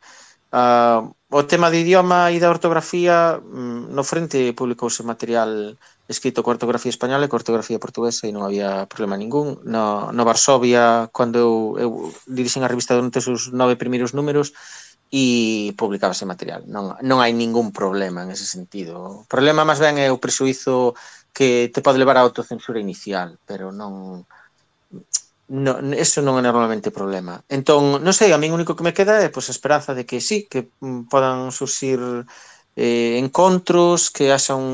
ah, 0.54 1.02
o 1.34 1.42
tema 1.50 1.66
de 1.70 1.82
idioma 1.82 2.30
e 2.30 2.38
da 2.38 2.52
ortografía 2.52 3.42
mm, 3.42 3.90
no 3.90 4.02
frente 4.06 4.54
publicouse 4.54 5.02
material 5.02 5.74
escrito 6.06 6.44
coa 6.44 6.54
ortografía 6.54 6.94
española 6.94 7.26
e 7.26 7.30
coa 7.32 7.42
ortografía 7.42 7.82
portuguesa 7.82 8.28
e 8.28 8.34
non 8.34 8.46
había 8.46 8.86
problema 8.86 9.18
ningún. 9.18 9.58
No, 9.66 10.14
no 10.14 10.22
Varsovia, 10.22 11.10
cando 11.16 11.42
eu, 11.42 11.52
eu 11.80 11.90
dirixen 12.28 12.62
a 12.62 12.70
revista 12.70 12.94
durante 12.94 13.18
os 13.18 13.50
nove 13.50 13.74
primeiros 13.74 14.12
números, 14.12 14.52
e 15.14 15.70
publicábase 15.78 16.26
material. 16.26 16.66
Non, 16.66 16.98
non 17.06 17.22
hai 17.22 17.30
ningún 17.30 17.70
problema 17.70 18.26
en 18.26 18.34
ese 18.34 18.50
sentido. 18.50 19.22
O 19.22 19.26
problema 19.30 19.62
máis 19.62 19.78
ben 19.78 19.94
é 20.02 20.10
o 20.10 20.18
presuizo 20.18 20.98
que 21.30 21.70
te 21.70 21.78
pode 21.86 22.02
levar 22.02 22.18
a 22.18 22.26
autocensura 22.26 22.82
inicial, 22.82 23.38
pero 23.46 23.70
non... 23.70 24.26
No, 25.44 25.76
eso 25.94 26.18
non 26.24 26.34
é 26.40 26.42
normalmente 26.42 26.90
problema. 26.90 27.46
Entón, 27.46 28.02
non 28.02 28.14
sei, 28.16 28.34
a 28.34 28.40
min 28.42 28.50
único 28.50 28.74
que 28.74 28.82
me 28.82 28.96
queda 28.96 29.22
é 29.22 29.30
pois, 29.30 29.46
a 29.46 29.54
esperanza 29.54 29.94
de 29.94 30.02
que 30.02 30.18
sí, 30.18 30.50
que 30.50 30.74
mm, 30.82 31.06
podan 31.06 31.54
surxir 31.54 32.00
eh, 32.74 33.20
encontros, 33.22 34.10
que 34.10 34.32
haxa 34.34 34.58
un, 34.58 34.66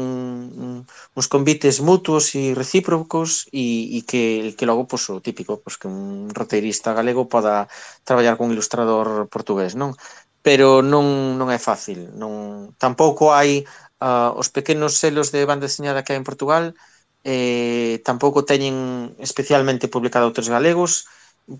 un, 0.56 0.72
uns 1.16 1.28
convites 1.28 1.84
mutuos 1.84 2.32
e 2.32 2.56
recíprocos 2.56 3.44
e, 3.52 3.98
e 3.98 4.08
que, 4.08 4.54
que 4.56 4.64
logo, 4.64 4.88
pois, 4.88 5.04
o 5.12 5.20
típico, 5.20 5.60
pois, 5.60 5.76
que 5.76 5.90
un 5.90 6.32
roteirista 6.32 6.96
galego 6.96 7.28
poda 7.28 7.68
traballar 8.08 8.40
con 8.40 8.48
un 8.48 8.54
ilustrador 8.56 9.28
portugués, 9.28 9.76
non? 9.76 9.92
pero 10.42 10.82
non, 10.82 11.36
non 11.40 11.48
é 11.52 11.60
fácil. 11.60 12.12
Non, 12.16 12.72
tampouco 12.80 13.32
hai 13.36 13.64
uh, 14.00 14.32
os 14.40 14.48
pequenos 14.48 14.96
selos 15.02 15.32
de 15.34 15.44
banda 15.48 15.68
deseñada 15.68 16.02
que 16.04 16.12
hai 16.12 16.20
en 16.20 16.28
Portugal, 16.28 16.64
eh, 17.24 18.00
tampouco 18.08 18.48
teñen 18.48 19.12
especialmente 19.20 19.92
publicado 19.92 20.26
autores 20.26 20.48
galegos, 20.48 21.06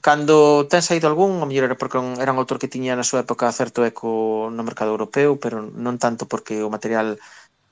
Cando 0.07 0.69
ten 0.71 0.83
saído 0.87 1.11
algún, 1.11 1.43
o 1.43 1.47
mellor 1.49 1.67
era 1.67 1.81
porque 1.81 1.99
era 2.23 2.31
un 2.31 2.39
autor 2.39 2.59
que 2.63 2.71
tiña 2.71 2.95
na 2.95 3.09
súa 3.09 3.27
época 3.27 3.51
certo 3.51 3.83
eco 3.83 4.47
no 4.55 4.63
mercado 4.63 4.95
europeo, 4.95 5.35
pero 5.43 5.57
non 5.67 5.99
tanto 5.99 6.31
porque 6.31 6.63
o 6.63 6.71
material 6.71 7.19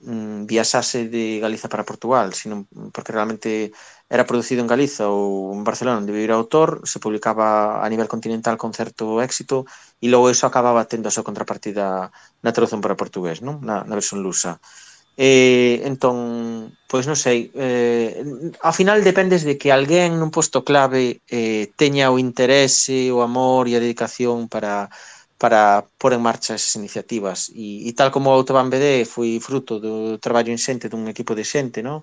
mm, 0.02 0.50
viaxase 0.50 1.06
de 1.14 1.38
Galiza 1.44 1.70
para 1.70 1.86
Portugal, 1.86 2.34
sino 2.34 2.66
porque 2.90 3.14
realmente 3.14 3.70
era 4.10 4.26
producido 4.26 4.60
en 4.62 4.70
Galiza 4.72 5.06
ou 5.14 5.54
en 5.54 5.62
Barcelona, 5.62 6.02
onde 6.02 6.10
vivira 6.16 6.34
autor, 6.34 6.82
se 6.90 6.98
publicaba 6.98 7.46
a 7.84 7.86
nivel 7.92 8.10
continental 8.10 8.58
con 8.58 8.74
certo 8.74 9.22
éxito 9.22 9.62
e 10.02 10.06
logo 10.12 10.30
eso 10.30 10.46
acababa 10.46 10.86
tendo 10.86 11.10
a 11.10 11.14
súa 11.14 11.26
contrapartida 11.26 12.10
na 12.44 12.54
traducción 12.54 12.82
para 12.82 12.98
portugués, 12.98 13.42
non? 13.42 13.58
Na, 13.62 13.82
na 13.82 13.94
versión 13.98 14.22
lusa. 14.22 14.62
Eh, 15.18 15.82
entón, 15.90 16.70
pois 16.86 17.10
non 17.10 17.18
sei, 17.18 17.50
eh, 17.58 18.22
ao 18.62 18.70
final 18.70 19.02
dependes 19.02 19.42
de 19.42 19.58
que 19.58 19.74
alguén 19.74 20.14
nun 20.14 20.30
posto 20.30 20.62
clave 20.62 21.26
eh, 21.26 21.74
teña 21.74 22.14
o 22.14 22.22
interese, 22.22 23.10
o 23.10 23.18
amor 23.26 23.66
e 23.66 23.74
a 23.74 23.82
dedicación 23.82 24.46
para 24.46 24.86
para 25.38 25.86
pôr 25.98 26.12
en 26.14 26.22
marcha 26.22 26.54
esas 26.58 26.74
iniciativas. 26.76 27.50
E, 27.54 27.86
e 27.88 27.92
tal 27.94 28.10
como 28.10 28.30
o 28.30 28.36
Autobahn 28.38 28.70
BD 28.70 29.06
foi 29.06 29.38
fruto 29.38 29.78
do 29.78 30.18
traballo 30.18 30.50
inxente 30.50 30.90
dun 30.90 31.06
equipo 31.06 31.32
de 31.38 31.46
xente, 31.46 31.78
non? 31.82 32.02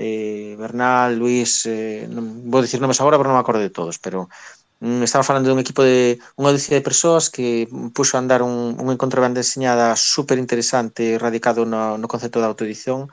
Eh, 0.00 0.56
Bernal, 0.56 1.16
Luis, 1.20 1.68
eh, 1.68 2.08
non, 2.08 2.48
vou 2.48 2.64
dicir 2.64 2.80
nomes 2.80 3.00
agora, 3.00 3.20
pero 3.20 3.28
non 3.28 3.36
me 3.36 3.44
acordo 3.44 3.60
de 3.60 3.72
todos, 3.72 4.00
pero 4.00 4.32
Mm, 4.80 5.02
estamos 5.04 5.26
falando 5.28 5.52
dun 5.52 5.60
equipo 5.60 5.84
de 5.84 6.16
unha 6.40 6.56
dúcia 6.56 6.72
de 6.72 6.80
persoas 6.80 7.28
que 7.28 7.68
puxo 7.92 8.16
a 8.16 8.22
andar 8.24 8.40
un, 8.40 8.80
un 8.80 8.88
encontro 8.88 9.20
de 9.20 9.28
banda 9.28 9.44
enseñada 9.44 9.92
super 9.92 10.40
interesante 10.40 11.20
radicado 11.20 11.68
no, 11.68 12.00
no 12.00 12.08
concepto 12.08 12.40
da 12.40 12.48
autoedición 12.48 13.12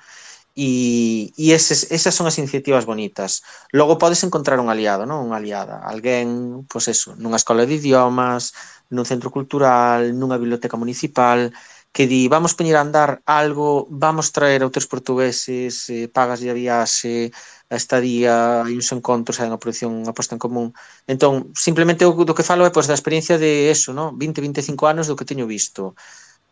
e, 0.55 1.31
e 1.35 1.45
eses, 1.51 1.91
esas 1.91 2.15
son 2.15 2.27
as 2.27 2.39
iniciativas 2.39 2.87
bonitas. 2.87 3.43
Logo 3.75 3.99
podes 3.99 4.23
encontrar 4.23 4.63
un 4.63 4.71
aliado, 4.71 5.03
non? 5.03 5.27
Unha 5.27 5.39
aliada, 5.43 5.83
alguén, 5.83 6.63
pois 6.71 6.87
eso, 6.87 7.19
nunha 7.19 7.39
escola 7.41 7.67
de 7.67 7.75
idiomas, 7.79 8.55
nun 8.93 9.03
centro 9.03 9.29
cultural, 9.29 10.15
nunha 10.15 10.39
biblioteca 10.39 10.79
municipal, 10.79 11.51
que 11.97 12.05
di, 12.07 12.27
vamos 12.27 12.53
poñer 12.53 12.77
a 12.77 12.85
andar 12.85 13.21
algo, 13.25 13.87
vamos 13.89 14.31
traer 14.31 14.61
autores 14.61 14.87
portugueses, 14.87 15.89
eh, 15.89 16.07
pagas 16.07 16.39
de 16.41 16.53
viaxe, 16.53 17.29
eh, 17.29 17.31
a 17.69 17.75
estadía 17.75 18.63
e 18.63 18.73
uns 18.79 18.89
encontros, 18.95 19.43
hai 19.43 19.51
unha 19.51 19.59
produción, 19.59 19.91
unha 19.91 20.15
posta 20.15 20.35
en 20.35 20.41
común. 20.41 20.71
Entón, 21.03 21.51
simplemente 21.51 22.07
o 22.07 22.15
do 22.15 22.35
que 22.35 22.47
falo 22.47 22.63
é 22.63 22.71
pois, 22.71 22.87
da 22.87 22.95
experiencia 22.95 23.35
de 23.35 23.67
eso, 23.67 23.91
no? 23.91 24.15
20, 24.15 24.39
25 24.39 24.87
anos 24.87 25.11
do 25.11 25.19
que 25.19 25.27
teño 25.27 25.43
visto. 25.43 25.91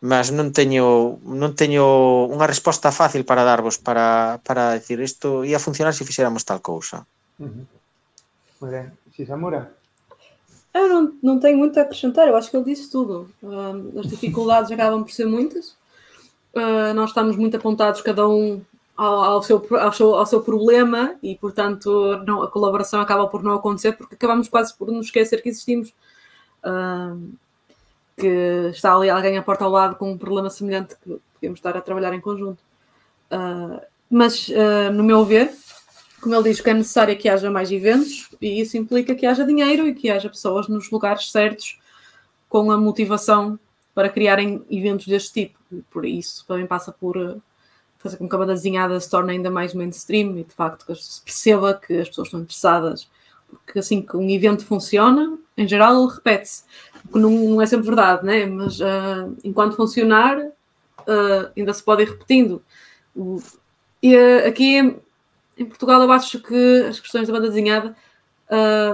Mas 0.04 0.28
non 0.28 0.52
teño 0.52 1.16
non 1.24 1.56
teño 1.56 2.28
unha 2.28 2.44
resposta 2.44 2.92
fácil 2.92 3.24
para 3.24 3.48
darvos 3.48 3.80
para, 3.80 4.38
para 4.44 4.76
decir 4.76 5.00
isto 5.00 5.40
ia 5.40 5.56
funcionar 5.56 5.96
se 5.96 6.04
fixéramos 6.04 6.44
tal 6.44 6.60
cousa. 6.60 7.08
Uh 7.40 7.48
-huh. 7.48 7.64
Moi 8.60 8.70
ben. 8.70 8.86
Xisamura? 9.16 9.72
Eu 10.76 10.92
non, 10.92 11.16
non 11.24 11.40
tenho 11.40 11.56
muito 11.56 11.80
a 11.80 11.88
acrescentar, 11.88 12.28
eu 12.28 12.36
acho 12.36 12.52
que 12.52 12.56
ele 12.60 12.68
disse 12.68 12.92
tudo. 12.92 13.32
Uh, 13.40 13.96
as 13.96 14.12
dificuldades 14.12 14.68
acabam 14.76 15.00
por 15.00 15.12
ser 15.12 15.24
muitas. 15.24 15.72
Uh, 16.52 16.92
nós 16.92 17.16
estamos 17.16 17.36
muito 17.40 17.56
apontados, 17.56 18.04
cada 18.04 18.28
um 18.28 18.60
ao, 18.96 19.22
ao, 19.22 19.42
seu, 19.42 19.66
ao, 19.78 19.92
seu, 19.92 20.14
ao 20.14 20.26
seu 20.26 20.40
problema 20.40 21.16
e, 21.22 21.36
portanto, 21.36 22.22
não, 22.26 22.42
a 22.42 22.50
colaboração 22.50 23.00
acaba 23.00 23.26
por 23.28 23.42
não 23.42 23.54
acontecer 23.54 23.92
porque 23.92 24.14
acabamos 24.14 24.48
quase 24.48 24.74
por 24.74 24.90
nos 24.90 25.06
esquecer 25.06 25.42
que 25.42 25.48
existimos. 25.48 25.94
Uh, 26.64 27.36
que 28.16 28.70
está 28.70 28.94
ali 28.94 29.10
alguém 29.10 29.36
à 29.36 29.42
porta 29.42 29.64
ao 29.64 29.70
lado 29.70 29.96
com 29.96 30.10
um 30.10 30.18
problema 30.18 30.48
semelhante 30.48 30.96
que 30.96 31.20
podemos 31.34 31.58
estar 31.58 31.76
a 31.76 31.80
trabalhar 31.80 32.14
em 32.14 32.20
conjunto. 32.20 32.58
Uh, 33.30 33.80
mas, 34.10 34.48
uh, 34.48 34.90
no 34.92 35.04
meu 35.04 35.24
ver, 35.24 35.52
como 36.20 36.34
ele 36.34 36.44
diz, 36.44 36.60
que 36.60 36.70
é 36.70 36.74
necessário 36.74 37.16
que 37.16 37.28
haja 37.28 37.50
mais 37.50 37.70
eventos 37.70 38.30
e 38.40 38.60
isso 38.60 38.76
implica 38.76 39.14
que 39.14 39.26
haja 39.26 39.44
dinheiro 39.44 39.86
e 39.86 39.94
que 39.94 40.10
haja 40.10 40.30
pessoas 40.30 40.66
nos 40.66 40.90
lugares 40.90 41.30
certos 41.30 41.78
com 42.48 42.70
a 42.70 42.78
motivação 42.78 43.58
para 43.94 44.08
criarem 44.08 44.64
eventos 44.70 45.06
deste 45.06 45.32
tipo. 45.32 45.58
Por 45.90 46.06
isso, 46.06 46.44
também 46.46 46.66
passa 46.66 46.92
por 46.92 47.40
fazer 48.06 48.16
com 48.16 48.28
que 48.28 48.34
a 48.34 48.38
banda 48.38 48.54
desenhada 48.54 48.98
se 48.98 49.10
torne 49.10 49.32
ainda 49.32 49.50
mais 49.50 49.74
mainstream 49.74 50.38
e 50.38 50.44
de 50.44 50.52
facto 50.52 50.86
que 50.86 50.94
se 50.94 51.20
perceba 51.22 51.74
que 51.74 51.98
as 51.98 52.08
pessoas 52.08 52.28
estão 52.28 52.40
interessadas. 52.40 53.08
Porque 53.48 53.78
assim 53.78 54.02
que 54.02 54.16
um 54.16 54.28
evento 54.28 54.64
funciona, 54.64 55.38
em 55.56 55.68
geral 55.68 56.06
repete-se. 56.06 56.64
O 57.12 57.18
não, 57.18 57.30
não, 57.30 57.62
é 57.62 57.66
sempre 57.66 57.86
verdade, 57.86 58.24
né? 58.24 58.46
mas 58.46 58.80
uh, 58.80 59.36
enquanto 59.44 59.76
funcionar, 59.76 60.38
uh, 60.38 61.50
ainda 61.56 61.72
se 61.72 61.82
pode 61.82 62.02
ir 62.02 62.08
repetindo. 62.08 62.62
E 64.02 64.16
uh, 64.16 64.48
aqui 64.48 65.00
em 65.56 65.64
Portugal 65.64 66.02
eu 66.02 66.10
acho 66.10 66.40
que 66.40 66.84
as 66.88 67.00
questões 67.00 67.26
da 67.26 67.32
banda 67.32 67.48
desenhada, 67.48 67.96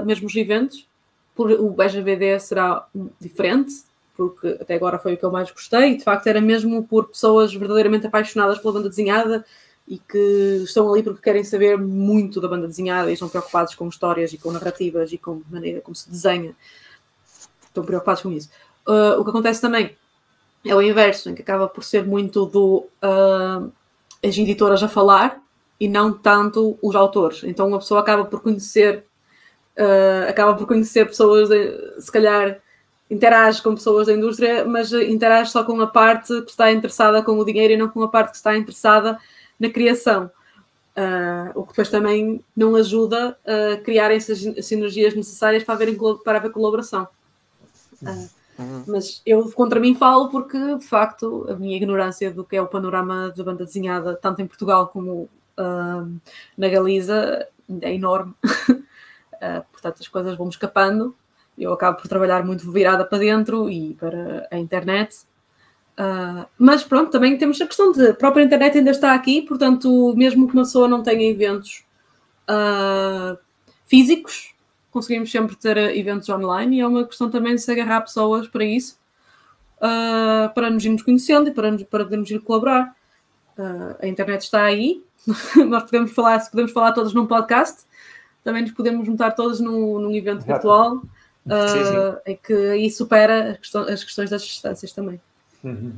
mesmo 0.05 0.27
os 0.27 0.37
eventos, 0.37 0.87
por, 1.35 1.51
o 1.51 1.71
BGVD 1.71 2.39
será 2.39 2.87
diferente, 3.21 3.73
porque 4.17 4.59
até 4.61 4.75
agora 4.75 4.99
foi 4.99 5.15
o 5.15 5.17
que 5.17 5.25
eu 5.25 5.31
mais 5.31 5.51
gostei, 5.51 5.93
e 5.93 5.97
de 5.97 6.05
facto 6.05 6.27
era 6.27 6.41
mesmo 6.41 6.84
por 6.84 7.09
pessoas 7.09 7.55
verdadeiramente 7.55 8.07
apaixonadas 8.07 8.59
pela 8.59 8.75
banda 8.75 8.89
desenhada 8.89 9.45
e 9.87 9.99
que 9.99 10.63
estão 10.64 10.91
ali 10.91 11.03
porque 11.03 11.21
querem 11.21 11.45
saber 11.45 11.76
muito 11.76 12.41
da 12.41 12.49
banda 12.49 12.67
desenhada 12.67 13.11
e 13.11 13.14
estão 13.14 13.29
preocupados 13.29 13.75
com 13.75 13.89
histórias 13.89 14.33
e 14.33 14.39
com 14.39 14.53
narrativas 14.53 15.13
e 15.13 15.18
com 15.18 15.43
maneira 15.51 15.80
como 15.80 15.95
se 15.95 16.09
desenha. 16.09 16.55
Estão 17.64 17.84
preocupados 17.84 18.22
com 18.22 18.30
isso. 18.30 18.51
Uh, 18.87 19.18
o 19.18 19.25
que 19.25 19.30
acontece 19.30 19.61
também 19.61 19.97
é 20.64 20.75
o 20.75 20.83
inverso, 20.83 21.30
em 21.30 21.34
que 21.34 21.43
acaba 21.43 21.68
por 21.68 21.83
ser 21.83 22.07
muito 22.07 22.47
do 22.47 22.87
uh, 23.03 23.72
as 24.25 24.37
editoras 24.39 24.83
a 24.83 24.89
falar 24.89 25.43
e 25.80 25.89
não 25.89 26.13
tanto 26.13 26.79
os 26.80 26.95
autores. 26.95 27.43
Então 27.45 27.67
uma 27.67 27.79
pessoa 27.79 28.01
acaba 28.01 28.25
por 28.25 28.41
conhecer 28.41 29.05
uh, 29.76 30.29
acaba 30.29 30.55
por 30.55 30.67
conhecer 30.67 31.07
pessoas, 31.07 31.49
se 31.99 32.13
calhar 32.13 32.61
interage 33.13 33.61
com 33.63 33.75
pessoas 33.75 34.07
da 34.07 34.14
indústria, 34.14 34.64
mas 34.64 34.91
interage 34.91 35.51
só 35.51 35.63
com 35.63 35.79
a 35.83 35.87
parte 35.87 36.41
que 36.43 36.51
está 36.51 36.72
interessada 36.72 37.22
com 37.22 37.33
o 37.33 37.45
dinheiro 37.45 37.75
e 37.75 37.76
não 37.76 37.89
com 37.89 38.03
a 38.03 38.09
parte 38.09 38.30
que 38.30 38.37
está 38.39 38.57
interessada 38.57 39.18
na 39.61 39.68
criação. 39.68 40.30
Uh, 40.97 41.53
o 41.55 41.63
que 41.63 41.68
depois 41.68 41.91
também 41.91 42.43
não 42.57 42.75
ajuda 42.75 43.37
a 43.47 43.76
criar 43.83 44.11
essas 44.11 44.39
sinergias 44.64 45.14
necessárias 45.14 45.63
para, 45.63 45.75
haver, 45.75 45.99
para 46.25 46.39
haver 46.39 46.53
colaboração. 46.53 47.07
Uh, 48.03 48.30
mas 48.87 49.21
eu 49.26 49.51
contra 49.53 49.79
mim 49.79 49.95
falo 49.95 50.30
porque, 50.30 50.76
de 50.76 50.87
facto, 50.87 51.47
a 51.51 51.55
minha 51.55 51.76
ignorância 51.76 52.30
do 52.30 52.45
que 52.45 52.57
é 52.57 52.63
o 52.63 52.67
panorama 52.67 53.30
da 53.37 53.45
banda 53.45 53.64
desenhada, 53.64 54.17
tanto 54.17 54.41
em 54.41 54.47
Portugal 54.47 54.89
como 54.89 55.29
uh, 55.59 56.21
na 56.57 56.68
Galiza, 56.68 57.47
é 57.83 57.93
enorme. 57.93 58.34
portanto, 59.71 59.97
as 60.01 60.09
coisas 60.09 60.37
vão 60.37 60.49
escapando 60.49 61.14
eu 61.63 61.72
acabo 61.72 61.99
por 61.99 62.09
trabalhar 62.09 62.45
muito 62.45 62.71
virada 62.71 63.05
para 63.05 63.18
dentro 63.18 63.71
e 63.71 63.95
para 63.95 64.49
a 64.51 64.59
internet. 64.59 65.17
Uh, 65.93 66.47
mas 66.59 66.83
pronto, 66.83 67.11
também 67.11 67.37
temos 67.37 67.61
a 67.61 67.67
questão 67.67 67.93
de 67.93 68.09
a 68.09 68.14
própria 68.14 68.43
internet 68.43 68.79
ainda 68.79 68.91
está 68.91 69.13
aqui, 69.14 69.43
portanto, 69.43 70.14
mesmo 70.17 70.49
que 70.49 70.55
uma 70.55 70.63
pessoa 70.63 70.89
não 70.89 71.03
tenha 71.03 71.30
eventos 71.30 71.84
uh, 72.49 73.37
físicos, 73.87 74.55
conseguimos 74.91 75.30
sempre 75.30 75.55
ter 75.55 75.76
eventos 75.76 76.29
online 76.29 76.79
e 76.79 76.80
é 76.80 76.87
uma 76.87 77.07
questão 77.07 77.30
também 77.30 77.55
de 77.55 77.61
se 77.61 77.71
agarrar 77.71 78.01
pessoas 78.01 78.49
para 78.49 78.64
isso, 78.64 78.99
uh, 79.79 80.53
para 80.55 80.71
nos 80.71 80.84
irmos 80.84 81.03
conhecendo 81.03 81.49
e 81.49 81.53
para, 81.53 81.71
nos, 81.71 81.83
para 81.83 82.05
podermos 82.05 82.30
ir 82.30 82.41
colaborar. 82.41 82.97
a 84.01 84.07
internet 84.07 84.43
está 84.43 84.63
aí, 84.63 85.05
nós 85.68 85.83
podemos 85.83 86.11
falar, 86.13 86.41
se 86.41 86.51
podemos 86.51 86.72
falar 86.72 86.93
todos 86.93 87.13
num 87.13 87.26
podcast, 87.26 87.84
também 88.43 88.63
nos 88.63 88.72
podemos 88.72 89.07
juntar 89.07 89.33
todos 89.33 89.61
num, 89.61 89.99
num 89.99 90.11
evento 90.11 90.39
Exato. 90.39 90.53
virtual 90.53 91.03
sim, 91.45 91.85
sim. 91.85 91.99
Uh, 91.99 92.19
é 92.25 92.35
que 92.35 92.55
aí 92.55 92.91
supera 92.91 93.53
as 93.53 93.59
questões, 93.59 93.89
as 93.91 94.05
questões 94.05 94.31
das 94.31 94.43
distâncias 94.43 94.93
também. 94.93 95.21
Uhum. 95.64 95.93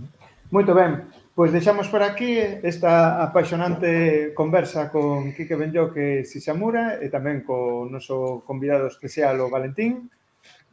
Muito 0.50 0.74
bem, 0.74 1.00
pois 1.34 1.52
deixamos 1.52 1.88
por 1.88 2.02
aquí 2.02 2.38
esta 2.62 3.22
apaixonante 3.22 4.32
conversa 4.34 4.88
con 4.88 5.32
Quique 5.34 5.54
e 5.54 6.24
Sisamura 6.24 7.02
e 7.02 7.08
tamén 7.10 7.42
co 7.42 7.88
noso 7.90 8.44
convidado 8.46 8.86
especial 8.86 9.40
o 9.40 9.50
Valentín. 9.50 10.08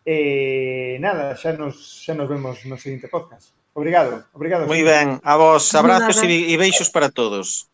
E 0.06 0.98
nada, 1.00 1.36
xa 1.36 1.54
nos, 1.54 2.04
xa 2.06 2.14
nos 2.14 2.30
vemos 2.30 2.66
no 2.66 2.78
seguinte 2.78 3.08
podcast. 3.08 3.54
Obrigado, 3.74 4.26
obrigado. 4.34 4.68
Moi 4.68 4.84
ben, 4.84 5.20
a 5.24 5.38
vos, 5.38 5.74
abrazos 5.76 6.22
e, 6.24 6.52
e 6.52 6.58
beixos 6.58 6.90
para 6.90 7.10
todos. 7.10 7.68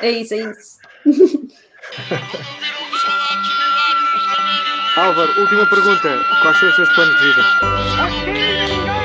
É 0.00 0.10
isso, 0.10 0.34
é 0.34 0.50
isso. 0.50 0.78
Álvaro, 5.00 5.32
última 5.40 5.64
pergunta. 5.66 6.20
Quais 6.42 6.58
são 6.58 6.68
os 6.68 6.76
seus 6.76 6.92
planos 6.92 7.16
de 7.16 7.22
vida? 7.22 8.99